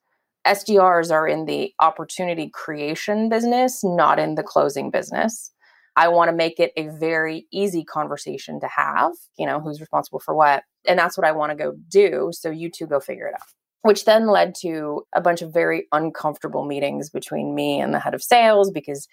SDRs 0.48 1.12
are 1.12 1.28
in 1.28 1.46
the 1.46 1.74
opportunity 1.80 2.50
creation 2.54 3.30
business, 3.30 3.84
not 3.84 4.20
in 4.20 4.36
the 4.36 4.44
closing 4.44 4.92
business. 4.92 5.52
I 5.96 6.08
want 6.10 6.30
to 6.30 6.36
make 6.36 6.60
it 6.60 6.72
a 6.76 6.88
very 6.88 7.48
easy 7.52 7.84
conversation 7.84 8.60
to 8.60 8.68
have, 8.68 9.14
you 9.38 9.46
know, 9.46 9.60
who's 9.60 9.80
responsible 9.80 10.20
for 10.20 10.36
what. 10.36 10.64
And 10.88 11.00
that's 11.00 11.18
what 11.18 11.26
I 11.26 11.32
want 11.32 11.52
to 11.52 11.56
go 11.56 11.74
do. 11.90 12.30
So 12.34 12.50
you 12.50 12.70
two 12.70 12.86
go 12.86 13.00
figure 13.00 13.28
it 13.28 13.34
out. 13.34 13.48
Which 13.82 14.06
then 14.06 14.28
led 14.28 14.56
to 14.62 15.04
a 15.14 15.22
bunch 15.22 15.42
of 15.42 15.54
very 15.54 15.86
uncomfortable 15.92 16.66
meetings 16.66 17.10
between 17.10 17.56
me 17.56 17.80
and 17.80 17.94
the 17.94 18.00
head 18.00 18.16
of 18.16 18.24
sales 18.24 18.72
because 18.72 19.08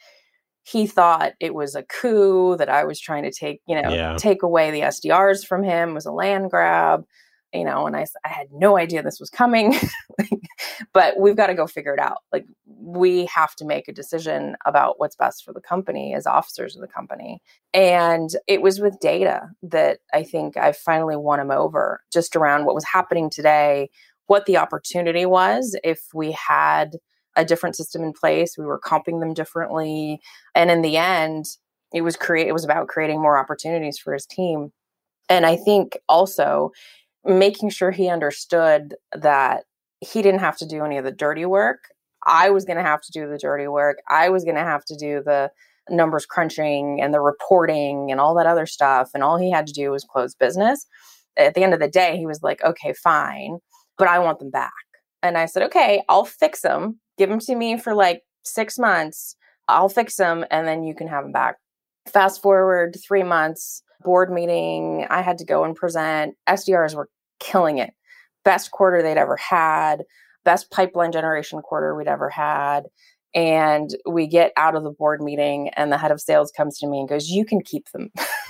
he 0.65 0.87
thought 0.87 1.33
it 1.41 1.55
was 1.55 1.75
a 1.75 1.83
coup 1.83 2.57
that 2.57 2.69
I 2.69 2.85
was 2.85 3.01
trying 3.01 3.25
to 3.25 3.33
take, 3.33 3.61
you 3.67 3.81
know, 3.81 3.91
yeah. 3.91 4.17
take 4.17 4.43
away 4.43 4.71
the 4.71 4.81
SDRs 4.81 5.45
from 5.45 5.63
him 5.63 5.91
it 5.91 5.95
was 5.95 6.07
a 6.07 6.13
land 6.13 6.51
grab, 6.51 7.05
you 7.53 7.65
know, 7.65 7.87
and 7.87 7.97
I, 7.97 8.07
I 8.25 8.29
had 8.29 8.47
no 8.53 8.79
idea 8.79 9.03
this 9.03 9.21
was 9.21 9.29
coming, 9.29 9.75
but 10.93 11.19
we've 11.19 11.37
got 11.37 11.49
to 11.49 11.55
go 11.55 11.67
figure 11.67 11.93
it 11.93 12.01
out. 12.01 12.19
Like 12.33 12.47
we 12.67 13.27
have 13.27 13.55
to 13.57 13.65
make 13.65 13.89
a 13.89 13.93
decision 13.93 14.57
about 14.65 14.99
what's 14.99 15.17
best 15.17 15.45
for 15.45 15.53
the 15.53 15.61
company 15.61 16.15
as 16.15 16.27
officers 16.27 16.77
of 16.77 16.81
the 16.81 16.89
company. 16.89 17.43
And 17.75 18.31
it 18.47 18.63
was 18.63 18.81
with 18.81 19.01
data 19.01 19.43
that 19.63 19.99
I 20.15 20.23
think 20.23 20.57
I 20.57 20.73
finally 20.73 21.17
won 21.17 21.41
him 21.41 21.51
over 21.51 22.03
just 22.13 22.37
around 22.37 22.65
what 22.65 22.75
was 22.75 22.85
happening 22.85 23.31
today, 23.31 23.91
what 24.27 24.47
the 24.47 24.57
opportunity 24.57 25.27
was 25.27 25.77
if 25.83 26.01
we 26.15 26.33
had 26.33 26.97
a 27.37 27.45
different 27.45 27.77
system 27.77 28.03
in 28.03 28.13
place. 28.13 28.57
We 28.59 28.65
were 28.65 28.81
comping 28.81 29.21
them 29.21 29.35
differently. 29.35 30.21
And 30.55 30.71
in 30.71 30.83
the 30.83 30.97
end, 30.97 31.47
it 31.93 32.03
was 32.03 32.17
create 32.17 32.49
it 32.49 32.53
was 32.53 32.65
about 32.65 32.89
creating 32.89 33.21
more 33.21 33.39
opportunities 33.39 33.99
for 33.99 34.13
his 34.13 34.27
team. 34.27 34.73
And 35.29 35.47
I 35.47 35.57
think 35.57 35.99
also 36.09 36.73
making 37.25 37.71
sure 37.71 37.91
he 37.91 38.09
understood 38.09 38.95
that 39.15 39.65
he 40.01 40.23
didn't 40.23 40.41
have 40.41 40.57
to 40.59 40.67
do 40.67 40.85
any 40.85 40.99
of 40.99 41.05
the 41.05 41.13
dirty 41.13 41.47
work. 41.47 41.79
I 42.27 42.51
was 42.51 42.65
going 42.65 42.77
to 42.77 42.83
have 42.83 43.01
to 43.03 43.13
do 43.13 43.29
the 43.29 43.39
dirty 43.39 43.69
work. 43.69 43.99
I 44.09 44.29
was 44.29 44.45
going 44.45 44.57
to 44.57 44.63
have 44.63 44.85
to 44.87 44.97
do 44.97 45.23
the 45.25 45.51
numbers 45.89 46.27
crunching 46.27 47.01
and 47.01 47.13
the 47.13 47.21
reporting 47.21 48.11
and 48.11 48.21
all 48.21 48.35
that 48.37 48.47
other 48.47 48.67
stuff. 48.67 49.11
And 49.15 49.23
all 49.23 49.37
he 49.37 49.51
had 49.51 49.67
to 49.67 49.73
do 49.73 49.91
was 49.91 50.05
close 50.05 50.35
business. 50.35 50.87
At 51.37 51.55
the 51.55 51.63
end 51.63 51.75
of 51.75 51.81
the 51.81 51.89
day, 51.89 52.17
he 52.17 52.27
was 52.27 52.43
like, 52.43 52.63
okay, 52.63 52.93
fine, 52.93 53.59
but 53.97 54.09
I 54.09 54.19
want 54.19 54.39
them 54.39 54.51
back. 54.51 54.73
And 55.23 55.39
I 55.39 55.47
said, 55.47 55.63
okay, 55.65 56.03
I'll 56.09 56.25
fix 56.25 56.63
them 56.63 57.01
give 57.23 57.31
them 57.31 57.39
to 57.39 57.55
me 57.55 57.79
for 57.79 57.95
like 57.95 58.23
six 58.43 58.81
months. 58.81 59.37
I'll 59.69 59.89
fix 59.89 60.17
them 60.17 60.45
and 60.51 60.67
then 60.67 60.83
you 60.83 60.93
can 60.93 61.07
have 61.07 61.23
them 61.23 61.31
back. 61.31 61.55
Fast 62.13 62.43
forward 62.43 62.97
three 63.07 63.23
months, 63.23 63.85
board 64.03 64.33
meeting. 64.33 65.07
I 65.09 65.23
had 65.23 65.39
to 65.39 65.45
go 65.45 65.63
and 65.63 65.77
present. 65.77 66.35
SDRs 66.49 66.97
were 66.97 67.09
killing 67.39 67.79
it. 67.79 67.93
Best 68.45 68.73
quarter 68.73 69.03
they'd 69.03 69.19
ever 69.19 69.37
had, 69.37 70.03
best 70.45 70.73
pipeline 70.73 71.13
generation 71.13 71.63
quarter 71.63 71.95
we'd 71.95 72.09
ever 72.09 72.29
had. 72.29 72.87
And 73.37 73.95
we 74.05 74.27
get 74.27 74.51
out 74.57 74.75
of 74.75 74.83
the 74.83 74.91
board 74.91 75.23
meeting, 75.23 75.71
and 75.71 75.93
the 75.93 75.97
head 75.97 76.11
of 76.11 76.21
sales 76.21 76.51
comes 76.51 76.77
to 76.81 76.89
me 76.89 76.99
and 76.99 77.09
goes, 77.09 77.29
You 77.31 77.47
can 77.47 77.63
keep 77.63 77.89
them. 77.93 78.11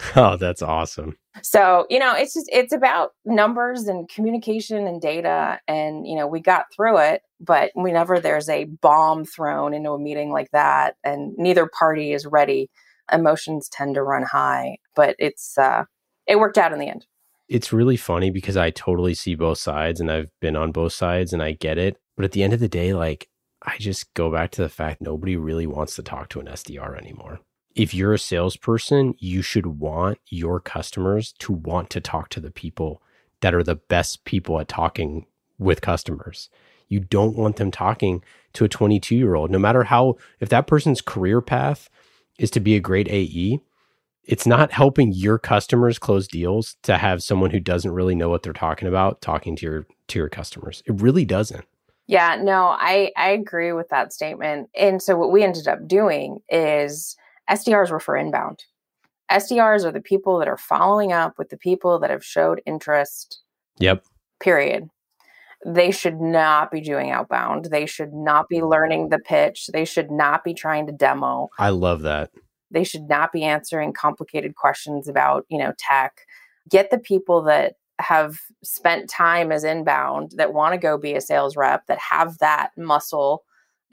Oh, 0.16 0.36
that's 0.36 0.62
awesome. 0.62 1.16
So, 1.42 1.86
you 1.88 1.98
know, 1.98 2.14
it's 2.14 2.34
just 2.34 2.48
it's 2.52 2.72
about 2.72 3.10
numbers 3.24 3.84
and 3.84 4.08
communication 4.08 4.86
and 4.86 5.00
data 5.00 5.60
and 5.68 6.06
you 6.06 6.16
know, 6.16 6.26
we 6.26 6.40
got 6.40 6.66
through 6.74 6.98
it, 6.98 7.22
but 7.40 7.70
whenever 7.74 8.18
there's 8.18 8.48
a 8.48 8.64
bomb 8.64 9.24
thrown 9.24 9.74
into 9.74 9.90
a 9.90 9.98
meeting 9.98 10.32
like 10.32 10.50
that 10.52 10.96
and 11.04 11.32
neither 11.36 11.68
party 11.78 12.12
is 12.12 12.26
ready, 12.26 12.68
emotions 13.12 13.68
tend 13.68 13.94
to 13.94 14.02
run 14.02 14.22
high, 14.22 14.76
but 14.96 15.14
it's 15.18 15.56
uh 15.56 15.84
it 16.26 16.38
worked 16.38 16.58
out 16.58 16.72
in 16.72 16.78
the 16.78 16.88
end. 16.88 17.06
It's 17.48 17.72
really 17.72 17.96
funny 17.96 18.30
because 18.30 18.56
I 18.56 18.70
totally 18.70 19.14
see 19.14 19.34
both 19.34 19.58
sides 19.58 20.00
and 20.00 20.10
I've 20.10 20.30
been 20.40 20.56
on 20.56 20.72
both 20.72 20.92
sides 20.92 21.32
and 21.32 21.42
I 21.42 21.52
get 21.52 21.78
it, 21.78 21.96
but 22.16 22.24
at 22.24 22.32
the 22.32 22.42
end 22.42 22.52
of 22.52 22.60
the 22.60 22.68
day 22.68 22.94
like 22.94 23.28
I 23.62 23.76
just 23.78 24.12
go 24.14 24.32
back 24.32 24.50
to 24.52 24.62
the 24.62 24.68
fact 24.68 25.00
nobody 25.00 25.36
really 25.36 25.66
wants 25.66 25.94
to 25.96 26.02
talk 26.02 26.28
to 26.30 26.40
an 26.40 26.46
SDR 26.46 26.98
anymore 26.98 27.40
if 27.74 27.94
you're 27.94 28.14
a 28.14 28.18
salesperson, 28.18 29.14
you 29.18 29.42
should 29.42 29.66
want 29.66 30.18
your 30.28 30.60
customers 30.60 31.32
to 31.38 31.52
want 31.52 31.90
to 31.90 32.00
talk 32.00 32.28
to 32.30 32.40
the 32.40 32.50
people 32.50 33.02
that 33.40 33.54
are 33.54 33.62
the 33.62 33.76
best 33.76 34.24
people 34.24 34.60
at 34.60 34.68
talking 34.68 35.26
with 35.58 35.80
customers. 35.80 36.50
You 36.88 37.00
don't 37.00 37.36
want 37.36 37.56
them 37.56 37.70
talking 37.70 38.22
to 38.54 38.64
a 38.64 38.68
22 38.68 39.14
year 39.14 39.34
old, 39.34 39.50
no 39.50 39.58
matter 39.58 39.84
how, 39.84 40.16
if 40.40 40.48
that 40.48 40.66
person's 40.66 41.00
career 41.00 41.40
path 41.40 41.88
is 42.38 42.50
to 42.52 42.60
be 42.60 42.74
a 42.74 42.80
great 42.80 43.08
AE, 43.08 43.60
it's 44.24 44.46
not 44.46 44.72
helping 44.72 45.12
your 45.12 45.38
customers 45.38 45.98
close 45.98 46.26
deals 46.26 46.76
to 46.82 46.96
have 46.98 47.22
someone 47.22 47.50
who 47.50 47.60
doesn't 47.60 47.92
really 47.92 48.14
know 48.14 48.28
what 48.28 48.42
they're 48.42 48.52
talking 48.52 48.88
about 48.88 49.20
talking 49.20 49.56
to 49.56 49.66
your 49.66 49.86
to 50.08 50.18
your 50.18 50.28
customers. 50.28 50.82
It 50.86 51.00
really 51.00 51.24
doesn't. 51.24 51.64
Yeah, 52.06 52.36
no, 52.40 52.66
I 52.66 53.12
I 53.16 53.30
agree 53.30 53.72
with 53.72 53.88
that 53.90 54.12
statement. 54.12 54.68
And 54.74 55.00
so 55.00 55.16
what 55.16 55.32
we 55.32 55.42
ended 55.42 55.68
up 55.68 55.86
doing 55.86 56.40
is 56.48 57.16
SDRs 57.50 57.90
were 57.90 58.00
for 58.00 58.16
inbound. 58.16 58.64
SDRs 59.30 59.84
are 59.84 59.92
the 59.92 60.00
people 60.00 60.38
that 60.38 60.48
are 60.48 60.56
following 60.56 61.12
up 61.12 61.38
with 61.38 61.50
the 61.50 61.56
people 61.56 61.98
that 62.00 62.10
have 62.10 62.24
showed 62.24 62.60
interest. 62.66 63.40
Yep. 63.78 64.04
Period. 64.40 64.88
They 65.64 65.90
should 65.90 66.20
not 66.20 66.70
be 66.70 66.80
doing 66.80 67.10
outbound. 67.10 67.66
They 67.66 67.86
should 67.86 68.12
not 68.12 68.48
be 68.48 68.62
learning 68.62 69.10
the 69.10 69.18
pitch. 69.18 69.68
They 69.72 69.84
should 69.84 70.10
not 70.10 70.42
be 70.42 70.54
trying 70.54 70.86
to 70.86 70.92
demo. 70.92 71.48
I 71.58 71.68
love 71.70 72.02
that. 72.02 72.30
They 72.70 72.84
should 72.84 73.08
not 73.08 73.32
be 73.32 73.44
answering 73.44 73.92
complicated 73.92 74.54
questions 74.54 75.08
about, 75.08 75.44
you 75.48 75.58
know, 75.58 75.72
tech. 75.78 76.22
Get 76.68 76.90
the 76.90 76.98
people 76.98 77.42
that 77.42 77.74
have 77.98 78.38
spent 78.64 79.10
time 79.10 79.52
as 79.52 79.64
inbound 79.64 80.32
that 80.36 80.54
want 80.54 80.72
to 80.72 80.78
go 80.78 80.96
be 80.96 81.14
a 81.14 81.20
sales 81.20 81.56
rep 81.56 81.86
that 81.86 81.98
have 81.98 82.38
that 82.38 82.70
muscle 82.76 83.44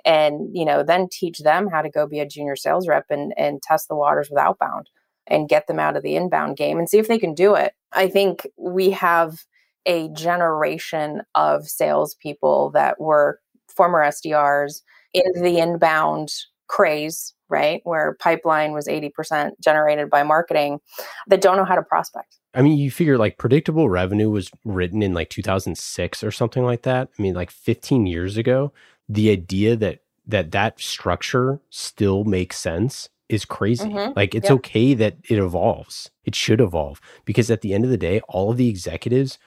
and 0.05 0.49
you 0.55 0.65
know 0.65 0.83
then 0.83 1.07
teach 1.11 1.39
them 1.39 1.67
how 1.67 1.81
to 1.81 1.89
go 1.89 2.07
be 2.07 2.19
a 2.19 2.27
junior 2.27 2.55
sales 2.55 2.87
rep 2.87 3.05
and 3.09 3.33
and 3.37 3.61
test 3.61 3.87
the 3.87 3.95
waters 3.95 4.29
with 4.29 4.39
outbound 4.39 4.89
and 5.27 5.49
get 5.49 5.67
them 5.67 5.79
out 5.79 5.97
of 5.97 6.03
the 6.03 6.15
inbound 6.15 6.57
game 6.57 6.77
and 6.77 6.89
see 6.89 6.97
if 6.97 7.07
they 7.07 7.19
can 7.19 7.33
do 7.33 7.55
it 7.55 7.73
i 7.93 8.07
think 8.07 8.47
we 8.57 8.91
have 8.91 9.39
a 9.85 10.09
generation 10.09 11.21
of 11.35 11.67
salespeople 11.67 12.71
that 12.71 12.99
were 12.99 13.39
former 13.67 14.03
sdrs 14.03 14.81
in 15.13 15.41
the 15.41 15.59
inbound 15.59 16.29
craze 16.67 17.33
right 17.49 17.79
where 17.85 18.17
pipeline 18.19 18.73
was 18.73 18.87
80% 18.87 19.51
generated 19.63 20.09
by 20.09 20.23
marketing 20.23 20.79
that 21.27 21.39
don't 21.41 21.55
know 21.55 21.63
how 21.63 21.75
to 21.75 21.81
prospect 21.81 22.37
I 22.53 22.63
mean, 22.63 22.79
you 22.79 22.89
figure 22.89 23.19
like 23.19 23.37
predictable 23.37 23.87
revenue 23.87 24.31
was 24.31 24.49
written 24.65 25.03
in 25.03 25.13
like 25.13 25.29
2006 25.29 26.23
or 26.23 26.31
something 26.31 26.63
like 26.63 26.81
that. 26.81 27.07
I 27.17 27.21
mean, 27.21 27.35
like 27.35 27.51
15 27.51 28.07
years 28.07 28.35
ago, 28.35 28.73
the 29.09 29.29
idea 29.31 29.75
that 29.75 29.99
that 30.25 30.51
that 30.51 30.79
structure 30.79 31.59
still 31.69 32.23
makes 32.25 32.57
sense 32.57 33.09
is 33.29 33.45
crazy. 33.45 33.89
Mm-hmm. 33.89 34.13
Like 34.15 34.35
it's 34.35 34.49
yep. 34.49 34.57
okay 34.57 34.93
that 34.93 35.17
it 35.29 35.37
evolves. 35.37 36.11
It 36.25 36.35
should 36.35 36.61
evolve 36.61 37.01
because 37.25 37.49
at 37.49 37.61
the 37.61 37.73
end 37.73 37.83
of 37.83 37.89
the 37.89 37.97
day, 37.97 38.21
all 38.27 38.51
of 38.51 38.57
the 38.57 38.69
executives, 38.69 39.37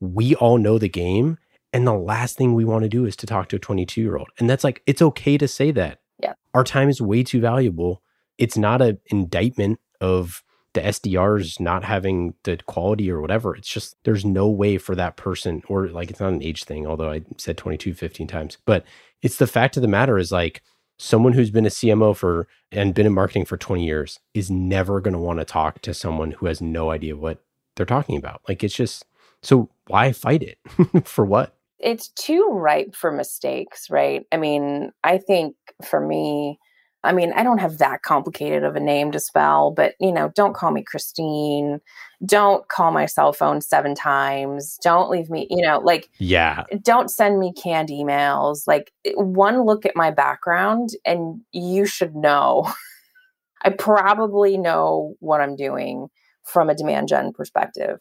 we 0.00 0.34
all 0.34 0.58
know 0.58 0.78
the 0.78 0.88
game 0.88 1.38
and 1.72 1.86
the 1.86 1.94
last 1.94 2.36
thing 2.36 2.54
we 2.54 2.64
want 2.64 2.84
to 2.84 2.88
do 2.88 3.04
is 3.04 3.16
to 3.16 3.26
talk 3.26 3.48
to 3.48 3.56
a 3.56 3.58
22 3.58 4.00
year 4.00 4.16
old. 4.16 4.28
And 4.38 4.48
that's 4.48 4.64
like 4.64 4.82
it's 4.86 5.02
okay 5.02 5.38
to 5.38 5.48
say 5.48 5.70
that. 5.72 6.00
Yeah. 6.22 6.34
Our 6.54 6.64
time 6.64 6.88
is 6.88 7.00
way 7.00 7.22
too 7.22 7.40
valuable. 7.40 8.02
It's 8.38 8.56
not 8.56 8.82
an 8.82 8.98
indictment 9.06 9.80
of 10.00 10.42
the 10.76 10.82
SDRs 10.82 11.58
not 11.58 11.84
having 11.84 12.34
the 12.42 12.58
quality 12.66 13.10
or 13.10 13.22
whatever. 13.22 13.56
It's 13.56 13.68
just 13.68 13.96
there's 14.04 14.26
no 14.26 14.46
way 14.46 14.76
for 14.76 14.94
that 14.94 15.16
person, 15.16 15.62
or 15.68 15.88
like 15.88 16.10
it's 16.10 16.20
not 16.20 16.34
an 16.34 16.42
age 16.42 16.64
thing, 16.64 16.86
although 16.86 17.10
I 17.10 17.22
said 17.38 17.56
22 17.56 17.94
15 17.94 18.26
times. 18.26 18.58
But 18.66 18.84
it's 19.22 19.38
the 19.38 19.46
fact 19.46 19.76
of 19.76 19.82
the 19.82 19.88
matter 19.88 20.18
is 20.18 20.30
like 20.30 20.62
someone 20.98 21.32
who's 21.32 21.50
been 21.50 21.64
a 21.64 21.70
CMO 21.70 22.14
for 22.14 22.46
and 22.70 22.94
been 22.94 23.06
in 23.06 23.14
marketing 23.14 23.46
for 23.46 23.56
20 23.56 23.84
years 23.84 24.20
is 24.34 24.50
never 24.50 25.00
going 25.00 25.14
to 25.14 25.18
want 25.18 25.38
to 25.38 25.46
talk 25.46 25.80
to 25.80 25.94
someone 25.94 26.32
who 26.32 26.46
has 26.46 26.60
no 26.60 26.90
idea 26.90 27.16
what 27.16 27.42
they're 27.74 27.86
talking 27.86 28.18
about. 28.18 28.42
Like 28.46 28.62
it's 28.62 28.76
just 28.76 29.06
so 29.42 29.70
why 29.86 30.12
fight 30.12 30.42
it? 30.42 30.58
for 31.08 31.24
what? 31.24 31.56
It's 31.78 32.08
too 32.08 32.48
ripe 32.52 32.94
for 32.94 33.10
mistakes, 33.10 33.88
right? 33.88 34.26
I 34.30 34.36
mean, 34.36 34.92
I 35.02 35.16
think 35.16 35.56
for 35.82 36.06
me, 36.06 36.58
I 37.06 37.12
mean, 37.12 37.32
I 37.34 37.42
don't 37.42 37.58
have 37.58 37.78
that 37.78 38.02
complicated 38.02 38.64
of 38.64 38.76
a 38.76 38.80
name 38.80 39.12
to 39.12 39.20
spell, 39.20 39.70
but 39.70 39.94
you 40.00 40.12
know, 40.12 40.30
don't 40.34 40.54
call 40.54 40.70
me 40.70 40.82
Christine. 40.82 41.80
Don't 42.24 42.66
call 42.68 42.90
my 42.92 43.06
cell 43.06 43.32
phone 43.32 43.60
seven 43.60 43.94
times. 43.94 44.78
Don't 44.82 45.10
leave 45.10 45.30
me, 45.30 45.46
you 45.50 45.62
know, 45.62 45.80
like, 45.80 46.10
yeah, 46.18 46.64
don't 46.82 47.10
send 47.10 47.38
me 47.38 47.52
canned 47.52 47.88
emails. 47.88 48.66
Like, 48.66 48.92
one 49.14 49.64
look 49.64 49.86
at 49.86 49.96
my 49.96 50.10
background, 50.10 50.90
and 51.04 51.40
you 51.52 51.86
should 51.86 52.14
know. 52.14 52.70
I 53.62 53.70
probably 53.70 54.58
know 54.58 55.14
what 55.20 55.40
I'm 55.40 55.56
doing 55.56 56.08
from 56.44 56.70
a 56.70 56.74
demand 56.74 57.08
gen 57.08 57.32
perspective. 57.32 57.98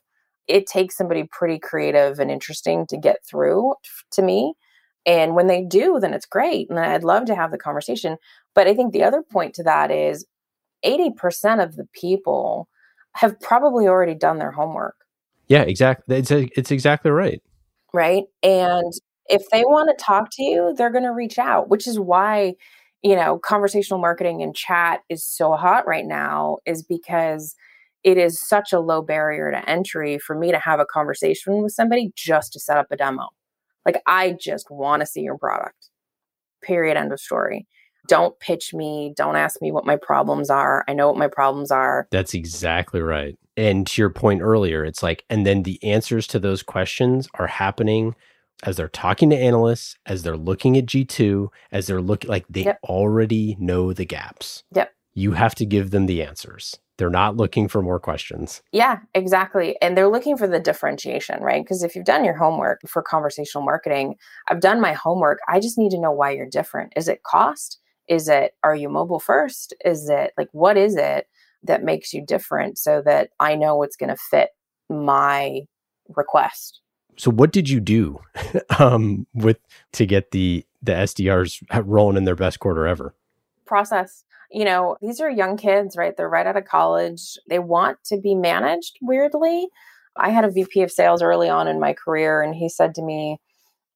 It 0.48 0.68
takes 0.68 0.96
somebody 0.96 1.28
pretty 1.32 1.58
creative 1.58 2.20
and 2.20 2.30
interesting 2.30 2.86
to 2.88 2.98
get 2.98 3.18
through 3.28 3.74
to 4.12 4.22
me. 4.22 4.54
And 5.06 5.36
when 5.36 5.48
they 5.48 5.64
do, 5.64 6.00
then 6.00 6.14
it's 6.14 6.26
great. 6.26 6.70
And 6.70 6.80
I'd 6.80 7.04
love 7.04 7.26
to 7.26 7.36
have 7.36 7.52
the 7.52 7.58
conversation. 7.58 8.18
But 8.54 8.68
I 8.68 8.74
think 8.74 8.92
the 8.92 9.04
other 9.04 9.22
point 9.22 9.54
to 9.56 9.64
that 9.64 9.92
is 9.92 10.26
80% 10.84 11.64
of 11.64 11.76
the 11.76 11.88
people 11.94 12.68
have 13.14 13.40
probably 13.40 13.88
already 13.88 14.16
done 14.16 14.40
their 14.40 14.52
homework. 14.52 14.96
Yeah, 15.48 15.62
exactly. 15.62 16.18
It's, 16.18 16.32
a, 16.32 16.50
it's 16.58 16.72
exactly 16.72 17.12
right. 17.12 17.42
Right. 17.94 18.24
And 18.42 18.94
if 19.28 19.44
they 19.52 19.62
want 19.64 19.90
to 19.90 20.04
talk 20.04 20.30
to 20.34 20.44
you, 20.44 20.74
they're 20.76 20.92
going 20.92 21.04
to 21.04 21.14
reach 21.14 21.38
out, 21.38 21.70
which 21.70 21.88
is 21.88 22.00
why, 22.00 22.56
you 23.04 23.16
know, 23.16 23.40
conversational 23.40 24.00
marketing 24.00 24.42
and 24.42 24.56
chat 24.56 25.02
is 25.10 25.24
so 25.24 25.54
hot 25.54 25.88
right 25.88 26.06
now, 26.06 26.58
is 26.66 26.84
because 26.84 27.56
it 28.04 28.18
is 28.18 28.40
such 28.40 28.74
a 28.74 28.80
low 28.80 29.02
barrier 29.02 29.52
to 29.52 29.70
entry 29.70 30.18
for 30.20 30.36
me 30.38 30.52
to 30.52 30.60
have 30.60 30.80
a 30.80 30.86
conversation 30.86 31.64
with 31.64 31.74
somebody 31.74 32.12
just 32.16 32.54
to 32.54 32.60
set 32.60 32.78
up 32.78 32.88
a 32.92 32.98
demo. 32.98 33.30
Like, 33.86 34.02
I 34.08 34.36
just 34.40 34.70
want 34.70 35.02
to 35.02 35.06
see 35.06 35.22
your 35.22 35.38
product. 35.38 35.90
Period. 36.62 36.98
End 36.98 37.12
of 37.12 37.20
story. 37.20 37.68
Don't 38.08 38.40
pitch 38.40 38.74
me. 38.74 39.14
Don't 39.16 39.36
ask 39.36 39.62
me 39.62 39.72
what 39.72 39.86
my 39.86 39.96
problems 39.96 40.50
are. 40.50 40.86
I 40.88 40.94
know 40.94 41.08
what 41.08 41.18
my 41.18 41.28
problems 41.28 41.72
are. 41.72 42.08
That's 42.12 42.34
exactly 42.34 43.02
right. 43.02 43.38
And 43.58 43.88
to 43.88 44.02
your 44.02 44.10
point 44.10 44.42
earlier, 44.42 44.84
it's 44.84 45.02
like, 45.02 45.24
and 45.30 45.46
then 45.46 45.64
the 45.64 45.82
answers 45.84 46.28
to 46.28 46.40
those 46.40 46.62
questions 46.62 47.28
are 47.36 47.48
happening 47.48 48.16
as 48.64 48.78
they're 48.78 48.88
talking 48.88 49.30
to 49.30 49.38
analysts, 49.38 49.96
as 50.06 50.24
they're 50.24 50.38
looking 50.38 50.78
at 50.78 50.86
G2, 50.86 51.50
as 51.72 51.88
they're 51.88 52.02
looking 52.02 52.30
like 52.30 52.46
they 52.50 52.66
yep. 52.66 52.80
already 52.84 53.56
know 53.60 53.94
the 53.94 54.06
gaps. 54.06 54.64
Yep. 54.74 54.92
You 55.14 55.32
have 55.34 55.56
to 55.56 55.66
give 55.66 55.92
them 55.92 56.06
the 56.06 56.22
answers. 56.22 56.78
They're 56.98 57.10
not 57.10 57.36
looking 57.36 57.68
for 57.68 57.82
more 57.82 58.00
questions. 58.00 58.62
Yeah, 58.72 59.00
exactly. 59.14 59.76
And 59.82 59.98
they're 59.98 60.08
looking 60.08 60.38
for 60.38 60.48
the 60.48 60.60
differentiation, 60.60 61.42
right? 61.42 61.64
Because 61.64 61.84
if 61.84 61.96
you've 61.96 62.06
done 62.06 62.24
your 62.24 62.36
homework 62.36 62.82
for 62.88 63.02
conversational 63.02 63.66
marketing, 63.66 64.16
I've 64.48 64.62
done 64.62 64.80
my 64.80 64.94
homework. 64.94 65.40
I 65.50 65.60
just 65.60 65.78
need 65.78 65.92
to 65.92 66.00
know 66.00 66.12
why 66.12 66.32
you're 66.32 66.50
different. 66.50 66.94
Is 66.96 67.08
it 67.08 67.24
cost? 67.24 67.80
Is 68.08 68.30
it, 68.30 68.54
are 68.64 68.76
you 68.76 68.88
mobile 68.88 69.20
first? 69.20 69.74
Is 69.84 70.10
it 70.10 70.32
like, 70.38 70.48
what 70.52 70.78
is 70.78 70.96
it 70.96 71.28
that 71.64 71.84
makes 71.84 72.14
you 72.14 72.24
different 72.26 72.78
so 72.78 73.02
that 73.04 73.30
I 73.40 73.56
know 73.56 73.76
what's 73.76 73.98
going 73.98 74.10
to 74.10 74.18
fit 74.30 74.50
my 74.90 75.62
request? 76.16 76.82
So 77.18 77.32
what 77.32 77.52
did 77.52 77.70
you 77.70 77.80
do 77.80 78.20
um, 78.80 79.26
with 79.34 79.58
to 79.94 80.06
get 80.06 80.32
the 80.32 80.66
the 80.82 80.92
SDRs 80.92 81.64
rolling 81.86 82.18
in 82.18 82.26
their 82.26 82.36
best 82.36 82.60
quarter 82.60 82.86
ever? 82.86 83.16
Process 83.66 84.24
you 84.52 84.66
know, 84.66 84.98
these 85.02 85.20
are 85.20 85.30
young 85.30 85.58
kids, 85.58 85.96
right? 85.98 86.16
They're 86.16 86.30
right 86.30 86.48
out 86.48 86.58
of 86.58 86.66
college. 86.66 87.38
They 87.50 87.60
want 87.60 88.04
to 88.06 88.20
be 88.20 88.36
managed 88.36 88.98
weirdly. 89.02 89.68
I 90.18 90.30
had 90.30 90.46
a 90.46 90.52
VP 90.52 90.82
of 90.82 90.92
sales 90.92 91.22
early 91.22 91.50
on 91.50 91.68
in 91.68 91.80
my 91.80 91.94
career, 91.94 92.42
and 92.42 92.56
he 92.56 92.70
said 92.70 92.96
to 92.96 93.02
me, 93.02 93.40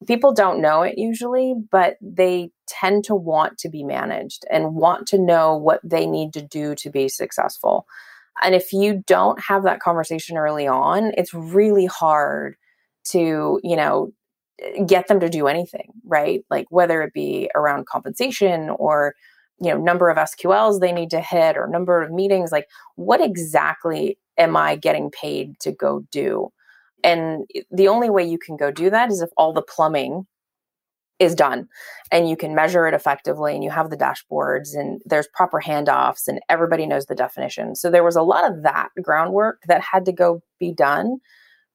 People 0.07 0.33
don't 0.33 0.61
know 0.61 0.81
it 0.81 0.97
usually, 0.97 1.55
but 1.71 1.97
they 2.01 2.51
tend 2.67 3.03
to 3.03 3.15
want 3.15 3.57
to 3.57 3.69
be 3.69 3.83
managed 3.83 4.45
and 4.49 4.75
want 4.75 5.07
to 5.07 5.17
know 5.17 5.57
what 5.57 5.81
they 5.83 6.05
need 6.07 6.31
to 6.33 6.41
do 6.41 6.73
to 6.75 6.89
be 6.89 7.09
successful. 7.09 7.85
And 8.41 8.55
if 8.55 8.71
you 8.71 9.03
don't 9.07 9.41
have 9.41 9.63
that 9.63 9.81
conversation 9.81 10.37
early 10.37 10.67
on, 10.67 11.11
it's 11.17 11.33
really 11.33 11.85
hard 11.85 12.55
to, 13.09 13.59
you 13.61 13.75
know, 13.75 14.13
get 14.85 15.07
them 15.07 15.19
to 15.19 15.29
do 15.29 15.47
anything, 15.47 15.91
right? 16.05 16.43
Like 16.49 16.67
whether 16.69 17.01
it 17.01 17.13
be 17.13 17.49
around 17.55 17.87
compensation 17.87 18.69
or 18.69 19.15
you 19.61 19.71
know 19.71 19.77
number 19.77 20.09
of 20.09 20.17
sqls 20.17 20.79
they 20.79 20.91
need 20.91 21.09
to 21.09 21.19
hit 21.19 21.57
or 21.57 21.67
number 21.67 22.01
of 22.01 22.11
meetings 22.11 22.51
like 22.51 22.67
what 22.95 23.21
exactly 23.21 24.17
am 24.37 24.55
i 24.55 24.75
getting 24.75 25.11
paid 25.11 25.59
to 25.59 25.71
go 25.71 26.01
do? 26.11 26.49
And 27.03 27.45
the 27.71 27.87
only 27.87 28.09
way 28.09 28.23
you 28.23 28.37
can 28.39 28.57
go 28.57 28.71
do 28.71 28.89
that 28.89 29.11
is 29.11 29.21
if 29.21 29.29
all 29.37 29.53
the 29.53 29.61
plumbing 29.61 30.25
is 31.19 31.35
done 31.35 31.67
and 32.11 32.29
you 32.29 32.37
can 32.37 32.55
measure 32.55 32.87
it 32.87 32.93
effectively 32.93 33.53
and 33.53 33.63
you 33.63 33.69
have 33.69 33.89
the 33.89 33.97
dashboards 33.97 34.73
and 34.73 35.01
there's 35.05 35.27
proper 35.33 35.61
handoffs 35.61 36.27
and 36.27 36.39
everybody 36.47 36.85
knows 36.85 37.05
the 37.05 37.15
definition. 37.15 37.75
So 37.75 37.91
there 37.91 38.05
was 38.05 38.15
a 38.15 38.21
lot 38.21 38.49
of 38.49 38.63
that 38.63 38.89
groundwork 39.01 39.61
that 39.67 39.81
had 39.81 40.05
to 40.05 40.13
go 40.13 40.41
be 40.59 40.73
done 40.73 41.17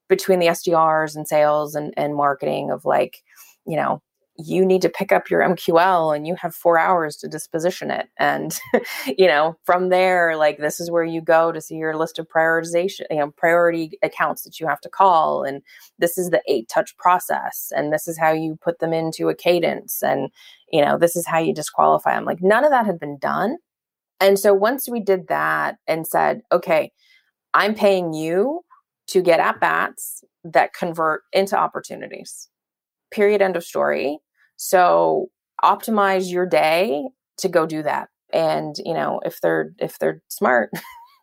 between 0.09 0.39
the 0.39 0.49
sdrs 0.49 1.17
and 1.17 1.27
sales 1.27 1.75
and, 1.75 1.95
and 1.97 2.15
marketing 2.15 2.71
of 2.71 2.85
like 2.85 3.23
you 3.67 3.75
know 3.75 4.03
you 4.37 4.67
need 4.67 4.83
to 4.83 4.89
pick 4.89 5.13
up 5.13 5.31
your 5.31 5.41
MQL 5.43 6.15
and 6.15 6.27
you 6.27 6.35
have 6.35 6.55
four 6.55 6.79
hours 6.79 7.17
to 7.17 7.29
disposition 7.29 7.91
it. 7.91 8.09
And, 8.19 8.59
you 9.19 9.29
know, 9.29 9.57
from 9.65 9.91
there, 9.91 10.37
like 10.37 10.59
this 10.59 10.81
is 10.81 10.91
where 10.91 11.05
you 11.05 11.21
go 11.21 11.53
to 11.53 11.61
see 11.61 11.77
your 11.77 11.97
list 11.97 12.19
of 12.19 12.29
prioritization, 12.29 13.03
you 13.11 13.19
know, 13.19 13.31
priority 13.31 13.93
accounts 14.03 14.43
that 14.43 14.59
you 14.59 14.67
have 14.67 14.81
to 14.81 14.89
call. 14.89 15.45
And 15.45 15.63
this 15.99 16.19
is 16.19 16.31
the 16.31 16.43
eight 16.49 16.69
touch 16.69 16.97
process. 16.97 17.71
And 17.77 17.93
this 17.93 18.09
is 18.09 18.19
how 18.19 18.33
you 18.33 18.59
put 18.61 18.81
them 18.81 18.93
into 18.93 19.29
a 19.29 19.37
cadence. 19.37 20.03
And, 20.03 20.31
you 20.73 20.85
know, 20.85 20.99
this 20.99 21.15
is 21.15 21.27
how 21.27 21.39
you 21.39 21.55
disqualify 21.55 22.15
them. 22.15 22.25
Like 22.25 22.43
none 22.43 22.65
of 22.65 22.71
that 22.71 22.87
had 22.87 22.99
been 22.99 23.19
done. 23.19 23.59
And 24.21 24.39
so 24.39 24.53
once 24.53 24.89
we 24.89 25.01
did 25.01 25.29
that 25.29 25.77
and 25.87 26.07
said, 26.07 26.43
okay, 26.51 26.91
I'm 27.53 27.75
paying 27.75 28.15
you 28.15 28.63
to 29.09 29.23
get 29.23 29.39
at 29.39 29.61
bats 29.61 30.25
that 30.43 30.73
convert 30.75 31.23
into 31.33 31.57
opportunities 31.57 32.49
period 33.15 33.41
end 33.41 33.57
of 33.57 33.65
story 33.65 34.19
so 34.57 35.29
optimize 35.63 36.31
your 36.31 36.47
day 36.47 37.05
to 37.39 37.49
go 37.49 37.67
do 37.67 37.83
that 37.83 38.09
And, 38.33 38.77
you 38.85 38.95
know, 38.95 39.21
if 39.25 39.41
they're 39.41 39.73
if 39.79 39.99
they're 39.99 40.23
smart 40.29 40.71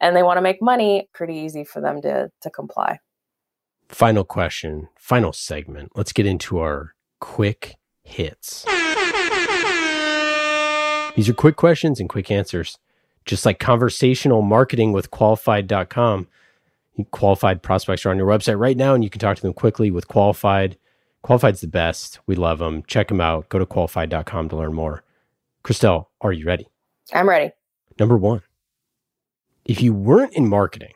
and 0.00 0.16
they 0.16 0.22
want 0.22 0.38
to 0.38 0.42
make 0.42 0.60
money, 0.60 1.08
pretty 1.14 1.34
easy 1.34 1.64
for 1.64 1.80
them 1.80 2.00
to 2.02 2.30
to 2.42 2.50
comply. 2.50 2.98
Final 3.88 4.24
question, 4.24 4.88
final 4.98 5.32
segment. 5.32 5.92
Let's 5.94 6.12
get 6.12 6.26
into 6.26 6.58
our 6.58 6.94
quick 7.20 7.76
hits. 8.02 8.64
These 11.14 11.28
are 11.28 11.34
quick 11.34 11.56
questions 11.56 12.00
and 12.00 12.08
quick 12.08 12.30
answers. 12.30 12.78
Just 13.24 13.46
like 13.46 13.58
conversational 13.58 14.42
marketing 14.42 14.92
with 14.92 15.10
qualified.com. 15.10 16.28
Qualified 17.10 17.62
prospects 17.62 18.06
are 18.06 18.10
on 18.10 18.18
your 18.18 18.26
website 18.26 18.58
right 18.58 18.76
now 18.76 18.94
and 18.94 19.02
you 19.02 19.10
can 19.10 19.18
talk 19.18 19.36
to 19.36 19.42
them 19.42 19.52
quickly 19.52 19.90
with 19.90 20.08
qualified. 20.08 20.76
Qualified's 21.26 21.60
the 21.60 21.66
best. 21.66 22.20
We 22.28 22.36
love 22.36 22.60
them. 22.60 22.84
Check 22.86 23.08
them 23.08 23.20
out. 23.20 23.48
Go 23.48 23.58
to 23.58 23.66
qualified.com 23.66 24.48
to 24.48 24.56
learn 24.56 24.72
more. 24.74 25.02
Christelle, 25.64 26.06
are 26.20 26.32
you 26.32 26.46
ready? 26.46 26.68
I'm 27.12 27.28
ready. 27.28 27.50
Number 27.98 28.16
one, 28.16 28.42
if 29.64 29.82
you 29.82 29.92
weren't 29.92 30.34
in 30.34 30.48
marketing, 30.48 30.92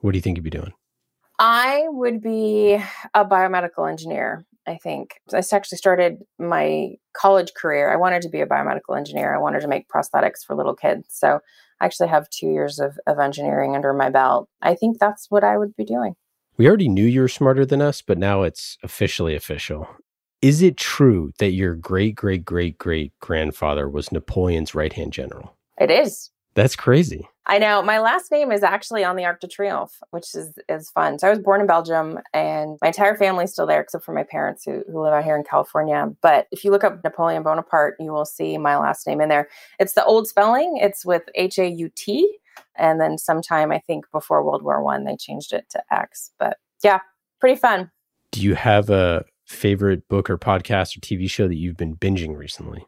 what 0.00 0.10
do 0.10 0.18
you 0.18 0.22
think 0.22 0.36
you'd 0.36 0.42
be 0.42 0.50
doing? 0.50 0.72
I 1.38 1.84
would 1.86 2.20
be 2.20 2.82
a 3.14 3.24
biomedical 3.24 3.88
engineer. 3.88 4.44
I 4.66 4.76
think 4.76 5.20
I 5.32 5.40
actually 5.52 5.78
started 5.78 6.18
my 6.36 6.94
college 7.12 7.52
career. 7.54 7.92
I 7.92 7.96
wanted 7.96 8.22
to 8.22 8.28
be 8.28 8.40
a 8.40 8.46
biomedical 8.46 8.96
engineer. 8.96 9.32
I 9.32 9.38
wanted 9.38 9.60
to 9.60 9.68
make 9.68 9.86
prosthetics 9.88 10.44
for 10.44 10.56
little 10.56 10.74
kids. 10.74 11.06
So 11.10 11.38
I 11.80 11.84
actually 11.84 12.08
have 12.08 12.28
two 12.30 12.48
years 12.48 12.80
of, 12.80 12.98
of 13.06 13.20
engineering 13.20 13.76
under 13.76 13.92
my 13.92 14.10
belt. 14.10 14.48
I 14.62 14.74
think 14.74 14.98
that's 14.98 15.30
what 15.30 15.44
I 15.44 15.56
would 15.56 15.76
be 15.76 15.84
doing. 15.84 16.16
We 16.60 16.68
already 16.68 16.90
knew 16.90 17.06
you 17.06 17.22
were 17.22 17.28
smarter 17.28 17.64
than 17.64 17.80
us, 17.80 18.02
but 18.02 18.18
now 18.18 18.42
it's 18.42 18.76
officially 18.82 19.34
official. 19.34 19.88
Is 20.42 20.60
it 20.60 20.76
true 20.76 21.32
that 21.38 21.52
your 21.52 21.74
great 21.74 22.14
great 22.14 22.44
great 22.44 22.76
great 22.76 23.18
grandfather 23.18 23.88
was 23.88 24.12
Napoleon's 24.12 24.74
right 24.74 24.92
hand 24.92 25.14
general? 25.14 25.56
It 25.80 25.90
is. 25.90 26.28
That's 26.52 26.76
crazy. 26.76 27.26
I 27.46 27.56
know. 27.56 27.80
My 27.80 27.98
last 27.98 28.30
name 28.30 28.52
is 28.52 28.62
actually 28.62 29.04
on 29.04 29.16
the 29.16 29.24
Arc 29.24 29.40
de 29.40 29.48
Triomphe, 29.48 30.02
which 30.10 30.34
is 30.34 30.52
is 30.68 30.90
fun. 30.90 31.18
So 31.18 31.28
I 31.28 31.30
was 31.30 31.38
born 31.38 31.62
in 31.62 31.66
Belgium, 31.66 32.18
and 32.34 32.76
my 32.82 32.88
entire 32.88 33.16
family's 33.16 33.52
still 33.52 33.66
there, 33.66 33.80
except 33.80 34.04
for 34.04 34.12
my 34.12 34.24
parents 34.24 34.62
who, 34.62 34.82
who 34.92 35.02
live 35.02 35.14
out 35.14 35.24
here 35.24 35.36
in 35.36 35.44
California. 35.44 36.10
But 36.20 36.46
if 36.52 36.62
you 36.62 36.72
look 36.72 36.84
up 36.84 37.02
Napoleon 37.02 37.42
Bonaparte, 37.42 37.96
you 37.98 38.12
will 38.12 38.26
see 38.26 38.58
my 38.58 38.76
last 38.76 39.06
name 39.06 39.22
in 39.22 39.30
there. 39.30 39.48
It's 39.78 39.94
the 39.94 40.04
old 40.04 40.28
spelling. 40.28 40.76
It's 40.76 41.06
with 41.06 41.22
H 41.34 41.58
A 41.58 41.70
U 41.70 41.90
T, 41.94 42.30
and 42.76 43.00
then 43.00 43.18
sometime 43.18 43.72
I 43.72 43.80
think 43.86 44.04
before 44.12 44.44
World 44.44 44.62
War 44.62 44.82
One, 44.82 45.04
they 45.04 45.16
changed 45.16 45.52
it 45.52 45.66
to 45.70 45.82
X. 45.90 46.32
But 46.38 46.56
yeah, 46.82 47.00
pretty 47.40 47.58
fun. 47.58 47.90
Do 48.32 48.40
you 48.40 48.54
have 48.54 48.90
a 48.90 49.24
favorite 49.46 50.08
book 50.08 50.30
or 50.30 50.38
podcast 50.38 50.96
or 50.96 51.00
TV 51.00 51.28
show 51.28 51.48
that 51.48 51.56
you've 51.56 51.76
been 51.76 51.96
binging 51.96 52.36
recently? 52.36 52.86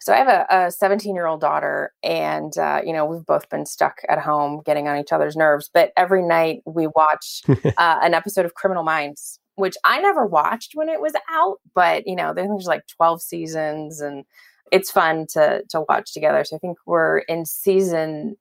So 0.00 0.14
I 0.14 0.16
have 0.16 0.46
a 0.48 0.70
17 0.70 1.14
year 1.14 1.26
old 1.26 1.42
daughter, 1.42 1.92
and 2.02 2.56
uh, 2.56 2.80
you 2.84 2.92
know 2.92 3.04
we've 3.04 3.26
both 3.26 3.50
been 3.50 3.66
stuck 3.66 4.00
at 4.08 4.18
home, 4.18 4.62
getting 4.64 4.88
on 4.88 4.98
each 4.98 5.12
other's 5.12 5.36
nerves. 5.36 5.70
But 5.72 5.92
every 5.96 6.22
night 6.22 6.62
we 6.64 6.86
watch 6.86 7.42
uh, 7.48 7.98
an 8.02 8.14
episode 8.14 8.46
of 8.46 8.54
Criminal 8.54 8.82
Minds, 8.82 9.38
which 9.56 9.76
I 9.84 10.00
never 10.00 10.26
watched 10.26 10.72
when 10.74 10.88
it 10.88 11.02
was 11.02 11.12
out. 11.30 11.58
But 11.74 12.06
you 12.06 12.16
know, 12.16 12.32
there's 12.32 12.64
like 12.64 12.86
12 12.96 13.20
seasons, 13.20 14.00
and 14.00 14.24
it's 14.72 14.90
fun 14.90 15.26
to 15.34 15.64
to 15.68 15.84
watch 15.86 16.14
together. 16.14 16.44
So 16.44 16.56
I 16.56 16.60
think 16.60 16.78
we're 16.86 17.18
in 17.18 17.44
season 17.44 18.36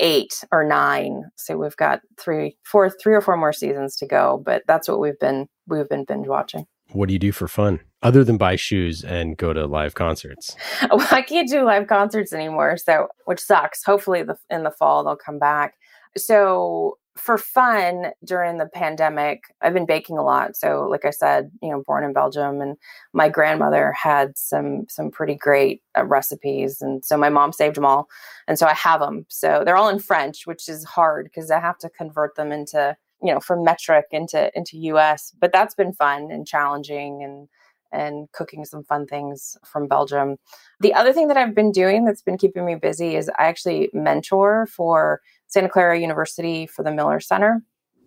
eight 0.00 0.42
or 0.50 0.64
nine. 0.64 1.24
So 1.36 1.56
we've 1.56 1.76
got 1.76 2.00
three, 2.18 2.56
four, 2.64 2.90
three 2.90 3.14
or 3.14 3.20
four 3.20 3.36
more 3.36 3.52
seasons 3.52 3.94
to 3.96 4.06
go. 4.06 4.42
But 4.44 4.62
that's 4.66 4.88
what 4.88 4.98
we've 5.00 5.18
been 5.18 5.46
we've 5.68 5.88
been 5.88 6.04
binge 6.04 6.26
watching. 6.26 6.66
What 6.92 7.06
do 7.06 7.12
you 7.12 7.20
do 7.20 7.30
for 7.30 7.46
fun 7.46 7.78
other 8.02 8.24
than 8.24 8.36
buy 8.36 8.56
shoes 8.56 9.04
and 9.04 9.36
go 9.36 9.52
to 9.52 9.66
live 9.66 9.94
concerts? 9.94 10.56
Well, 10.90 11.06
I 11.12 11.22
can't 11.22 11.48
do 11.48 11.62
live 11.62 11.86
concerts 11.86 12.32
anymore, 12.32 12.76
so 12.76 13.08
which 13.26 13.38
sucks. 13.40 13.84
Hopefully, 13.84 14.24
the, 14.24 14.36
in 14.48 14.64
the 14.64 14.72
fall 14.72 15.04
they'll 15.04 15.14
come 15.16 15.38
back. 15.38 15.74
So 16.16 16.98
for 17.20 17.38
fun 17.38 18.12
during 18.24 18.58
the 18.58 18.66
pandemic, 18.66 19.44
I've 19.60 19.74
been 19.74 19.86
baking 19.86 20.18
a 20.18 20.24
lot. 20.24 20.56
So, 20.56 20.88
like 20.90 21.04
I 21.04 21.10
said, 21.10 21.50
you 21.62 21.70
know, 21.70 21.82
born 21.86 22.04
in 22.04 22.12
Belgium, 22.12 22.60
and 22.60 22.76
my 23.12 23.28
grandmother 23.28 23.92
had 23.92 24.36
some 24.36 24.86
some 24.88 25.10
pretty 25.10 25.34
great 25.34 25.82
uh, 25.96 26.04
recipes, 26.04 26.80
and 26.80 27.04
so 27.04 27.16
my 27.16 27.28
mom 27.28 27.52
saved 27.52 27.76
them 27.76 27.84
all, 27.84 28.08
and 28.48 28.58
so 28.58 28.66
I 28.66 28.74
have 28.74 29.00
them. 29.00 29.26
So 29.28 29.62
they're 29.64 29.76
all 29.76 29.88
in 29.88 29.98
French, 29.98 30.46
which 30.46 30.68
is 30.68 30.84
hard 30.84 31.26
because 31.26 31.50
I 31.50 31.60
have 31.60 31.78
to 31.78 31.90
convert 31.90 32.36
them 32.36 32.52
into 32.52 32.96
you 33.22 33.32
know 33.32 33.40
from 33.40 33.64
metric 33.64 34.06
into 34.12 34.50
into 34.56 34.76
us 34.96 35.32
but 35.38 35.52
that's 35.52 35.74
been 35.74 35.92
fun 35.92 36.30
and 36.30 36.46
challenging 36.46 37.22
and 37.22 37.48
and 37.92 38.30
cooking 38.32 38.64
some 38.64 38.84
fun 38.84 39.06
things 39.06 39.56
from 39.64 39.88
belgium. 39.88 40.36
The 40.80 40.94
other 40.94 41.12
thing 41.12 41.28
that 41.28 41.36
i've 41.36 41.54
been 41.54 41.72
doing 41.72 42.04
that's 42.04 42.22
been 42.22 42.38
keeping 42.38 42.64
me 42.64 42.74
busy 42.74 43.16
is 43.16 43.30
i 43.38 43.46
actually 43.46 43.90
mentor 43.92 44.66
for 44.66 45.20
santa 45.46 45.68
clara 45.68 45.98
university 45.98 46.66
for 46.66 46.82
the 46.82 46.92
miller 46.92 47.20
center. 47.20 47.62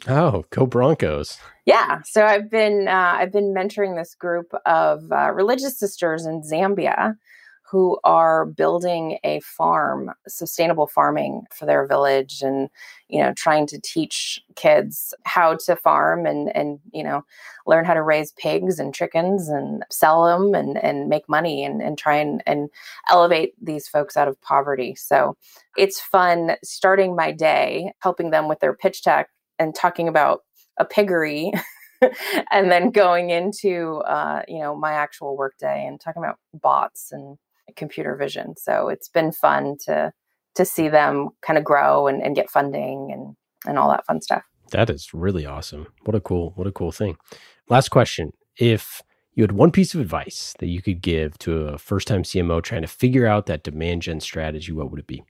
Oh 0.07 0.43
go 0.49 0.65
broncos. 0.65 1.38
Yeah 1.65 2.01
so 2.03 2.25
i've 2.25 2.49
been 2.49 2.88
uh, 2.88 3.15
i've 3.17 3.31
been 3.31 3.53
mentoring 3.53 3.95
this 3.95 4.15
group 4.15 4.53
of 4.65 5.11
uh, 5.11 5.31
religious 5.31 5.79
sisters 5.79 6.25
in 6.25 6.41
zambia 6.41 7.15
who 7.70 7.99
are 8.03 8.45
building 8.45 9.18
a 9.24 9.39
farm, 9.39 10.11
sustainable 10.28 10.86
farming 10.86 11.43
for 11.51 11.66
their 11.66 11.88
village 11.88 12.41
and, 12.41 12.70
you 13.07 13.22
know, 13.22 13.34
trying 13.34 13.66
to 13.66 13.80
teach 13.82 14.41
kids 14.55 15.14
how 15.24 15.55
to 15.55 15.76
farm 15.76 16.26
and, 16.26 16.55
and, 16.55 16.80
you 16.91 17.03
know, 17.03 17.24
learn 17.66 17.86
how 17.86 17.93
to 17.93 18.03
raise 18.03 18.32
pigs 18.34 18.80
and 18.80 18.93
chickens 18.93 19.49
and 19.49 19.84
sell 19.89 20.26
them 20.26 20.53
and, 20.53 20.78
and 20.84 21.09
make 21.09 21.28
money 21.28 21.64
and, 21.64 21.82
and 21.82 21.97
try 21.97 22.16
and, 22.16 22.43
and 22.45 22.70
elevate 23.09 23.53
these 23.59 23.88
folks 23.88 24.18
out 24.18 24.28
of 24.28 24.39
poverty. 24.41 24.93
So 24.95 25.36
it's 25.78 25.99
fun 25.99 26.57
starting 26.64 27.16
my 27.16 27.32
day, 27.32 27.93
helping 27.99 28.30
them 28.30 28.47
with 28.47 28.59
their 28.59 28.76
pitch 28.76 29.01
tech 29.01 29.30
and 29.57 29.74
talking 29.74 30.07
about 30.07 30.41
a 30.78 30.86
piggery 30.86 31.51
and 32.51 32.72
then 32.72 32.91
going 32.91 33.30
into 33.30 33.97
uh, 34.07 34.41
you 34.47 34.59
know 34.59 34.76
my 34.76 34.93
actual 34.93 35.38
workday 35.38 35.86
and 35.86 35.99
talking 35.99 36.24
about 36.24 36.38
bots 36.53 37.11
and 37.11 37.38
computer 37.72 38.16
vision. 38.16 38.55
So 38.57 38.89
it's 38.89 39.09
been 39.09 39.32
fun 39.32 39.78
to 39.86 40.11
to 40.55 40.66
see 40.66 40.88
them 40.88 41.30
kind 41.41 41.57
of 41.57 41.64
grow 41.64 42.07
and, 42.07 42.22
and 42.22 42.36
get 42.36 42.49
funding 42.49 43.09
and 43.11 43.36
and 43.66 43.80
all 43.80 43.89
that 43.89 44.05
fun 44.05 44.22
stuff. 44.22 44.43
That 44.72 44.89
is 44.89 45.14
really 45.14 45.45
awesome. 45.45 45.88
What 46.03 46.16
a 46.16 46.22
cool 46.22 46.51
what 46.55 46.68
a 46.68 46.72
cool 46.72 46.91
thing. 46.91 47.18
Last 47.70 47.89
question. 47.89 48.32
If 48.57 49.01
you 49.36 49.43
had 49.43 49.53
one 49.53 49.72
piece 49.72 49.95
of 49.95 50.01
advice 50.01 50.53
that 50.59 50.68
you 50.68 50.82
could 50.82 51.01
give 51.01 51.38
to 51.39 51.68
a 51.68 51.78
first 51.78 52.07
time 52.07 52.24
CMO 52.24 52.61
trying 52.61 52.84
to 52.84 52.88
figure 52.88 53.26
out 53.26 53.47
that 53.47 53.64
demand 53.64 54.03
gen 54.03 54.20
strategy, 54.20 54.72
what 54.72 54.91
would 54.91 54.99
it 54.99 55.07
be? 55.07 55.24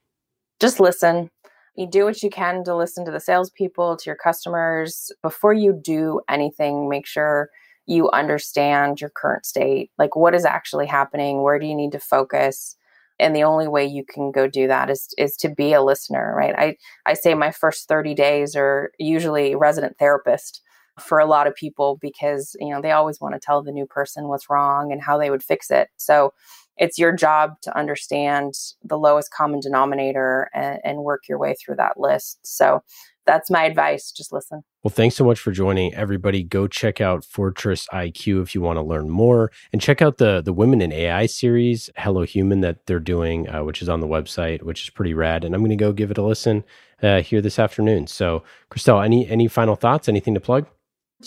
Just 0.59 0.79
listen. 0.79 1.29
You 1.75 1.87
do 1.87 2.05
what 2.05 2.21
you 2.21 2.29
can 2.29 2.63
to 2.65 2.75
listen 2.75 3.03
to 3.05 3.11
the 3.11 3.19
salespeople, 3.19 3.97
to 3.97 4.05
your 4.05 4.15
customers. 4.15 5.11
Before 5.21 5.53
you 5.53 5.73
do 5.73 6.21
anything, 6.29 6.87
make 6.87 7.07
sure 7.07 7.49
you 7.85 8.09
understand 8.11 9.01
your 9.01 9.09
current 9.09 9.45
state 9.45 9.91
like 9.97 10.15
what 10.15 10.35
is 10.35 10.45
actually 10.45 10.87
happening? 10.87 11.41
Where 11.41 11.59
do 11.59 11.65
you 11.65 11.75
need 11.75 11.91
to 11.93 11.99
focus? 11.99 12.75
And 13.19 13.35
the 13.35 13.43
only 13.43 13.67
way 13.67 13.85
you 13.85 14.03
can 14.05 14.31
go 14.31 14.47
do 14.47 14.67
that 14.67 14.89
is 14.89 15.13
is 15.17 15.35
to 15.37 15.49
be 15.49 15.73
a 15.73 15.83
listener 15.83 16.33
right? 16.35 16.55
I 16.57 16.75
i 17.05 17.13
say 17.13 17.33
my 17.33 17.51
first 17.51 17.87
30 17.87 18.13
days 18.13 18.55
are 18.55 18.91
usually 18.99 19.55
resident 19.55 19.97
therapist 19.97 20.61
for 20.99 21.19
a 21.19 21.25
lot 21.25 21.47
of 21.47 21.55
people 21.55 21.97
because 22.01 22.55
you 22.59 22.69
know 22.69 22.81
they 22.81 22.91
always 22.91 23.19
want 23.19 23.33
to 23.33 23.39
tell 23.39 23.63
the 23.63 23.71
new 23.71 23.85
person 23.85 24.27
what's 24.27 24.49
wrong 24.49 24.91
and 24.91 25.01
how 25.01 25.17
they 25.17 25.29
would 25.29 25.43
fix 25.43 25.71
it. 25.71 25.89
So 25.97 26.33
it's 26.77 26.97
your 26.97 27.11
job 27.11 27.53
to 27.61 27.77
understand 27.77 28.53
the 28.83 28.97
lowest 28.97 29.31
common 29.31 29.59
denominator 29.59 30.49
and, 30.53 30.79
and 30.83 30.99
work 30.99 31.23
your 31.29 31.37
way 31.37 31.53
through 31.53 31.75
that 31.75 31.99
list. 31.99 32.39
So 32.43 32.81
that's 33.25 33.49
my 33.49 33.63
advice. 33.63 34.11
Just 34.11 34.33
listen. 34.33 34.63
Well, 34.83 34.91
thanks 34.91 35.15
so 35.15 35.23
much 35.23 35.39
for 35.39 35.51
joining 35.51 35.93
everybody. 35.93 36.43
Go 36.43 36.67
check 36.67 36.99
out 36.99 37.23
FortressIQ 37.23 38.43
if 38.43 38.53
you 38.53 38.61
want 38.61 38.77
to 38.77 38.83
learn 38.83 39.09
more 39.09 39.51
and 39.71 39.81
check 39.81 40.01
out 40.01 40.17
the 40.17 40.41
the 40.41 40.53
Women 40.53 40.81
in 40.81 40.91
AI 40.91 41.25
series, 41.25 41.89
Hello 41.97 42.23
Human 42.23 42.61
that 42.61 42.85
they're 42.85 42.99
doing, 42.99 43.49
uh, 43.49 43.63
which 43.63 43.81
is 43.81 43.89
on 43.89 44.01
the 44.01 44.07
website, 44.07 44.63
which 44.63 44.83
is 44.83 44.89
pretty 44.89 45.13
rad. 45.13 45.43
And 45.43 45.55
I'm 45.55 45.61
going 45.61 45.69
to 45.69 45.75
go 45.75 45.93
give 45.93 46.11
it 46.11 46.17
a 46.17 46.23
listen 46.23 46.63
uh, 47.01 47.21
here 47.21 47.41
this 47.41 47.59
afternoon. 47.59 48.07
So, 48.07 48.43
Christelle, 48.69 49.03
any 49.03 49.27
any 49.27 49.47
final 49.47 49.75
thoughts? 49.75 50.09
Anything 50.09 50.33
to 50.33 50.39
plug? 50.39 50.67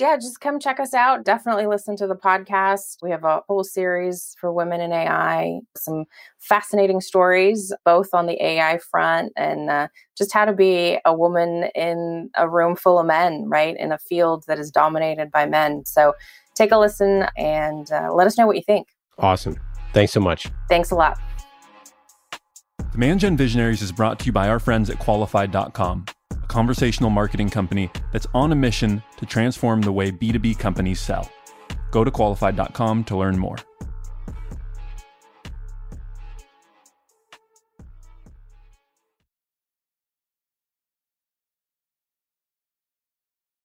Yeah, 0.01 0.17
just 0.17 0.41
come 0.41 0.59
check 0.59 0.81
us 0.81 0.95
out. 0.95 1.25
Definitely 1.25 1.67
listen 1.67 1.97
to 1.97 2.07
the 2.07 2.15
podcast. 2.15 2.97
We 3.03 3.11
have 3.11 3.25
a 3.25 3.43
whole 3.49 3.65
series 3.65 4.37
for 4.41 4.53
women 4.53 4.81
in 4.81 4.93
AI, 4.93 5.61
some 5.77 6.05
fascinating 6.39 7.01
stories, 7.01 7.73
both 7.85 8.11
on 8.13 8.27
the 8.27 8.43
AI 8.43 8.79
front 8.79 9.33
and 9.37 9.71
uh, 9.71 9.89
just 10.17 10.33
how 10.33 10.45
to 10.45 10.53
be 10.53 10.99
a 11.05 11.15
woman 11.15 11.69
in 11.75 12.31
a 12.37 12.49
room 12.49 12.77
full 12.77 12.99
of 12.99 13.07
men, 13.07 13.45
right? 13.49 13.77
In 13.77 13.93
a 13.93 13.99
field 13.99 14.45
that 14.49 14.59
is 14.59 14.71
dominated 14.71 15.31
by 15.31 15.47
men. 15.47 15.85
So 15.85 16.15
take 16.55 16.73
a 16.73 16.79
listen 16.79 17.27
and 17.37 17.91
uh, 17.91 18.13
let 18.13 18.27
us 18.27 18.39
know 18.39 18.47
what 18.47 18.57
you 18.57 18.63
think. 18.63 18.89
Awesome. 19.19 19.57
Thanks 19.93 20.13
so 20.13 20.21
much. 20.21 20.49
Thanks 20.69 20.91
a 20.91 20.95
lot. 20.95 21.19
Demand 22.93 23.21
Gen 23.21 23.37
Visionaries 23.37 23.83
is 23.83 23.93
brought 23.93 24.19
to 24.21 24.27
you 24.27 24.33
by 24.33 24.49
our 24.49 24.59
friends 24.59 24.89
at 24.89 24.99
qualified.com 24.99 26.07
a 26.33 26.47
conversational 26.47 27.11
marketing 27.11 27.51
company 27.51 27.91
that's 28.13 28.27
on 28.35 28.53
a 28.53 28.55
mission 28.55 29.03
to 29.17 29.27
transform 29.27 29.81
the 29.83 29.93
way 29.93 30.11
B2B 30.11 30.59
companies 30.59 31.01
sell. 31.01 31.31
Go 31.91 32.05
to 32.05 32.11
qualified.com 32.11 33.05
to 33.05 33.17
learn 33.17 33.39
more. 33.39 33.57